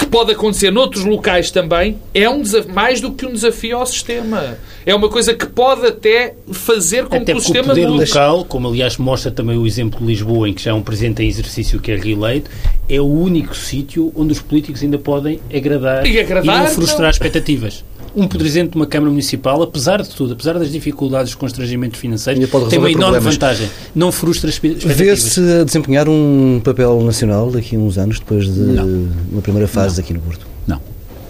que 0.00 0.06
pode 0.06 0.32
acontecer 0.32 0.70
noutros 0.70 1.04
locais 1.04 1.50
também, 1.50 1.98
é 2.14 2.28
um 2.28 2.42
mais 2.72 3.02
do 3.02 3.12
que 3.12 3.26
um 3.26 3.32
desafio 3.34 3.76
ao 3.76 3.84
sistema. 3.84 4.56
É 4.86 4.94
uma 4.94 5.10
coisa 5.10 5.34
que 5.34 5.44
pode 5.44 5.86
até 5.86 6.34
fazer 6.50 7.04
com 7.04 7.16
até 7.16 7.32
que 7.32 7.38
o 7.38 7.40
sistema 7.40 7.74
o 7.74 7.76
poder 7.76 7.86
local, 7.86 8.46
como 8.46 8.66
aliás 8.66 8.96
mostra 8.96 9.30
também 9.30 9.58
o 9.58 9.66
exemplo 9.66 10.00
de 10.00 10.06
Lisboa, 10.06 10.48
em 10.48 10.54
que 10.54 10.62
já 10.62 10.70
é 10.70 10.74
um 10.74 10.80
presidente 10.80 11.22
em 11.22 11.28
exercício 11.28 11.78
que 11.78 11.92
é 11.92 11.96
reeleito, 11.96 12.50
é 12.88 12.98
o 12.98 13.04
único 13.04 13.54
sítio 13.54 14.10
onde 14.16 14.32
os 14.32 14.40
políticos 14.40 14.82
ainda 14.82 14.98
podem 14.98 15.38
agradar 15.54 16.06
e, 16.06 16.18
agradar, 16.18 16.44
e 16.44 16.58
não 16.60 16.66
frustrar 16.68 17.02
não. 17.02 17.10
expectativas 17.10 17.84
um 18.14 18.26
presidente 18.26 18.70
de 18.70 18.76
uma 18.76 18.86
Câmara 18.86 19.10
Municipal, 19.10 19.62
apesar 19.62 20.02
de 20.02 20.10
tudo, 20.10 20.32
apesar 20.32 20.58
das 20.58 20.70
dificculdades, 20.70 21.32
dos 21.32 21.34
constrangimentos 21.34 21.98
financeiros, 21.98 22.48
tem 22.68 22.78
uma 22.78 22.90
enorme 22.90 23.12
problemas. 23.12 23.34
vantagem. 23.34 23.70
Não 23.94 24.10
frustra 24.10 24.50
expectativas. 24.50 24.96
Vê-se 24.96 25.40
a 25.60 25.64
desempenhar 25.64 26.08
um 26.08 26.60
papel 26.64 27.00
nacional 27.02 27.50
daqui 27.50 27.76
a 27.76 27.78
uns 27.78 27.98
anos, 27.98 28.18
depois 28.18 28.52
de 28.52 28.60
não. 28.60 29.08
uma 29.30 29.42
primeira 29.42 29.68
fase 29.68 29.98
não. 29.98 30.04
aqui 30.04 30.14
no 30.14 30.20
Porto? 30.20 30.46
Não, 30.66 30.80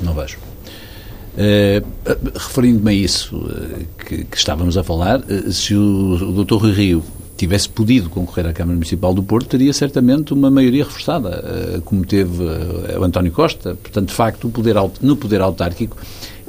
não 0.00 0.14
vejo. 0.14 0.38
Uh, 1.32 1.86
Referindo-me 2.34 2.90
a 2.90 2.94
isso 2.94 3.36
uh, 3.36 4.04
que, 4.04 4.24
que, 4.24 4.36
estávamos 4.36 4.76
a 4.76 4.82
falar, 4.82 5.20
uh, 5.20 5.52
se 5.52 5.74
o, 5.74 6.14
o 6.14 6.44
Dr. 6.44 6.56
Rui 6.56 6.72
Rio 6.72 7.04
tivesse 7.36 7.68
podido 7.68 8.10
concorrer 8.10 8.46
à 8.46 8.52
Câmara 8.52 8.74
Municipal 8.74 9.14
do 9.14 9.22
Porto, 9.22 9.46
teria 9.46 9.72
certamente 9.72 10.34
uma 10.34 10.50
maioria 10.50 10.84
reforçada, 10.84 11.80
como 11.86 12.04
teve 12.04 12.42
o 12.42 13.02
António 13.02 13.32
Costa. 13.32 13.74
Portanto, 13.82 14.08
de 14.08 14.14
facto, 14.14 14.50
poder, 14.50 14.76
no 15.00 15.16
poder 15.16 15.40
autárquico 15.40 15.96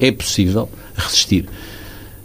é 0.01 0.11
possível 0.11 0.67
resistir. 0.95 1.45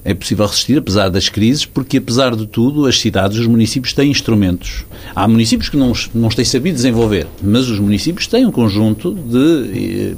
É 0.04 0.14
possível 0.14 0.46
resistir, 0.46 0.78
apesar 0.78 1.08
das 1.08 1.28
crises, 1.28 1.66
porque, 1.66 1.98
apesar 1.98 2.34
de 2.36 2.46
tudo, 2.46 2.86
as 2.86 2.98
cidades, 2.98 3.38
os 3.38 3.46
municípios 3.46 3.92
têm 3.92 4.10
instrumentos. 4.10 4.84
Há 5.14 5.26
municípios 5.26 5.68
que 5.68 5.76
não, 5.76 5.92
não 6.14 6.28
têm 6.28 6.44
sabido 6.44 6.76
desenvolver, 6.76 7.26
mas 7.42 7.68
os 7.68 7.80
municípios 7.80 8.28
têm 8.28 8.46
um 8.46 8.52
conjunto 8.52 9.12
de 9.12 10.12
eh, 10.12 10.14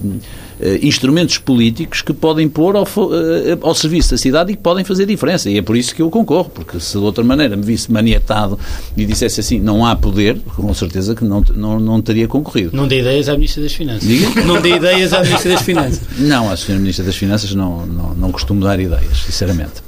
instrumentos 0.83 1.39
políticos 1.39 2.03
que 2.03 2.13
podem 2.13 2.49
pôr 2.49 2.77
ao, 2.77 2.85
eh, 2.85 3.59
ao, 3.61 3.75
serviço 3.75 4.11
da 4.11 4.19
cidade 4.19 4.53
e 4.53 4.57
que 4.57 4.63
podem 4.63 4.85
fazer 4.85 5.07
diferença. 5.07 5.49
E 5.49 5.59
é 5.59 5.63
por 5.63 5.77
isso 5.77 5.95
que 5.95 6.03
eu 6.03 6.11
concorro, 6.11 6.51
porque 6.53 6.81
se 6.81 6.93
de 6.93 7.05
outra 7.05 7.23
maneira 7.23 7.57
me 7.57 7.63
visse 7.63 7.91
maniatado 7.93 8.59
e 8.97 9.05
dissesse 9.05 9.41
assim, 9.41 9.61
não 9.61 9.87
há 9.87 9.95
poder, 9.95 10.39
com 10.57 10.73
certeza 10.75 11.15
que 11.15 11.25
não, 11.25 11.43
não, 11.55 11.79
não 11.79 12.01
teria 12.03 12.27
concorrido. 12.27 12.77
Não 12.77 12.89
dê 12.89 13.01
ideias 13.01 13.29
à 13.29 13.35
Ministra 13.35 13.63
das 13.63 13.73
Finanças. 13.73 14.09
Diga? 14.09 14.45
Não 14.45 14.61
dê 14.61 14.77
ideias 14.77 15.13
à 15.13 15.23
Ministra 15.23 15.53
das 15.53 15.63
Finanças. 15.69 16.01
Não, 16.19 16.51
a 16.51 16.55
Sra. 16.55 16.75
Ministra 16.77 17.05
das 17.05 17.17
Finanças 17.17 17.55
não, 17.55 17.87
não, 17.87 18.15
não 18.15 18.33
costumo 18.33 18.63
dar 18.63 18.79
ideias, 18.81 19.19
sinceramente. 19.25 19.83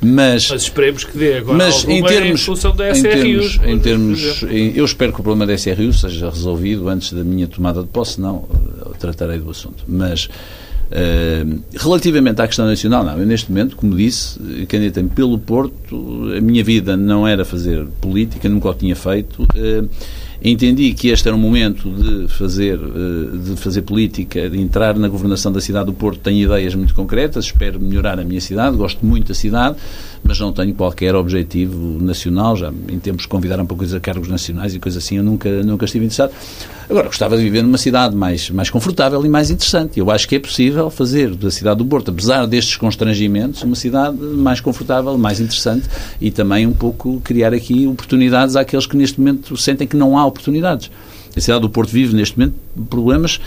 Mas, 0.00 0.50
mas 0.50 0.62
esperemos 0.62 1.04
que 1.04 1.16
dê 1.16 1.38
agora 1.38 1.58
mas 1.58 1.84
em 1.84 2.02
termos, 2.02 2.40
em 2.40 2.44
função 2.44 2.76
da 2.76 2.90
SRUs. 2.90 3.06
Em 3.06 3.10
termos, 3.10 3.60
em 3.64 3.78
termos, 3.78 4.42
eu 4.74 4.84
espero 4.84 5.12
que 5.12 5.20
o 5.20 5.22
problema 5.22 5.46
da 5.46 5.56
SRU 5.56 5.92
seja 5.92 6.28
resolvido 6.28 6.88
antes 6.88 7.12
da 7.12 7.24
minha 7.24 7.46
tomada 7.46 7.82
de 7.82 7.88
posse, 7.88 8.20
não, 8.20 8.48
tratarei 8.98 9.38
do 9.38 9.50
assunto. 9.50 9.84
Mas 9.88 10.28
Uh, 10.86 11.60
relativamente 11.74 12.40
à 12.40 12.46
questão 12.46 12.64
nacional, 12.64 13.02
não, 13.04 13.18
eu 13.18 13.26
neste 13.26 13.50
momento, 13.50 13.74
como 13.74 13.96
disse, 13.96 14.38
candidatei-me 14.68 15.08
pelo 15.08 15.36
Porto, 15.36 16.30
a 16.36 16.40
minha 16.40 16.62
vida 16.62 16.96
não 16.96 17.26
era 17.26 17.44
fazer 17.44 17.84
política, 18.00 18.48
nunca 18.48 18.68
o 18.68 18.74
tinha 18.74 18.94
feito. 18.94 19.42
Uh, 19.42 19.88
entendi 20.42 20.92
que 20.92 21.08
este 21.08 21.28
era 21.28 21.36
um 21.36 21.40
momento 21.40 21.88
de 21.90 22.28
fazer, 22.28 22.78
uh, 22.78 23.38
de 23.38 23.56
fazer 23.56 23.82
política, 23.82 24.48
de 24.48 24.60
entrar 24.60 24.96
na 24.96 25.08
governação 25.08 25.52
da 25.52 25.60
cidade 25.60 25.86
do 25.86 25.92
Porto. 25.92 26.20
Tenho 26.20 26.44
ideias 26.44 26.74
muito 26.74 26.94
concretas, 26.94 27.46
espero 27.46 27.80
melhorar 27.80 28.18
a 28.18 28.24
minha 28.24 28.40
cidade, 28.40 28.76
gosto 28.76 29.04
muito 29.04 29.28
da 29.28 29.34
cidade, 29.34 29.76
mas 30.22 30.38
não 30.38 30.52
tenho 30.52 30.74
qualquer 30.74 31.14
objetivo 31.14 31.98
nacional. 32.00 32.56
Já 32.56 32.72
em 32.88 32.98
tempos 32.98 33.26
convidaram 33.26 33.66
para 33.66 33.76
coisas 33.76 33.94
a 33.94 34.00
cargos 34.00 34.28
nacionais 34.28 34.74
e 34.74 34.78
coisas 34.78 35.02
assim, 35.02 35.16
eu 35.16 35.24
nunca, 35.24 35.62
nunca 35.62 35.84
estive 35.84 36.04
interessado. 36.04 36.32
Agora, 36.88 37.06
gostava 37.08 37.36
de 37.36 37.42
viver 37.42 37.62
numa 37.62 37.78
cidade 37.78 38.14
mais, 38.14 38.48
mais 38.50 38.70
confortável 38.70 39.24
e 39.24 39.28
mais 39.28 39.50
interessante. 39.50 39.98
Eu 39.98 40.08
acho 40.08 40.28
que 40.28 40.36
é 40.36 40.38
possível 40.38 40.88
fazer 40.88 41.34
da 41.34 41.50
cidade 41.50 41.78
do 41.78 41.84
Porto, 41.84 42.12
apesar 42.12 42.46
destes 42.46 42.76
constrangimentos, 42.76 43.62
uma 43.62 43.74
cidade 43.74 44.16
mais 44.16 44.60
confortável, 44.60 45.18
mais 45.18 45.40
interessante 45.40 45.88
e 46.20 46.30
também 46.30 46.64
um 46.64 46.72
pouco 46.72 47.20
criar 47.24 47.52
aqui 47.52 47.86
oportunidades 47.88 48.54
àqueles 48.54 48.86
que 48.86 48.96
neste 48.96 49.18
momento 49.18 49.56
sentem 49.56 49.86
que 49.86 49.96
não 49.96 50.16
há 50.16 50.25
oportunidades. 50.26 50.90
A 51.36 51.40
cidade 51.40 51.60
do 51.62 51.70
Porto 51.70 51.90
vive 51.90 52.14
neste 52.14 52.38
momento 52.38 52.54
problemas 52.88 53.40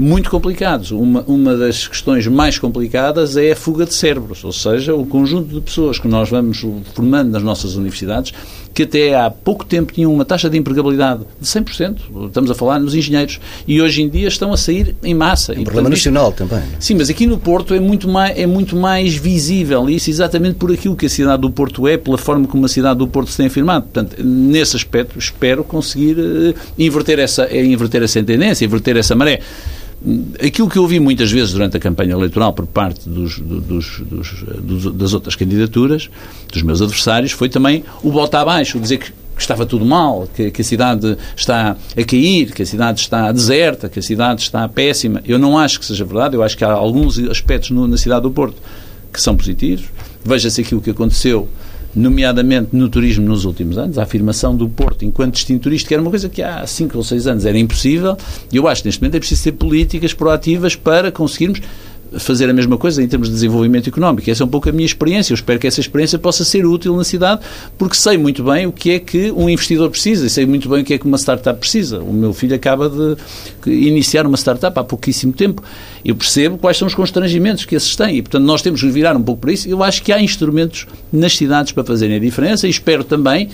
muito 0.00 0.30
complicados. 0.30 0.90
Uma, 0.92 1.22
uma 1.26 1.54
das 1.54 1.86
questões 1.86 2.26
mais 2.26 2.58
complicadas 2.58 3.36
é 3.36 3.52
a 3.52 3.56
fuga 3.56 3.84
de 3.84 3.92
cérebros, 3.92 4.42
ou 4.42 4.52
seja, 4.52 4.94
o 4.94 5.04
conjunto 5.04 5.54
de 5.54 5.60
pessoas 5.60 5.98
que 5.98 6.08
nós 6.08 6.30
vamos 6.30 6.64
formando 6.94 7.30
nas 7.30 7.42
nossas 7.42 7.74
universidades, 7.74 8.32
que 8.72 8.84
até 8.84 9.14
há 9.14 9.30
pouco 9.30 9.64
tempo 9.64 9.92
tinham 9.92 10.12
uma 10.12 10.24
taxa 10.24 10.48
de 10.48 10.56
empregabilidade 10.56 11.22
de 11.40 11.46
100%, 11.46 12.26
estamos 12.26 12.50
a 12.50 12.54
falar 12.54 12.78
nos 12.78 12.94
engenheiros, 12.94 13.40
e 13.66 13.80
hoje 13.80 14.02
em 14.02 14.08
dia 14.08 14.28
estão 14.28 14.52
a 14.52 14.56
sair 14.56 14.94
em 15.02 15.14
massa. 15.14 15.52
É 15.52 15.56
um 15.58 15.60
e, 15.60 15.64
problema 15.64 15.88
portanto, 15.88 15.98
nacional 15.98 16.32
também. 16.32 16.58
É? 16.58 16.76
Sim, 16.78 16.94
mas 16.94 17.10
aqui 17.10 17.26
no 17.26 17.38
Porto 17.38 17.74
é 17.74 17.80
muito, 17.80 18.08
mais, 18.08 18.38
é 18.38 18.46
muito 18.46 18.76
mais 18.76 19.14
visível 19.14 19.88
isso 19.88 20.10
exatamente 20.10 20.54
por 20.54 20.70
aquilo 20.72 20.96
que 20.96 21.06
a 21.06 21.08
cidade 21.08 21.42
do 21.42 21.50
Porto 21.50 21.86
é, 21.86 21.96
pela 21.96 22.18
forma 22.18 22.46
como 22.46 22.64
a 22.66 22.68
cidade 22.68 22.98
do 22.98 23.08
Porto 23.08 23.30
se 23.30 23.36
tem 23.36 23.46
afirmado. 23.46 23.84
Portanto, 23.84 24.16
nesse 24.22 24.76
aspecto, 24.76 25.18
espero 25.18 25.64
conseguir 25.64 26.16
uh, 26.18 26.54
inverter, 26.78 27.18
essa, 27.18 27.46
uh, 27.46 27.56
inverter 27.56 28.02
essa 28.02 28.22
tendência, 28.22 28.64
inverter 28.64 28.96
essa 28.96 29.14
maré. 29.14 29.40
Aquilo 30.42 30.68
que 30.68 30.78
eu 30.78 30.82
ouvi 30.82 30.98
muitas 30.98 31.30
vezes 31.30 31.52
durante 31.52 31.76
a 31.76 31.80
campanha 31.80 32.12
eleitoral 32.12 32.52
por 32.54 32.66
parte 32.66 33.08
dos, 33.08 33.38
dos, 33.38 34.00
dos, 34.00 34.94
das 34.94 35.12
outras 35.12 35.36
candidaturas, 35.36 36.08
dos 36.50 36.62
meus 36.62 36.80
adversários, 36.80 37.32
foi 37.32 37.48
também 37.48 37.84
o 38.02 38.10
bota 38.10 38.38
abaixo, 38.38 38.80
dizer 38.80 38.98
que 38.98 39.12
que 39.40 39.44
estava 39.44 39.64
tudo 39.64 39.86
mal, 39.86 40.28
que, 40.34 40.50
que, 40.50 40.60
a 40.60 40.64
cidade 40.64 41.16
está 41.34 41.74
a 41.96 42.04
cair, 42.04 42.52
que 42.52 42.62
a 42.62 42.66
cidade 42.66 43.00
está 43.00 43.32
deserta, 43.32 43.88
que 43.88 43.98
a 43.98 44.02
cidade 44.02 44.42
está 44.42 44.68
péssima. 44.68 45.22
Eu 45.26 45.38
não 45.38 45.56
acho 45.56 45.80
que 45.80 45.86
seja 45.86 46.04
verdade, 46.04 46.36
eu 46.36 46.42
acho 46.42 46.54
que 46.58 46.62
há 46.62 46.70
alguns 46.70 47.18
aspectos 47.18 47.70
no, 47.70 47.88
na 47.88 47.96
cidade 47.96 48.20
do 48.20 48.30
Porto 48.30 48.56
que 49.10 49.18
são 49.18 49.34
positivos. 49.34 49.86
Veja-se 50.22 50.60
aquilo 50.60 50.82
que 50.82 50.90
aconteceu 50.90 51.48
nomeadamente 51.94 52.68
no 52.72 52.88
turismo 52.88 53.26
nos 53.26 53.44
últimos 53.44 53.78
anos, 53.78 53.98
a 53.98 54.02
afirmação 54.02 54.56
do 54.56 54.68
Porto 54.68 55.04
enquanto 55.04 55.34
destino 55.34 55.58
turístico 55.58 55.92
era 55.92 56.02
uma 56.02 56.10
coisa 56.10 56.28
que 56.28 56.42
há 56.42 56.66
5 56.66 56.96
ou 56.96 57.04
6 57.04 57.26
anos 57.26 57.44
era 57.44 57.58
impossível, 57.58 58.16
e 58.52 58.56
eu 58.56 58.68
acho 58.68 58.82
que 58.82 58.88
neste 58.88 59.00
momento 59.00 59.16
é 59.16 59.18
preciso 59.18 59.44
ter 59.44 59.52
políticas 59.52 60.14
proativas 60.14 60.76
para 60.76 61.10
conseguirmos 61.10 61.60
fazer 62.18 62.48
a 62.50 62.52
mesma 62.52 62.76
coisa 62.76 63.02
em 63.02 63.08
termos 63.08 63.28
de 63.28 63.34
desenvolvimento 63.34 63.88
económico. 63.88 64.30
Essa 64.30 64.42
é 64.42 64.46
um 64.46 64.48
pouco 64.48 64.68
a 64.68 64.72
minha 64.72 64.86
experiência. 64.86 65.32
Eu 65.32 65.36
espero 65.36 65.58
que 65.58 65.66
essa 65.66 65.80
experiência 65.80 66.18
possa 66.18 66.44
ser 66.44 66.66
útil 66.66 66.96
na 66.96 67.04
cidade, 67.04 67.40
porque 67.78 67.94
sei 67.94 68.18
muito 68.18 68.42
bem 68.42 68.66
o 68.66 68.72
que 68.72 68.92
é 68.92 68.98
que 68.98 69.30
um 69.30 69.48
investidor 69.48 69.90
precisa 69.90 70.26
e 70.26 70.30
sei 70.30 70.46
muito 70.46 70.68
bem 70.68 70.82
o 70.82 70.84
que 70.84 70.94
é 70.94 70.98
que 70.98 71.06
uma 71.06 71.18
startup 71.18 71.58
precisa. 71.58 72.00
O 72.00 72.12
meu 72.12 72.32
filho 72.32 72.54
acaba 72.54 72.88
de 72.88 73.16
iniciar 73.70 74.26
uma 74.26 74.36
startup 74.36 74.78
há 74.78 74.82
pouquíssimo 74.82 75.32
tempo. 75.32 75.62
Eu 76.04 76.16
percebo 76.16 76.58
quais 76.58 76.76
são 76.76 76.88
os 76.88 76.94
constrangimentos 76.94 77.64
que 77.64 77.74
esses 77.74 77.94
têm 77.94 78.16
e, 78.16 78.22
portanto, 78.22 78.44
nós 78.44 78.62
temos 78.62 78.80
que 78.80 78.88
virar 78.88 79.16
um 79.16 79.22
pouco 79.22 79.42
para 79.42 79.52
isso. 79.52 79.68
Eu 79.68 79.82
acho 79.82 80.02
que 80.02 80.12
há 80.12 80.20
instrumentos 80.20 80.86
nas 81.12 81.36
cidades 81.36 81.72
para 81.72 81.84
fazerem 81.84 82.16
a 82.16 82.20
diferença 82.20 82.66
e 82.66 82.70
espero 82.70 83.04
também 83.04 83.48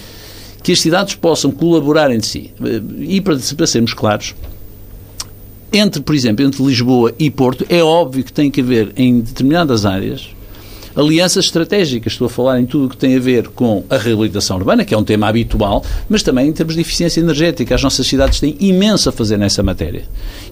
que 0.63 0.73
as 0.73 0.81
cidades 0.81 1.15
possam 1.15 1.51
colaborar 1.51 2.11
entre 2.11 2.27
si. 2.27 2.51
E, 2.99 3.21
para, 3.21 3.37
para 3.57 3.67
sermos 3.67 3.95
claros, 3.95 4.35
entre, 5.73 6.01
por 6.01 6.15
exemplo, 6.15 6.45
entre 6.45 6.63
Lisboa 6.63 7.13
e 7.19 7.31
Porto, 7.31 7.67
é 7.69 7.83
óbvio 7.83 8.25
que 8.25 8.33
tem 8.33 8.51
que 8.51 8.61
haver 8.61 8.93
em 8.97 9.21
determinadas 9.21 9.85
áreas 9.85 10.37
alianças 10.97 11.45
estratégicas. 11.45 12.15
Estou 12.15 12.27
a 12.27 12.31
falar 12.31 12.59
em 12.59 12.65
tudo 12.65 12.87
o 12.87 12.89
que 12.89 12.97
tem 12.97 13.15
a 13.15 13.21
ver 13.21 13.49
com 13.49 13.85
a 13.91 13.99
reabilitação 13.99 14.57
urbana, 14.57 14.85
que 14.85 14.95
é 14.95 14.99
um 14.99 15.05
tema 15.05 15.29
habitual, 15.29 15.85
mas 16.09 16.23
também 16.23 16.49
em 16.49 16.53
termos 16.53 16.75
de 16.75 16.81
eficiência 16.81 17.21
energética. 17.21 17.75
As 17.75 17.83
nossas 17.83 18.07
cidades 18.07 18.41
têm 18.41 18.57
imenso 18.59 19.09
a 19.11 19.13
fazer 19.13 19.37
nessa 19.37 19.63
matéria. 19.63 20.05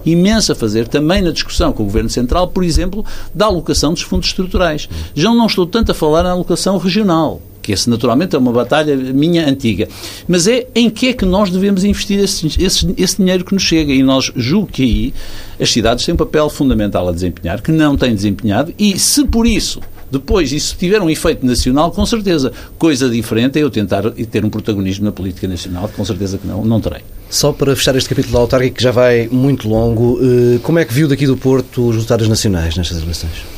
Imenso 0.05 0.51
a 0.51 0.55
fazer 0.55 0.87
também 0.87 1.21
na 1.21 1.31
discussão 1.31 1.73
com 1.73 1.81
o 1.81 1.87
Governo 1.87 2.09
Central, 2.09 2.47
por 2.49 2.63
exemplo, 2.63 3.03
da 3.33 3.47
alocação 3.47 3.93
dos 3.93 4.03
fundos 4.03 4.27
estruturais. 4.27 4.87
Já 5.15 5.33
não 5.33 5.47
estou 5.47 5.65
tanto 5.65 5.91
a 5.91 5.95
falar 5.95 6.23
na 6.23 6.31
alocação 6.31 6.77
regional 6.77 7.41
que 7.65 7.71
esse 7.71 7.89
naturalmente 7.89 8.35
é 8.35 8.39
uma 8.39 8.51
batalha 8.51 8.95
minha 8.95 9.49
antiga. 9.49 9.87
Mas 10.27 10.47
é 10.47 10.67
em 10.75 10.89
que 10.89 11.07
é 11.07 11.13
que 11.13 11.25
nós 11.25 11.49
devemos 11.49 11.83
investir 11.83 12.19
esse, 12.19 12.47
esse, 12.61 12.93
esse 12.97 13.17
dinheiro 13.17 13.43
que 13.43 13.53
nos 13.53 13.63
chega. 13.63 13.91
E 13.91 14.03
nós 14.03 14.31
julgo 14.35 14.67
que 14.67 14.83
aí 14.83 15.13
as 15.59 15.71
cidades 15.71 16.05
têm 16.05 16.13
um 16.13 16.17
papel 16.17 16.49
fundamental 16.49 17.09
a 17.09 17.11
desempenhar, 17.11 17.61
que 17.61 17.71
não 17.71 17.97
têm 17.97 18.13
desempenhado, 18.13 18.73
e 18.77 18.99
se 18.99 19.25
por 19.25 19.47
isso 19.47 19.81
depois, 20.11 20.51
isso 20.51 20.75
tiver 20.77 21.01
um 21.01 21.09
efeito 21.09 21.45
nacional, 21.45 21.91
com 21.91 22.05
certeza. 22.05 22.51
Coisa 22.77 23.09
diferente 23.09 23.57
é 23.57 23.63
eu 23.63 23.69
tentar 23.69 24.03
ter 24.11 24.45
um 24.45 24.49
protagonismo 24.49 25.03
na 25.03 25.11
política 25.11 25.47
nacional, 25.47 25.89
com 25.89 26.05
certeza 26.05 26.37
que 26.37 26.47
não, 26.47 26.63
não 26.63 26.79
terei. 26.79 27.01
Só 27.29 27.51
para 27.51 27.75
fechar 27.75 27.95
este 27.95 28.07
capítulo 28.07 28.33
da 28.33 28.39
autárquica, 28.39 28.75
que 28.77 28.83
já 28.83 28.91
vai 28.91 29.27
muito 29.29 29.67
longo, 29.67 30.19
eh, 30.21 30.59
como 30.61 30.77
é 30.77 30.85
que 30.85 30.93
viu 30.93 31.07
daqui 31.07 31.25
do 31.25 31.35
Porto 31.35 31.87
os 31.87 31.95
resultados 31.95 32.29
nacionais 32.29 32.77
nestas 32.77 33.01
eleições? 33.01 33.54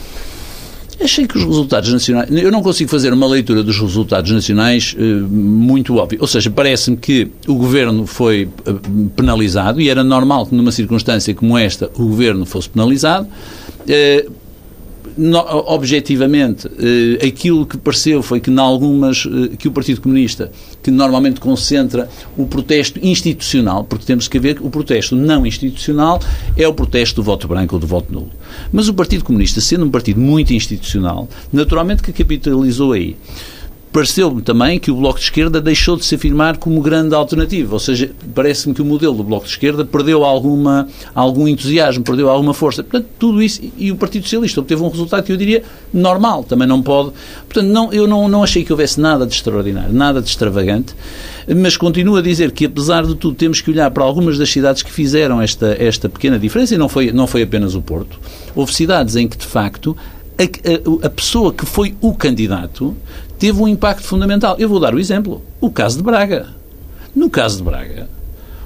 Achei 0.99 1.27
que 1.27 1.37
os 1.37 1.43
resultados 1.43 1.91
nacionais. 1.93 2.29
Eu 2.31 2.51
não 2.51 2.61
consigo 2.61 2.89
fazer 2.89 3.13
uma 3.13 3.27
leitura 3.27 3.63
dos 3.63 3.79
resultados 3.79 4.31
nacionais 4.31 4.95
uh, 4.97 5.27
muito 5.27 5.95
óbvia. 5.95 6.17
Ou 6.19 6.27
seja, 6.27 6.49
parece-me 6.49 6.97
que 6.97 7.31
o 7.47 7.55
governo 7.55 8.07
foi 8.07 8.49
uh, 8.65 9.09
penalizado 9.15 9.79
e 9.79 9.89
era 9.89 10.03
normal 10.03 10.47
que 10.47 10.55
numa 10.55 10.71
circunstância 10.71 11.33
como 11.35 11.57
esta 11.57 11.89
o 11.95 12.07
governo 12.07 12.45
fosse 12.45 12.69
penalizado. 12.69 13.27
No, 15.17 15.39
objetivamente, 15.73 16.69
eh, 16.77 17.25
aquilo 17.25 17.65
que 17.65 17.75
pareceu 17.75 18.21
foi 18.21 18.39
que, 18.39 18.51
algumas, 18.59 19.25
eh, 19.25 19.55
que 19.57 19.67
o 19.67 19.71
Partido 19.71 19.99
Comunista, 19.99 20.51
que 20.83 20.91
normalmente 20.91 21.39
concentra 21.39 22.07
o 22.37 22.45
protesto 22.45 22.99
institucional, 23.01 23.83
porque 23.83 24.05
temos 24.05 24.27
que 24.27 24.37
ver 24.37 24.55
que 24.55 24.63
o 24.63 24.69
protesto 24.69 25.15
não 25.15 25.43
institucional 25.43 26.19
é 26.55 26.67
o 26.67 26.73
protesto 26.73 27.15
do 27.15 27.23
voto 27.23 27.47
branco 27.47 27.75
ou 27.75 27.79
do 27.79 27.87
voto 27.87 28.13
nulo. 28.13 28.29
Mas 28.71 28.87
o 28.87 28.93
Partido 28.93 29.23
Comunista, 29.23 29.59
sendo 29.59 29.85
um 29.85 29.89
partido 29.89 30.19
muito 30.19 30.53
institucional, 30.53 31.27
naturalmente 31.51 32.03
que 32.03 32.13
capitalizou 32.13 32.91
aí 32.91 33.17
pareceu-me 33.97 34.43
também 34.43 34.77
que 34.77 34.91
o 34.91 34.95
Bloco 34.95 35.17
de 35.17 35.25
Esquerda 35.25 35.59
deixou 35.59 35.97
de 35.97 36.05
se 36.05 36.13
afirmar 36.13 36.57
como 36.57 36.79
grande 36.81 37.15
alternativa. 37.15 37.73
Ou 37.73 37.79
seja, 37.79 38.11
parece-me 38.35 38.75
que 38.75 38.79
o 38.83 38.85
modelo 38.85 39.15
do 39.15 39.23
Bloco 39.23 39.45
de 39.45 39.51
Esquerda 39.53 39.83
perdeu 39.83 40.23
alguma, 40.23 40.87
algum 41.15 41.47
entusiasmo, 41.47 42.03
perdeu 42.03 42.29
alguma 42.29 42.53
força. 42.53 42.83
Portanto, 42.83 43.09
tudo 43.17 43.41
isso. 43.41 43.59
E 43.75 43.91
o 43.91 43.95
Partido 43.95 44.21
Socialista 44.21 44.59
obteve 44.59 44.83
um 44.83 44.89
resultado 44.89 45.23
que 45.23 45.31
eu 45.31 45.37
diria 45.37 45.63
normal. 45.91 46.43
Também 46.43 46.67
não 46.67 46.79
pode. 46.79 47.11
Portanto, 47.47 47.71
não, 47.71 47.91
eu 47.91 48.05
não, 48.05 48.29
não 48.29 48.43
achei 48.43 48.63
que 48.63 48.71
houvesse 48.71 49.01
nada 49.01 49.25
de 49.25 49.33
extraordinário, 49.33 49.91
nada 49.91 50.21
de 50.21 50.29
extravagante. 50.29 50.93
Mas 51.55 51.75
continuo 51.75 52.17
a 52.17 52.21
dizer 52.21 52.51
que, 52.51 52.65
apesar 52.65 53.03
de 53.03 53.15
tudo, 53.15 53.33
temos 53.33 53.61
que 53.61 53.71
olhar 53.71 53.89
para 53.89 54.03
algumas 54.03 54.37
das 54.37 54.51
cidades 54.51 54.83
que 54.83 54.91
fizeram 54.91 55.41
esta, 55.41 55.75
esta 55.79 56.07
pequena 56.07 56.37
diferença, 56.37 56.75
e 56.75 56.77
não 56.77 56.87
foi, 56.87 57.11
não 57.11 57.25
foi 57.25 57.41
apenas 57.41 57.73
o 57.73 57.81
Porto. 57.81 58.19
Houve 58.53 58.75
cidades 58.75 59.15
em 59.15 59.27
que, 59.27 59.37
de 59.37 59.45
facto, 59.45 59.97
a, 60.37 60.43
a, 60.43 61.07
a, 61.07 61.09
pessoa 61.09 61.51
que 61.51 61.65
foi 61.65 61.95
o 61.99 62.13
candidato 62.13 62.95
teve 63.37 63.61
um 63.61 63.67
impacto 63.67 64.03
fundamental. 64.03 64.55
Eu 64.59 64.69
vou 64.69 64.79
dar 64.79 64.93
o 64.93 64.99
exemplo. 64.99 65.41
O 65.59 65.69
caso 65.69 65.97
de 65.97 66.03
Braga. 66.03 66.47
No 67.15 67.29
caso 67.29 67.57
de 67.57 67.63
Braga, 67.63 68.07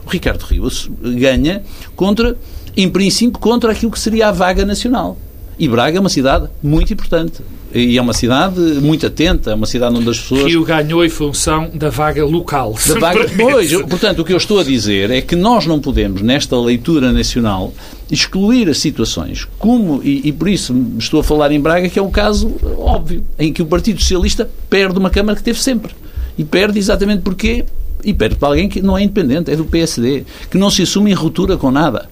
o 0.05 0.09
Ricardo 0.09 0.41
Rios 0.43 0.89
ganha 1.01 1.63
contra, 1.95 2.37
em 2.75 2.89
princípio, 2.89 3.39
contra 3.39 3.71
aquilo 3.71 3.91
que 3.91 3.99
seria 3.99 4.27
a 4.27 4.31
vaga 4.31 4.65
nacional. 4.65 5.17
E 5.57 5.67
Braga 5.67 5.97
é 5.97 5.99
uma 5.99 6.09
cidade 6.09 6.49
muito 6.61 6.91
importante. 6.91 7.41
E 7.73 7.97
é 7.97 8.01
uma 8.01 8.13
cidade 8.13 8.59
muito 8.59 9.07
atenta, 9.07 9.51
é 9.51 9.55
uma 9.55 9.65
cidade 9.65 9.95
onde 9.95 10.09
as 10.09 10.19
pessoas. 10.19 10.45
Que 10.45 10.57
o 10.57 10.65
ganhou 10.65 11.05
em 11.05 11.09
função 11.09 11.69
da 11.73 11.89
vaga 11.89 12.25
local. 12.25 12.75
Da 12.87 12.99
vaga... 12.99 13.29
Pois, 13.37 13.71
portanto, 13.83 14.19
o 14.19 14.25
que 14.25 14.33
eu 14.33 14.37
estou 14.37 14.59
a 14.59 14.63
dizer 14.63 15.09
é 15.09 15.21
que 15.21 15.35
nós 15.35 15.65
não 15.65 15.79
podemos, 15.79 16.21
nesta 16.21 16.59
leitura 16.59 17.13
nacional, 17.13 17.73
excluir 18.11 18.67
as 18.67 18.77
situações. 18.77 19.47
Como, 19.57 20.01
e, 20.03 20.27
e 20.27 20.31
por 20.33 20.49
isso 20.49 20.75
estou 20.97 21.21
a 21.21 21.23
falar 21.23 21.51
em 21.51 21.61
Braga, 21.61 21.87
que 21.87 21.97
é 21.97 22.01
um 22.01 22.11
caso 22.11 22.53
óbvio, 22.77 23.23
em 23.39 23.53
que 23.53 23.61
o 23.61 23.65
Partido 23.65 24.01
Socialista 24.01 24.49
perde 24.69 24.99
uma 24.99 25.09
Câmara 25.09 25.37
que 25.37 25.43
teve 25.43 25.61
sempre. 25.61 25.93
E 26.37 26.43
perde 26.43 26.77
exatamente 26.77 27.21
porque. 27.21 27.65
E 28.03 28.13
perde 28.13 28.35
para 28.35 28.49
alguém 28.49 28.67
que 28.67 28.81
não 28.81 28.97
é 28.97 29.03
independente, 29.03 29.51
é 29.51 29.55
do 29.55 29.63
PSD, 29.63 30.25
que 30.49 30.57
não 30.57 30.71
se 30.71 30.81
assume 30.81 31.11
em 31.11 31.13
ruptura 31.13 31.55
com 31.55 31.69
nada. 31.69 32.09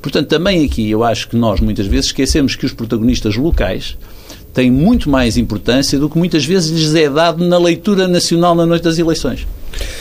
Portanto, 0.00 0.28
também 0.28 0.64
aqui 0.64 0.90
eu 0.90 1.04
acho 1.04 1.28
que 1.28 1.36
nós 1.36 1.60
muitas 1.60 1.86
vezes 1.86 2.06
esquecemos 2.06 2.54
que 2.54 2.64
os 2.64 2.72
protagonistas 2.72 3.36
locais 3.36 3.96
tem 4.52 4.70
muito 4.70 5.08
mais 5.08 5.36
importância 5.36 5.98
do 5.98 6.08
que 6.08 6.18
muitas 6.18 6.44
vezes 6.44 6.70
lhes 6.70 6.94
é 6.94 7.08
dado 7.08 7.46
na 7.46 7.58
leitura 7.58 8.06
nacional 8.06 8.54
na 8.54 8.66
noite 8.66 8.82
das 8.82 8.98
eleições. 8.98 9.46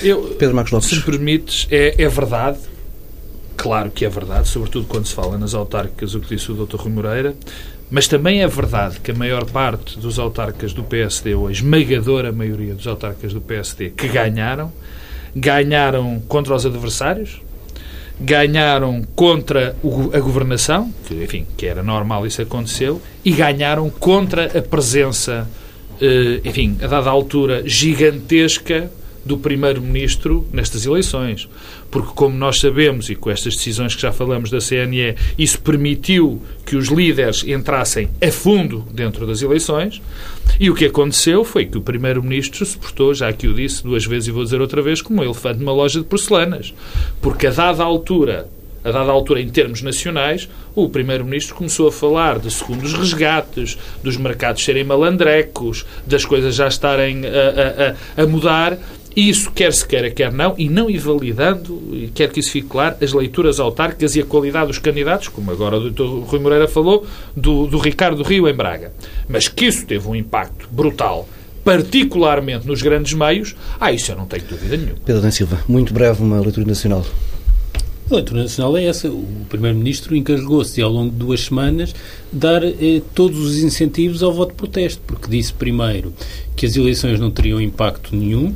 Eu, 0.04 0.36
Pedro 0.38 0.56
Marcos 0.56 0.72
Lopes. 0.72 0.90
Se 0.90 1.02
permites, 1.02 1.68
é, 1.72 1.96
é 1.98 2.10
verdade, 2.10 2.58
claro 3.56 3.90
que 3.90 4.04
é 4.04 4.10
verdade, 4.10 4.48
sobretudo 4.48 4.86
quando 4.88 5.06
se 5.06 5.14
fala 5.14 5.38
nas 5.38 5.54
autárquicas, 5.54 6.14
o 6.16 6.20
que 6.20 6.36
disse 6.36 6.52
o 6.52 6.66
Dr. 6.66 6.76
Rui 6.78 6.92
Moreira, 6.92 7.36
mas 7.90 8.08
também 8.08 8.42
é 8.42 8.48
verdade 8.48 9.00
que 9.00 9.12
a 9.12 9.14
maior 9.14 9.46
parte 9.46 10.00
dos 10.00 10.18
autarcas 10.18 10.74
do 10.74 10.84
PSD, 10.84 11.36
ou 11.36 11.48
a 11.48 11.52
esmagadora 11.52 12.32
maioria 12.32 12.74
dos 12.74 12.88
autarcas 12.88 13.34
do 13.34 13.42
PSD, 13.42 13.90
que 13.92 14.08
ganharam, 14.08 14.72
ganharam 15.36 16.22
contra 16.28 16.56
os 16.56 16.66
adversários, 16.66 17.42
ganharam 18.22 19.04
contra 19.16 19.76
a 20.14 20.20
governação, 20.20 20.94
que, 21.06 21.24
enfim, 21.24 21.46
que 21.58 21.66
era 21.66 21.82
normal 21.82 22.26
isso 22.26 22.42
aconteceu, 22.42 23.02
e 23.26 23.32
ganharam 23.32 23.90
contra 23.90 24.58
a 24.58 24.62
presença, 24.62 25.50
eh, 26.00 26.40
enfim, 26.46 26.78
a 26.82 26.88
dada 26.88 27.10
altura, 27.10 27.64
gigantesca 27.66 28.92
do 29.24 29.38
Primeiro-Ministro 29.38 30.48
nestas 30.52 30.86
eleições. 30.86 31.48
Porque, 31.90 32.12
como 32.16 32.36
nós 32.36 32.60
sabemos, 32.60 33.10
e 33.10 33.16
com 33.16 33.30
estas 33.30 33.56
decisões 33.56 33.96
que 33.96 34.02
já 34.02 34.12
falamos 34.12 34.50
da 34.50 34.60
CNE, 34.60 35.16
isso 35.38 35.60
permitiu 35.62 36.42
que 36.66 36.76
os 36.76 36.88
líderes 36.88 37.44
entrassem 37.44 38.10
a 38.22 38.32
fundo 38.32 38.86
dentro 38.92 39.28
das 39.28 39.42
eleições. 39.42 40.02
E 40.60 40.70
o 40.70 40.76
que 40.76 40.86
aconteceu 40.86 41.44
foi 41.44 41.66
que 41.66 41.78
o 41.78 41.82
Primeiro-Ministro 41.82 42.66
se 42.66 42.78
portou, 42.78 43.14
já 43.14 43.32
que 43.34 43.48
o 43.48 43.54
disse 43.54 43.84
duas 43.84 44.06
vezes 44.06 44.28
e 44.28 44.32
vou 44.32 44.44
dizer 44.44 44.62
outra 44.62 44.82
vez, 44.82 45.02
como 45.02 45.22
um 45.22 45.24
elefante 45.24 45.60
numa 45.60 45.74
loja 45.74 46.00
de 46.00 46.06
porcelanas. 46.06 46.74
Porque, 47.22 47.48
a 47.48 47.52
dada 47.52 47.84
altura, 47.84 48.48
a 48.84 48.92
dada 48.92 49.12
altura, 49.12 49.42
em 49.42 49.50
termos 49.50 49.82
nacionais, 49.82 50.50
o 50.74 50.90
Primeiro-Ministro 50.90 51.56
começou 51.56 51.88
a 51.88 51.92
falar 51.92 52.40
de 52.40 52.50
segundos 52.50 52.94
resgates, 52.94 53.78
dos 54.04 54.18
mercados 54.18 54.64
serem 54.64 54.84
malandrecos, 54.84 55.86
das 56.06 56.26
coisas 56.26 56.56
já 56.56 56.68
estarem 56.68 57.22
a, 57.26 57.96
a, 58.18 58.24
a 58.24 58.28
mudar 58.28 58.78
isso, 59.16 59.52
quer 59.52 59.74
se 59.74 59.86
queira, 59.86 60.10
quer 60.10 60.32
não, 60.32 60.56
e 60.58 60.70
não 60.70 60.90
invalidando, 60.90 61.82
e 61.92 62.08
quer 62.14 62.32
que 62.32 62.40
isso 62.40 62.52
fique 62.52 62.68
claro, 62.68 62.96
as 63.02 63.12
leituras 63.12 63.60
autárquicas 63.60 64.16
e 64.16 64.22
a 64.22 64.26
qualidade 64.26 64.68
dos 64.68 64.80
candidatos, 64.80 65.28
como 65.28 65.52
agora 65.52 65.78
o 65.78 65.92
Dr. 65.92 66.04
Rui 66.26 66.40
Moreira 66.40 66.68
falou, 66.68 67.06
do, 67.36 67.68
do 67.68 67.78
Ricardo 67.78 68.24
Rio 68.24 68.48
em 68.48 68.54
Braga. 68.54 68.94
Mas 69.28 69.48
que 69.48 69.66
isso 69.66 69.86
teve 69.86 70.08
um 70.08 70.16
impacto 70.16 70.68
brutal 70.72 71.28
particularmente 71.64 72.66
nos 72.66 72.82
grandes 72.82 73.14
meios, 73.14 73.56
ah, 73.80 73.92
isso 73.92 74.12
eu 74.12 74.16
não 74.16 74.26
tenho 74.26 74.44
dúvida 74.46 74.78
nenhuma. 74.78 74.98
Pedro 75.06 75.22
Dan 75.22 75.30
Silva, 75.30 75.60
muito 75.68 75.94
breve 75.94 76.22
uma 76.24 76.40
leitura 76.40 76.66
nacional. 76.66 77.06
A 78.10 78.16
leitura 78.16 78.42
nacional 78.42 78.76
é 78.76 78.86
essa. 78.86 79.10
O 79.10 79.46
Primeiro-Ministro 79.48 80.16
encarregou-se 80.16 80.76
de, 80.76 80.82
ao 80.82 80.92
longo 80.92 81.12
de 81.12 81.18
duas 81.18 81.42
semanas, 81.42 81.96
dar 82.32 82.62
eh, 82.64 83.02
todos 83.16 83.40
os 83.40 83.60
incentivos 83.60 84.22
ao 84.22 84.34
voto 84.34 84.50
de 84.50 84.58
protesto, 84.58 85.02
porque 85.08 85.30
disse 85.30 85.54
primeiro 85.54 86.14
que 86.56 86.66
as 86.66 86.76
eleições 86.76 87.20
não 87.20 87.32
teriam 87.32 87.62
impacto 87.62 88.14
nenhum, 88.14 88.54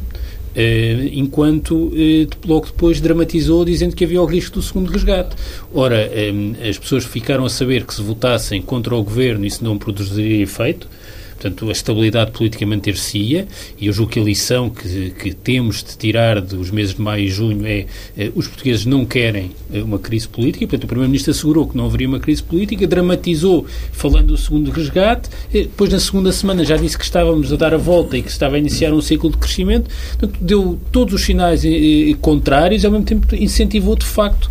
enquanto 1.14 1.76
uh, 1.76 2.28
logo 2.48 2.68
depois 2.68 3.02
dramatizou 3.02 3.66
dizendo 3.66 3.96
que 3.96 4.04
havia 4.06 4.22
o 4.22 4.26
risco 4.26 4.56
do 4.56 4.62
segundo 4.62 4.92
resgate. 4.92 5.36
Ora, 5.74 5.98
eh, 5.98 6.32
as 6.70 6.78
pessoas 6.78 7.04
ficaram 7.04 7.46
a 7.46 7.50
saber 7.50 7.86
que 7.86 7.94
se 7.94 8.02
votassem 8.02 8.62
contra 8.62 8.96
o 8.96 9.04
governo 9.04 9.46
isso 9.46 9.64
não 9.64 9.78
produziria 9.78 10.42
efeito, 10.42 10.88
Portanto, 11.36 11.68
a 11.70 11.72
estabilidade 11.72 12.32
política 12.32 12.66
manter-se-ia 12.66 13.48
e 13.80 13.88
eu 13.88 13.94
julgo 13.94 14.12
que 14.12 14.20
a 14.20 14.24
lição 14.24 14.70
que, 14.70 15.12
que, 15.12 15.34
temos 15.34 15.84
de 15.84 15.98
tirar 15.98 16.42
dos 16.42 16.72
meses 16.72 16.96
de 16.96 17.02
maio 17.02 17.26
e 17.26 17.28
junho 17.28 17.66
é 17.66 17.86
eh, 18.18 18.32
os 18.34 18.48
portugueses 18.48 18.86
não 18.86 19.06
querem 19.06 19.52
eh, 19.72 19.82
uma 19.84 20.00
crise 20.00 20.28
política, 20.28 20.66
portanto, 20.66 20.86
o 20.86 20.88
Primeiro-Ministro 20.88 21.32
assegurou 21.32 21.68
que 21.68 21.78
não 21.78 21.86
haveria 21.86 22.08
uma 22.08 22.20
crise 22.20 22.42
política, 22.42 22.88
dramatizou 22.88 23.66
falando 23.92 24.28
do 24.28 24.38
segundo 24.38 24.72
resgate, 24.72 25.30
eh, 25.54 25.64
depois 25.64 25.92
na 25.92 26.00
segunda 26.00 26.32
semana 26.32 26.64
já 26.64 26.78
disse 26.78 26.98
que 26.98 27.04
estávamos 27.04 27.52
a 27.52 27.56
dar 27.58 27.74
a 27.74 27.78
volta 27.78 28.18
e 28.18 28.22
que 28.22 28.32
estava 28.32 28.56
a 28.56 28.60
iniciar 28.60 28.94
um 28.94 29.02
ciclo 29.02 29.30
de 29.30 29.38
crescimento, 29.38 29.90
portanto, 30.18 30.40
deu 30.42 30.80
todos 30.92 31.14
os 31.14 31.22
sinais 31.22 31.64
contrários 32.22 32.84
e 32.84 32.86
ao 32.86 32.92
mesmo 32.92 33.06
tempo 33.06 33.36
incentivou 33.36 33.96
de 33.96 34.06
facto 34.06 34.50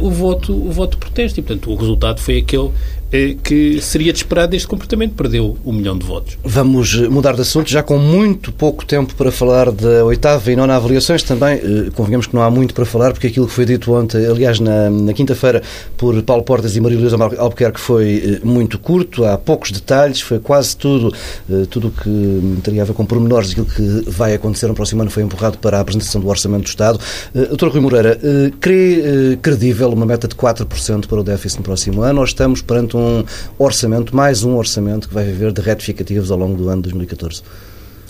o 0.00 0.10
voto, 0.10 0.52
o 0.52 0.70
voto 0.70 0.92
de 0.92 0.98
protesto. 0.98 1.40
E, 1.40 1.42
portanto, 1.42 1.70
o 1.70 1.74
resultado 1.76 2.20
foi 2.20 2.38
aquele 2.38 2.68
eh, 2.68 2.95
que 3.42 3.80
seria 3.80 4.12
de 4.12 4.18
esperar 4.18 4.46
deste 4.46 4.68
comportamento. 4.68 5.14
Perdeu 5.14 5.56
um 5.64 5.72
milhão 5.72 5.96
de 5.96 6.04
votos. 6.06 6.38
Vamos 6.44 6.94
mudar 7.08 7.34
de 7.34 7.42
assunto, 7.42 7.70
já 7.70 7.82
com 7.82 7.98
muito 7.98 8.52
pouco 8.52 8.84
tempo 8.84 9.14
para 9.14 9.30
falar 9.30 9.70
da 9.70 10.04
oitava 10.04 10.52
e 10.52 10.56
nona 10.56 10.76
avaliações. 10.76 11.22
Também 11.22 11.54
eh, 11.56 11.90
convenhamos 11.94 12.26
que 12.26 12.34
não 12.34 12.42
há 12.42 12.50
muito 12.50 12.74
para 12.74 12.84
falar, 12.84 13.12
porque 13.12 13.28
aquilo 13.28 13.46
que 13.46 13.52
foi 13.52 13.64
dito 13.64 13.92
ontem, 13.92 14.24
aliás, 14.26 14.60
na, 14.60 14.90
na 14.90 15.12
quinta-feira, 15.12 15.62
por 15.96 16.20
Paulo 16.22 16.42
Portas 16.42 16.76
e 16.76 16.80
Maria 16.80 16.98
Luísa 16.98 17.16
Albuquerque 17.16 17.80
foi 17.80 18.40
eh, 18.42 18.46
muito 18.46 18.78
curto, 18.78 19.24
há 19.24 19.38
poucos 19.38 19.70
detalhes, 19.70 20.20
foi 20.20 20.38
quase 20.38 20.76
tudo, 20.76 21.12
tudo 21.70 21.88
o 21.88 21.90
que 21.90 22.60
teria 22.62 22.82
a 22.82 22.84
ver 22.84 22.92
com 22.92 23.04
pormenores 23.04 23.48
daquilo 23.48 23.66
que 23.66 24.10
vai 24.10 24.34
acontecer 24.34 24.66
no 24.66 24.74
próximo 24.74 25.02
ano 25.02 25.10
foi 25.10 25.22
empurrado 25.22 25.58
para 25.58 25.78
a 25.78 25.80
apresentação 25.80 26.20
do 26.20 26.28
Orçamento 26.28 26.64
do 26.64 26.68
Estado. 26.68 26.98
Doutor 27.34 27.70
Rui 27.70 27.80
Moreira, 27.80 28.18
crê 28.60 29.38
credível 29.40 29.90
uma 29.90 30.06
meta 30.06 30.28
de 30.28 30.34
4% 30.34 31.06
para 31.06 31.20
o 31.20 31.24
déficit 31.24 31.58
no 31.58 31.64
próximo 31.64 32.02
ano 32.02 32.20
ou 32.20 32.24
estamos 32.24 32.62
perante 32.62 32.96
um 32.96 33.05
orçamento, 33.58 34.14
mais 34.14 34.44
um 34.44 34.56
orçamento 34.56 35.08
que 35.08 35.14
vai 35.14 35.24
viver 35.24 35.52
de 35.52 35.60
retificativos 35.60 36.30
ao 36.30 36.38
longo 36.38 36.56
do 36.56 36.68
ano 36.68 36.82
de 36.82 36.90
2014? 36.90 37.42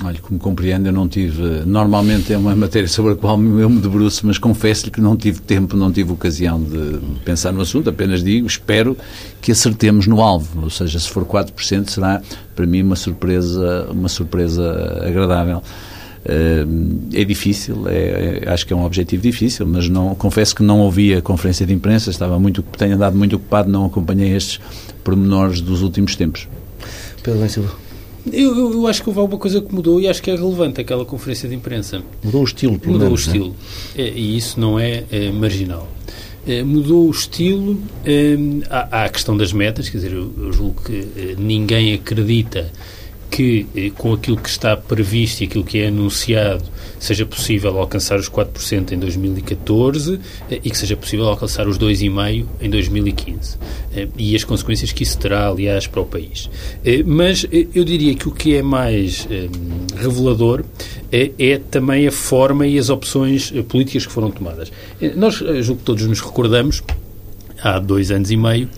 Olha, 0.05 0.19
como 0.21 0.39
compreende, 0.39 0.89
eu 0.89 0.93
não 0.93 1.09
tive. 1.09 1.65
Normalmente 1.65 2.31
é 2.31 2.37
uma 2.37 2.55
matéria 2.55 2.87
sobre 2.87 3.13
a 3.13 3.17
qual 3.17 3.41
eu 3.43 3.71
me 3.71 3.81
debruço, 3.81 4.27
mas 4.27 4.37
confesso-lhe 4.37 4.91
que 4.91 5.01
não 5.01 5.17
tive 5.17 5.41
tempo, 5.41 5.75
não 5.75 5.91
tive 5.91 6.13
ocasião 6.13 6.63
de 6.63 6.99
pensar 7.25 7.51
no 7.51 7.63
assunto. 7.63 7.89
Apenas 7.89 8.23
digo, 8.23 8.47
espero 8.47 8.95
que 9.41 9.51
acertemos 9.51 10.07
no 10.07 10.21
alvo. 10.21 10.65
Ou 10.65 10.71
seja, 10.71 10.99
se 10.99 11.09
for 11.09 11.25
4%, 11.25 11.89
será 11.89 12.21
para 12.55 12.67
mim 12.67 12.83
uma 12.83 12.97
surpresa, 12.97 13.89
uma 13.91 14.09
surpresa 14.09 15.03
agradável. 15.03 15.63
É 17.15 17.25
difícil, 17.25 17.89
é, 17.89 18.43
é, 18.45 18.51
acho 18.51 18.67
que 18.67 18.73
é 18.73 18.77
um 18.77 18.85
objetivo 18.85 19.23
difícil, 19.23 19.65
mas 19.65 19.89
não, 19.89 20.13
confesso 20.17 20.57
que 20.57 20.63
não 20.63 20.81
ouvi 20.81 21.15
a 21.15 21.23
conferência 21.23 21.65
de 21.65 21.73
imprensa, 21.73 22.11
estava 22.11 22.37
muito, 22.37 22.63
tenho 22.77 22.97
andado 22.97 23.17
muito 23.17 23.37
ocupado, 23.37 23.71
não 23.71 23.87
acompanhei 23.87 24.35
estes 24.35 24.61
pormenores 25.07 25.61
dos 25.61 25.83
últimos 25.83 26.17
tempos. 26.17 26.49
Pedro 27.23 27.39
Ben 27.39 27.49
Silva. 27.49 27.73
Eu, 28.33 28.57
eu, 28.57 28.73
eu, 28.73 28.87
acho 28.89 29.05
que 29.05 29.09
houve 29.09 29.21
alguma 29.21 29.39
coisa 29.39 29.61
que 29.61 29.73
mudou 29.73 30.01
e 30.01 30.09
acho 30.09 30.21
que 30.21 30.33
é 30.33 30.35
relevante 30.35 30.81
aquela 30.81 31.05
conferência 31.05 31.49
de 31.49 31.55
imprensa. 31.55 32.03
Mudou 32.25 32.41
o 32.41 32.45
estilo, 32.45 32.77
pelo 32.77 32.95
Mudou 32.95 33.07
menos, 33.07 33.25
o 33.25 33.31
né? 33.31 33.37
estilo. 33.37 33.57
É, 33.97 34.11
e 34.11 34.37
isso 34.37 34.59
não 34.59 34.81
é, 34.81 35.05
é 35.13 35.31
marginal. 35.31 35.89
É, 36.45 36.65
mudou 36.65 37.07
o 37.07 37.11
estilo. 37.13 37.81
É, 38.05 38.37
há, 38.69 38.89
há, 38.91 39.05
a 39.05 39.09
questão 39.09 39.37
das 39.37 39.53
metas, 39.53 39.89
quer 39.89 39.99
dizer, 39.99 40.13
eu, 40.13 40.33
eu 40.39 40.53
julgo 40.53 40.83
que 40.83 41.07
é, 41.17 41.35
ninguém 41.39 41.95
acredita 41.95 42.73
que, 43.31 43.67
eh, 43.77 43.91
com 43.97 44.13
aquilo 44.13 44.37
que 44.37 44.49
está 44.49 44.77
previsto 44.77 45.43
e 45.43 45.45
aquilo 45.45 45.65
que 45.65 45.79
é 45.79 45.89
anunciado, 45.89 46.65
seja 46.99 47.27
possível 47.27 47.79
alcançar 47.79 48.19
os 48.19 48.29
4% 48.29 48.93
em 48.93 48.99
2014 48.99 50.21
eh, 50.51 50.61
e 50.65 50.71
que 50.71 50.79
seja 50.79 50.97
possível 50.97 51.27
alcançar 51.27 51.69
os 51.69 51.79
2,5% 51.79 52.47
em 52.61 52.71
2015. 52.71 53.59
Eh, 53.95 54.09
e 54.17 54.37
as 54.37 54.45
consequências 54.45 54.93
que 54.93 55.03
isso 55.03 55.19
terá, 55.19 55.49
aliás, 55.49 55.87
para 55.87 56.01
o 56.01 56.07
país. 56.07 56.49
Mas 57.05 57.47
eu 57.75 57.85
diria 57.85 58.15
que 58.15 58.29
o 58.29 58.31
que 58.31 58.55
é 58.55 58.63
mais 58.63 59.27
revelador 59.97 60.65
é, 61.11 61.59
também 61.71 62.07
a 62.07 62.13
forma 62.13 62.67
e 62.67 62.79
as 62.79 62.91
opções 62.91 63.51
políticas 63.69 64.07
que 64.07 64.13
foram 64.13 64.31
tomadas. 64.31 64.73
Nós, 65.17 65.35
julgo 65.35 65.77
que 65.81 65.85
todos 65.85 66.07
nos 66.07 66.21
recordamos, 66.21 66.83
há 67.63 67.79
dois 67.79 68.11
anos 68.11 68.31
e 68.31 68.37
meio, 68.37 68.69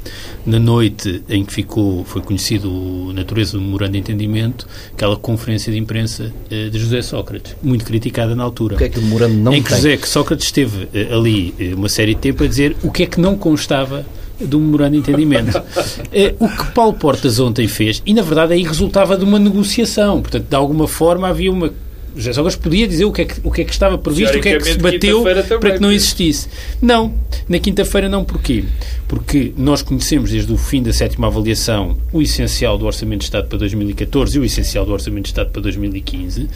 na 0.46 0.58
noite 0.58 1.22
em 1.28 1.44
que 1.44 1.52
ficou, 1.52 2.04
foi 2.04 2.22
conhecido 2.22 3.08
a 3.10 3.12
natureza 3.12 3.52
do 3.52 3.60
memorando 3.60 3.92
de 3.92 3.98
entendimento, 3.98 4.66
aquela 4.92 5.16
conferência 5.16 5.72
de 5.72 5.78
imprensa 5.78 6.32
eh, 6.50 6.68
de 6.68 6.78
José 6.78 7.02
Sócrates, 7.02 7.56
muito 7.62 7.84
criticada 7.84 8.34
na 8.34 8.44
altura. 8.44 8.76
O 8.76 8.78
que 8.78 8.84
é 8.84 8.88
que 8.88 8.98
o 8.98 9.02
memorando 9.02 9.34
não 9.34 9.54
em 9.54 9.62
que? 9.62 9.70
José 9.70 9.96
que 9.96 10.08
Sócrates 10.08 10.46
esteve 10.46 10.88
eh, 10.94 11.08
ali 11.12 11.54
eh, 11.58 11.74
uma 11.74 11.88
série 11.88 12.14
de 12.14 12.20
tempo 12.20 12.44
a 12.44 12.46
dizer 12.46 12.76
o 12.82 12.90
que 12.90 13.02
é 13.02 13.06
que 13.06 13.20
não 13.20 13.36
constava 13.36 14.06
do 14.40 14.60
memorando 14.60 14.92
de 14.92 14.98
entendimento. 14.98 15.60
o 16.38 16.48
que 16.48 16.72
Paulo 16.72 16.94
Portas 16.94 17.40
ontem 17.40 17.66
fez, 17.66 18.02
e 18.06 18.14
na 18.14 18.22
verdade 18.22 18.54
aí 18.54 18.62
resultava 18.62 19.16
de 19.16 19.24
uma 19.24 19.38
negociação, 19.38 20.22
portanto, 20.22 20.46
de 20.48 20.56
alguma 20.56 20.86
forma 20.86 21.28
havia 21.28 21.50
uma 21.50 21.72
José 22.16 22.32
Sócrates 22.32 22.58
podia 22.58 22.86
dizer 22.86 23.04
o 23.04 23.12
que, 23.12 23.22
é 23.22 23.24
que, 23.24 23.40
o 23.42 23.50
que 23.50 23.62
é 23.62 23.64
que 23.64 23.72
estava 23.72 23.96
previsto, 23.98 24.38
o 24.38 24.40
que 24.40 24.48
é 24.48 24.58
que 24.58 24.64
se 24.64 24.78
bateu 24.78 25.22
para 25.60 25.72
que 25.72 25.80
não 25.80 25.92
existisse. 25.92 26.48
Não, 26.80 27.14
na 27.48 27.58
quinta-feira 27.58 28.08
não. 28.08 28.24
Porquê? 28.24 28.64
Porque 29.06 29.52
nós 29.56 29.82
conhecemos 29.82 30.30
desde 30.30 30.52
o 30.52 30.56
fim 30.56 30.82
da 30.82 30.92
sétima 30.92 31.26
avaliação 31.26 31.96
o 32.12 32.20
essencial 32.20 32.76
do 32.76 32.86
Orçamento 32.86 33.20
de 33.20 33.24
Estado 33.24 33.48
para 33.48 33.58
2014 33.58 34.36
e 34.36 34.40
o 34.40 34.44
essencial 34.44 34.84
do 34.84 34.92
Orçamento 34.92 35.24
de 35.24 35.28
Estado 35.28 35.50
para 35.50 35.62
2015 35.62 36.48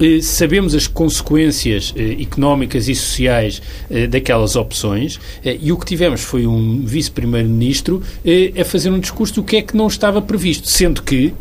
eh, 0.00 0.22
sabemos 0.22 0.74
as 0.74 0.86
consequências 0.86 1.92
eh, 1.94 2.22
económicas 2.22 2.88
e 2.88 2.94
sociais 2.94 3.60
eh, 3.90 4.06
daquelas 4.06 4.56
opções 4.56 5.20
e 5.44 5.70
o 5.70 5.76
que 5.76 5.84
tivemos 5.84 6.22
foi 6.22 6.46
um 6.46 6.82
vice-primeiro-ministro 6.86 8.02
a 8.58 8.64
fazer 8.64 8.88
um 8.90 8.98
discurso 8.98 9.34
do 9.34 9.44
que 9.44 9.56
é 9.56 9.62
que 9.62 9.76
não 9.76 9.86
estava 9.86 10.22
previsto, 10.22 10.68
sendo 10.68 11.02
que 11.02 11.34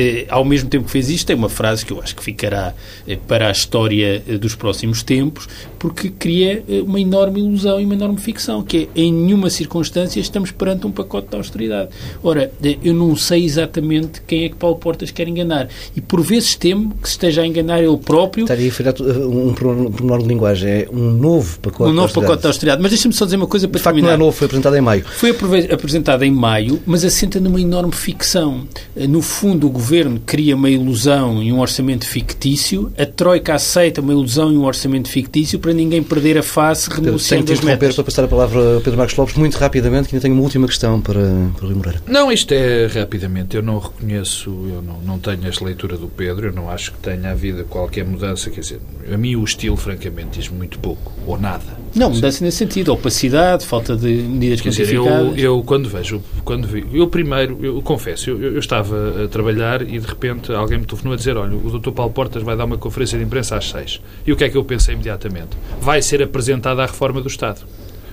eh, 0.00 0.24
ao 0.30 0.46
mesmo 0.46 0.70
tempo 0.70 0.86
que 0.86 0.90
fez 0.90 1.10
isto, 1.10 1.26
tem 1.26 1.36
uma 1.36 1.50
frase 1.50 1.84
que 1.84 1.92
eu 1.92 2.00
acho 2.00 2.16
que 2.16 2.24
ficará 2.24 2.72
eh, 3.06 3.18
para 3.28 3.48
a 3.48 3.50
história 3.50 4.22
eh, 4.26 4.38
dos 4.38 4.54
próximos 4.54 5.02
tempos, 5.02 5.46
porque 5.78 6.08
cria 6.08 6.64
uma 6.86 6.98
enorme 6.98 7.40
ilusão 7.40 7.78
e 7.80 7.84
uma 7.84 7.94
enorme 7.94 8.18
ficção, 8.18 8.62
que 8.62 8.88
é 8.94 9.00
em 9.00 9.12
nenhuma 9.12 9.50
circunstância 9.50 10.18
estamos 10.18 10.50
perante 10.50 10.86
um 10.86 10.90
pacote 10.90 11.28
de 11.28 11.36
austeridade. 11.36 11.90
Ora, 12.22 12.50
eu 12.82 12.94
não 12.94 13.14
sei 13.14 13.44
exatamente 13.44 14.22
quem 14.26 14.44
é 14.44 14.48
que 14.48 14.54
Paulo 14.54 14.76
Portas 14.76 15.10
quer 15.10 15.28
enganar. 15.28 15.68
E 15.94 16.00
por 16.00 16.22
vezes 16.22 16.54
temo 16.54 16.94
que 16.94 17.08
se 17.08 17.12
esteja 17.12 17.42
a 17.42 17.46
enganar 17.46 17.82
ele 17.82 17.96
próprio. 17.98 18.44
Estaria 18.44 18.70
a 18.70 19.26
um 19.26 19.52
pormenor 19.54 20.22
de 20.22 20.28
linguagem. 20.28 20.70
É 20.70 20.88
um 20.90 21.10
novo 21.10 21.58
pacote 21.60 21.90
Um 21.90 21.94
novo 21.94 22.12
pacote 22.12 22.42
de 22.42 22.46
austeridade. 22.46 22.82
Mas 22.82 22.90
deixa-me 22.90 23.14
só 23.14 23.24
dizer 23.24 23.36
uma 23.36 23.46
coisa 23.46 23.68
para 23.68 23.78
de 23.78 23.82
facto, 23.82 23.96
terminar. 23.96 24.16
não 24.16 24.24
é 24.24 24.26
novo, 24.26 24.36
foi 24.36 24.46
apresentado 24.46 24.76
em 24.76 24.80
maio. 24.80 25.04
Foi 25.04 25.30
apresentado 25.70 26.22
em 26.22 26.30
maio, 26.30 26.80
mas 26.86 27.04
assenta 27.04 27.40
numa 27.40 27.60
enorme 27.60 27.92
ficção. 27.92 28.66
No 28.96 29.22
fundo, 29.22 29.66
o 29.66 29.70
governo 29.70 29.89
cria 30.26 30.54
uma 30.54 30.70
ilusão 30.70 31.42
e 31.42 31.52
um 31.52 31.60
orçamento 31.60 32.06
fictício, 32.06 32.92
a 32.98 33.06
Troika 33.06 33.54
aceita 33.54 34.00
uma 34.00 34.12
ilusão 34.12 34.52
e 34.52 34.56
um 34.56 34.64
orçamento 34.64 35.08
fictício 35.08 35.58
para 35.58 35.72
ninguém 35.72 36.02
perder 36.02 36.38
a 36.38 36.42
face 36.42 36.90
renunciando 36.90 37.46
Tenho 37.46 37.58
às 37.58 37.64
metas. 37.64 37.94
para 37.94 38.04
passar 38.04 38.24
a 38.24 38.28
palavra 38.28 38.78
a 38.78 38.80
Pedro 38.80 38.96
Marcos 38.96 39.16
Lopes 39.16 39.34
muito 39.36 39.56
rapidamente, 39.56 40.08
que 40.08 40.14
ainda 40.14 40.22
tenho 40.22 40.34
uma 40.34 40.42
última 40.42 40.66
questão 40.66 41.00
para, 41.00 41.20
para 41.56 41.66
Rui 41.66 41.74
Moreira. 41.74 42.02
Não, 42.06 42.30
isto 42.30 42.52
é 42.52 42.86
rapidamente. 42.86 43.56
Eu 43.56 43.62
não 43.62 43.78
reconheço, 43.78 44.50
eu 44.50 44.82
não, 44.82 45.00
não 45.00 45.18
tenho 45.18 45.46
esta 45.46 45.64
leitura 45.64 45.96
do 45.96 46.08
Pedro, 46.08 46.48
eu 46.48 46.52
não 46.52 46.70
acho 46.70 46.92
que 46.92 46.98
tenha 46.98 47.30
havido 47.30 47.64
qualquer 47.64 48.04
mudança. 48.04 48.50
Quer 48.50 48.60
dizer, 48.60 48.80
a 49.12 49.16
mim 49.16 49.36
o 49.36 49.44
estilo, 49.44 49.76
francamente, 49.76 50.38
diz 50.38 50.48
muito 50.48 50.78
pouco, 50.78 51.12
ou 51.26 51.38
nada. 51.38 51.78
Não, 51.94 52.10
mudança 52.10 52.44
nesse 52.44 52.58
sentido. 52.58 52.92
Opacidade, 52.92 53.64
falta 53.66 53.96
de 53.96 54.08
medidas 54.08 54.60
Quer 54.60 54.70
dizer, 54.70 54.94
eu, 54.94 55.34
eu 55.36 55.62
quando 55.62 55.88
vejo, 55.88 56.22
quando 56.44 56.66
vi, 56.66 56.84
eu 56.92 57.06
primeiro, 57.08 57.58
eu 57.62 57.80
confesso, 57.82 58.30
eu, 58.30 58.40
eu, 58.40 58.58
estava 58.58 59.24
a 59.24 59.28
trabalhar 59.28 59.69
e 59.82 59.98
de 59.98 60.06
repente 60.06 60.52
alguém 60.52 60.78
me 60.78 60.84
telefonou 60.84 61.14
a 61.14 61.16
dizer: 61.16 61.36
Olha, 61.36 61.56
o 61.56 61.78
Dr. 61.78 61.90
Paulo 61.90 62.12
Portas 62.12 62.42
vai 62.42 62.56
dar 62.56 62.64
uma 62.64 62.78
conferência 62.78 63.18
de 63.18 63.24
imprensa 63.24 63.56
às 63.56 63.68
seis. 63.68 64.00
E 64.26 64.32
o 64.32 64.36
que 64.36 64.44
é 64.44 64.48
que 64.48 64.56
eu 64.56 64.64
pensei 64.64 64.94
imediatamente? 64.94 65.56
Vai 65.80 66.02
ser 66.02 66.22
apresentada 66.22 66.82
a 66.82 66.86
reforma 66.86 67.20
do 67.20 67.28
Estado. 67.28 67.60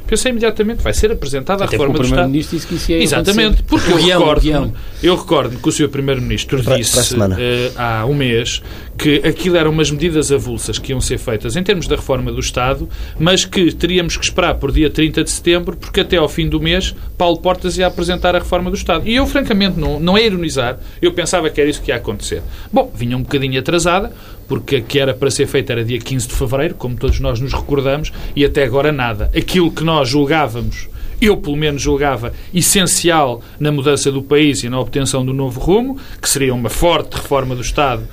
Pensei 0.08 0.32
imediatamente, 0.32 0.82
vai 0.82 0.94
ser 0.94 1.12
apresentada 1.12 1.66
Até 1.66 1.76
a 1.76 1.80
reforma 1.80 2.00
do 2.00 2.06
Estado. 2.06 2.32
Disse 2.32 2.66
que 2.66 2.76
isso 2.76 2.92
ia 2.92 3.04
Exatamente, 3.04 3.62
porque 3.64 3.92
eu 3.92 3.98
recordo, 3.98 4.74
eu 5.04 5.16
recordo 5.18 5.58
que 5.58 5.68
o 5.68 5.72
Sr. 5.72 5.90
Primeiro-Ministro 5.90 6.62
disse 6.62 7.14
para 7.14 7.28
uh, 7.28 7.38
há 7.76 8.06
um 8.06 8.14
mês 8.14 8.64
que 8.98 9.18
aquilo 9.18 9.56
eram 9.56 9.72
umas 9.72 9.92
medidas 9.92 10.32
avulsas 10.32 10.80
que 10.80 10.92
iam 10.92 11.00
ser 11.00 11.18
feitas 11.18 11.56
em 11.56 11.64
termos 11.64 11.88
da 11.88 11.96
reforma 11.96 12.32
do 12.32 12.40
Estado, 12.40 12.90
mas 13.20 13.46
que 13.46 13.72
teríamos 13.72 14.18
que 14.18 14.26
esperar 14.26 14.56
por 14.56 14.72
dia 14.72 14.90
30 14.90 15.24
de 15.24 15.30
setembro, 15.30 15.78
porque 15.78 16.02
até 16.02 16.18
ao 16.18 16.28
fim 16.28 16.50
do 16.50 16.60
mês 16.60 16.96
Paulo 17.18 17.38
Portas 17.38 17.78
ia 17.78 17.86
apresentar 17.86 18.36
a 18.36 18.40
reforma 18.40 18.70
do 18.70 18.76
Estado. 18.76 19.08
E 19.08 19.16
eu, 19.16 19.28
francamente, 19.28 19.80
não, 19.80 20.00
não 20.00 20.18
é 20.18 20.26
ironizar, 20.26 20.80
eu 21.02 21.14
pensava 21.14 21.50
que 21.50 21.62
era 21.62 21.70
isso 21.70 21.82
que 21.82 21.92
ia 21.92 21.98
acontecer. 21.98 22.42
Bom, 22.74 22.92
vinha 22.94 23.16
um 23.16 23.22
bocadinho 23.22 23.60
atrasada, 23.60 24.12
porque 24.48 24.78
a 24.78 24.82
que 24.82 25.00
era 25.00 25.14
para 25.14 25.30
ser 25.30 25.46
feita 25.46 25.74
era 25.74 25.84
dia 25.84 26.00
15 26.00 26.28
de 26.28 26.34
fevereiro, 26.34 26.76
como 26.76 26.96
todos 26.96 27.20
nós 27.20 27.40
nos 27.40 27.54
recordamos, 27.54 28.12
e 28.36 28.44
até 28.44 28.64
agora 28.64 28.92
nada. 28.92 29.32
Aquilo 29.36 29.72
que 29.72 29.84
nós 29.84 30.10
julgávamos, 30.10 30.88
eu 31.22 31.38
pelo 31.38 31.56
menos 31.56 31.82
julgava 31.82 32.34
essencial 32.54 33.42
na 33.60 33.72
mudança 33.72 34.12
do 34.12 34.22
país 34.22 34.64
e 34.64 34.70
na 34.70 34.80
obtenção 34.80 35.26
do 35.26 35.34
novo 35.34 35.60
rumo, 35.60 35.98
que 36.22 36.30
seria 36.30 36.54
uma 36.54 36.70
forte 36.70 37.16
reforma 37.16 37.56
do 37.56 37.62
Estado, 37.62 38.08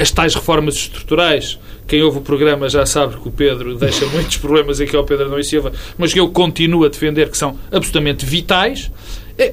as 0.00 0.10
tais 0.10 0.34
reformas 0.34 0.74
estruturais. 0.74 1.58
Quem 1.86 2.02
ouve 2.02 2.18
o 2.18 2.22
programa 2.22 2.68
já 2.68 2.86
sabe 2.86 3.16
que 3.16 3.28
o 3.28 3.30
Pedro 3.30 3.76
deixa 3.76 4.06
muitos 4.12 4.36
problemas 4.38 4.80
aqui 4.80 4.96
ao 4.96 5.04
Pedro 5.04 5.28
Não 5.28 5.38
e 5.38 5.44
Silva, 5.44 5.72
mas 5.98 6.12
que 6.12 6.20
eu 6.20 6.28
continuo 6.30 6.84
a 6.84 6.88
defender 6.88 7.30
que 7.30 7.36
são 7.36 7.58
absolutamente 7.70 8.24
vitais 8.24 8.90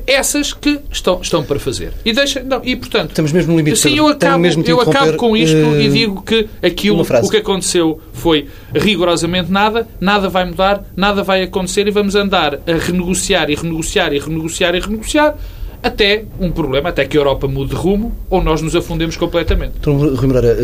essas 0.06 0.54
que 0.54 0.80
estão, 0.92 1.20
estão 1.22 1.44
para 1.44 1.60
fazer. 1.60 1.94
E, 2.06 2.14
deixa, 2.14 2.44
não, 2.44 2.62
e 2.64 2.76
portanto, 2.76 3.10
Estamos 3.10 3.32
mesmo 3.32 3.54
no 3.54 3.58
limite. 3.58 3.80
Sim, 3.80 3.98
eu 3.98 4.08
acabo, 4.08 4.46
eu 4.46 4.82
acabo 4.82 5.18
com 5.18 5.36
isto 5.36 5.58
uh, 5.58 5.82
e 5.82 5.90
digo 5.90 6.22
que 6.22 6.48
aquilo, 6.62 7.02
o 7.02 7.30
que 7.30 7.38
aconteceu 7.38 8.00
foi 8.14 8.48
rigorosamente 8.74 9.52
nada, 9.52 9.88
nada 10.00 10.30
vai 10.30 10.46
mudar, 10.46 10.84
nada 10.96 11.24
vai 11.24 11.44
acontecer 11.44 11.88
e 11.88 11.92
vamos 11.92 12.16
andar 12.16 12.56
a 12.56 12.78
renegociar 12.80 13.50
e 13.50 13.56
renegociar 13.56 14.14
e 14.14 14.20
renegociar 14.20 14.76
e 14.76 14.80
renegociar 14.80 15.36
até 15.84 16.26
um 16.40 16.52
problema, 16.52 16.90
até 16.90 17.06
que 17.06 17.18
a 17.18 17.20
Europa 17.20 17.48
mude 17.48 17.72
de 17.72 17.76
rumo 17.76 18.12
ou 18.30 18.44
nós 18.44 18.62
nos 18.62 18.76
afundemos 18.76 19.18
completamente. 19.18 19.74
Então, 19.80 19.98
Rui 19.98 20.28
Moreira, 20.28 20.56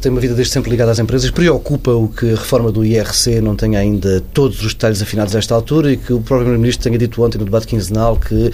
tem 0.00 0.10
uma 0.10 0.20
vida 0.20 0.34
desde 0.34 0.52
sempre 0.52 0.70
ligada 0.70 0.90
às 0.90 0.98
empresas. 0.98 1.30
Preocupa 1.30 1.92
o 1.92 2.08
que 2.08 2.32
a 2.32 2.36
reforma 2.36 2.72
do 2.72 2.84
IRC 2.84 3.40
não 3.40 3.54
tenha 3.54 3.78
ainda 3.78 4.22
todos 4.32 4.62
os 4.64 4.74
detalhes 4.74 5.00
afinados 5.00 5.34
a 5.34 5.38
esta 5.38 5.54
altura 5.54 5.92
e 5.92 5.96
que 5.96 6.12
o 6.12 6.18
próprio 6.18 6.40
Primeiro-Ministro 6.40 6.84
tenha 6.84 6.98
dito 6.98 7.22
ontem 7.22 7.38
no 7.38 7.44
debate 7.44 7.66
quinzenal 7.66 8.16
que 8.16 8.50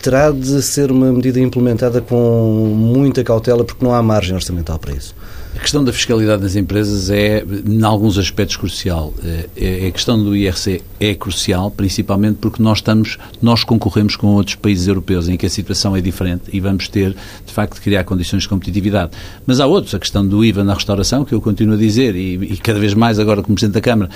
terá 0.00 0.30
de 0.30 0.62
ser 0.62 0.90
uma 0.90 1.12
medida 1.12 1.40
implementada 1.40 2.00
com 2.00 2.72
muita 2.76 3.24
cautela 3.24 3.64
porque 3.64 3.84
não 3.84 3.92
há 3.92 4.02
margem 4.02 4.34
orçamental 4.34 4.78
para 4.78 4.94
isso? 4.94 5.14
A 5.56 5.58
questão 5.58 5.82
da 5.82 5.90
fiscalidade 5.90 6.42
das 6.42 6.54
empresas 6.54 7.08
é, 7.08 7.42
em 7.66 7.82
alguns 7.82 8.18
aspectos, 8.18 8.56
crucial. 8.56 9.14
A 9.56 9.90
questão 9.90 10.22
do 10.22 10.36
IRC 10.36 10.82
é 11.00 11.14
crucial, 11.14 11.70
principalmente 11.70 12.36
porque 12.36 12.62
nós 12.62 12.78
estamos, 12.78 13.16
nós 13.40 13.64
concorremos 13.64 14.16
com 14.16 14.26
outros 14.28 14.54
países 14.54 14.86
europeus 14.86 15.30
em 15.30 15.36
que 15.36 15.46
a 15.46 15.50
situação 15.50 15.96
é 15.96 16.00
diferente 16.02 16.42
e 16.52 16.60
vamos 16.60 16.88
ter, 16.88 17.16
de 17.44 17.52
facto, 17.52 17.76
de 17.76 17.80
criar 17.80 18.04
condições 18.04 18.42
de 18.42 18.50
competitividade. 18.50 19.12
Mas 19.46 19.58
há 19.58 19.66
outros, 19.66 19.94
a 19.94 19.98
questão 19.98 20.26
do 20.26 20.44
IVA 20.44 20.62
na 20.62 20.74
restauração, 20.74 21.24
que 21.24 21.32
eu 21.32 21.40
continuo 21.40 21.74
a 21.74 21.78
dizer, 21.78 22.14
e, 22.14 22.34
e 22.34 22.56
cada 22.58 22.78
vez 22.78 22.92
mais 22.92 23.18
agora 23.18 23.42
como 23.42 23.54
Presidente 23.54 23.74
da 23.74 23.80
Câmara 23.80 24.10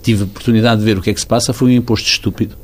tive 0.00 0.22
a 0.22 0.24
oportunidade 0.26 0.78
de 0.78 0.86
ver 0.86 0.96
o 0.96 1.02
que 1.02 1.10
é 1.10 1.14
que 1.14 1.20
se 1.20 1.26
passa, 1.26 1.52
foi 1.52 1.70
um 1.70 1.74
imposto 1.74 2.08
estúpido. 2.08 2.54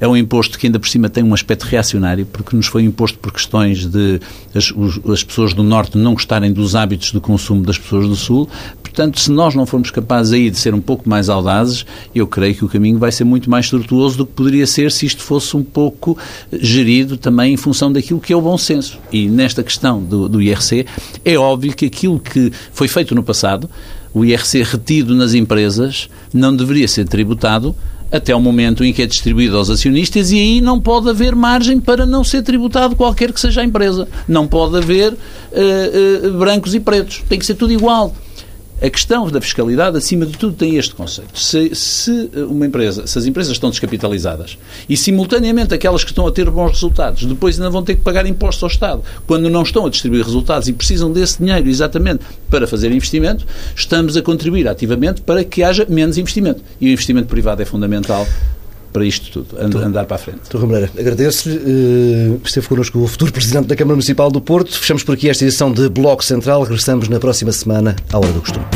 É 0.00 0.06
um 0.06 0.16
imposto 0.16 0.58
que 0.58 0.66
ainda 0.66 0.78
por 0.78 0.88
cima 0.88 1.08
tem 1.08 1.24
um 1.24 1.34
aspecto 1.34 1.64
reacionário, 1.64 2.26
porque 2.26 2.54
nos 2.54 2.66
foi 2.66 2.82
imposto 2.82 3.18
por 3.18 3.32
questões 3.32 3.86
de 3.86 4.20
as, 4.54 4.70
os, 4.70 5.00
as 5.10 5.24
pessoas 5.24 5.52
do 5.52 5.62
Norte 5.62 5.98
não 5.98 6.14
gostarem 6.14 6.52
dos 6.52 6.74
hábitos 6.74 7.12
de 7.12 7.20
consumo 7.20 7.62
das 7.62 7.78
pessoas 7.78 8.06
do 8.08 8.16
Sul. 8.16 8.48
Portanto, 8.82 9.20
se 9.20 9.30
nós 9.30 9.54
não 9.54 9.66
formos 9.66 9.90
capazes 9.90 10.32
aí 10.32 10.50
de 10.50 10.58
ser 10.58 10.74
um 10.74 10.80
pouco 10.80 11.08
mais 11.08 11.28
audazes, 11.28 11.86
eu 12.14 12.26
creio 12.26 12.54
que 12.54 12.64
o 12.64 12.68
caminho 12.68 12.98
vai 12.98 13.12
ser 13.12 13.24
muito 13.24 13.50
mais 13.50 13.68
tortuoso 13.68 14.18
do 14.18 14.26
que 14.26 14.32
poderia 14.32 14.66
ser 14.66 14.90
se 14.90 15.06
isto 15.06 15.22
fosse 15.22 15.56
um 15.56 15.62
pouco 15.62 16.18
gerido 16.52 17.16
também 17.16 17.54
em 17.54 17.56
função 17.56 17.92
daquilo 17.92 18.20
que 18.20 18.32
é 18.32 18.36
o 18.36 18.40
bom 18.40 18.58
senso. 18.58 18.98
E 19.12 19.28
nesta 19.28 19.62
questão 19.62 20.02
do, 20.02 20.28
do 20.28 20.42
IRC, 20.42 20.86
é 21.24 21.36
óbvio 21.36 21.74
que 21.74 21.86
aquilo 21.86 22.18
que 22.18 22.52
foi 22.72 22.88
feito 22.88 23.14
no 23.14 23.22
passado, 23.22 23.68
o 24.12 24.24
IRC 24.24 24.62
retido 24.62 25.14
nas 25.14 25.34
empresas, 25.34 26.08
não 26.32 26.54
deveria 26.54 26.88
ser 26.88 27.06
tributado 27.06 27.74
até 28.10 28.34
o 28.34 28.40
momento 28.40 28.84
em 28.84 28.92
que 28.92 29.02
é 29.02 29.06
distribuído 29.06 29.56
aos 29.56 29.70
acionistas 29.70 30.30
e 30.30 30.38
aí 30.38 30.60
não 30.60 30.80
pode 30.80 31.08
haver 31.08 31.34
margem 31.34 31.78
para 31.78 32.06
não 32.06 32.24
ser 32.24 32.42
tributado 32.42 32.96
qualquer 32.96 33.32
que 33.32 33.40
seja 33.40 33.60
a 33.60 33.64
empresa. 33.64 34.08
Não 34.26 34.46
pode 34.46 34.76
haver 34.76 35.12
uh, 35.12 35.16
uh, 36.26 36.38
brancos 36.38 36.74
e 36.74 36.80
pretos. 36.80 37.22
Tem 37.28 37.38
que 37.38 37.46
ser 37.46 37.54
tudo 37.54 37.72
igual. 37.72 38.14
A 38.80 38.88
questão 38.88 39.28
da 39.28 39.40
fiscalidade, 39.40 39.96
acima 39.96 40.24
de 40.24 40.38
tudo, 40.38 40.54
tem 40.54 40.76
este 40.76 40.94
conceito. 40.94 41.36
Se, 41.36 41.74
se, 41.74 42.30
uma 42.48 42.64
empresa, 42.64 43.08
se 43.08 43.18
as 43.18 43.26
empresas 43.26 43.52
estão 43.52 43.70
descapitalizadas 43.70 44.56
e, 44.88 44.96
simultaneamente, 44.96 45.74
aquelas 45.74 46.04
que 46.04 46.10
estão 46.10 46.26
a 46.28 46.30
ter 46.30 46.48
bons 46.48 46.70
resultados, 46.70 47.24
depois 47.24 47.58
ainda 47.58 47.70
vão 47.70 47.82
ter 47.82 47.96
que 47.96 48.02
pagar 48.02 48.24
impostos 48.24 48.62
ao 48.62 48.68
Estado, 48.68 49.02
quando 49.26 49.50
não 49.50 49.62
estão 49.62 49.86
a 49.86 49.90
distribuir 49.90 50.24
resultados 50.24 50.68
e 50.68 50.72
precisam 50.72 51.10
desse 51.10 51.38
dinheiro 51.38 51.68
exatamente 51.68 52.24
para 52.48 52.68
fazer 52.68 52.92
investimento, 52.92 53.44
estamos 53.74 54.16
a 54.16 54.22
contribuir 54.22 54.68
ativamente 54.68 55.22
para 55.22 55.42
que 55.42 55.64
haja 55.64 55.84
menos 55.88 56.16
investimento. 56.16 56.62
E 56.80 56.88
o 56.88 56.92
investimento 56.92 57.26
privado 57.26 57.60
é 57.60 57.64
fundamental 57.64 58.26
para 58.98 59.06
isto 59.06 59.44
tudo, 59.44 59.78
andar 59.78 60.06
para 60.06 60.16
a 60.16 60.18
frente. 60.18 60.40
Doutor 60.40 60.62
Romeira, 60.62 60.90
agradeço-lhe. 60.98 61.56
Uh, 61.56 62.40
esteve 62.44 62.66
connosco 62.66 62.98
o 62.98 63.06
futuro 63.06 63.32
Presidente 63.32 63.68
da 63.68 63.76
Câmara 63.76 63.94
Municipal 63.94 64.28
do 64.28 64.40
Porto. 64.40 64.76
Fechamos 64.76 65.04
por 65.04 65.14
aqui 65.14 65.28
esta 65.28 65.44
edição 65.44 65.70
de 65.70 65.88
Bloco 65.88 66.24
Central. 66.24 66.64
Regressamos 66.64 67.08
na 67.08 67.20
próxima 67.20 67.52
semana, 67.52 67.94
à 68.12 68.18
hora 68.18 68.32
do 68.32 68.40
costume. 68.40 68.66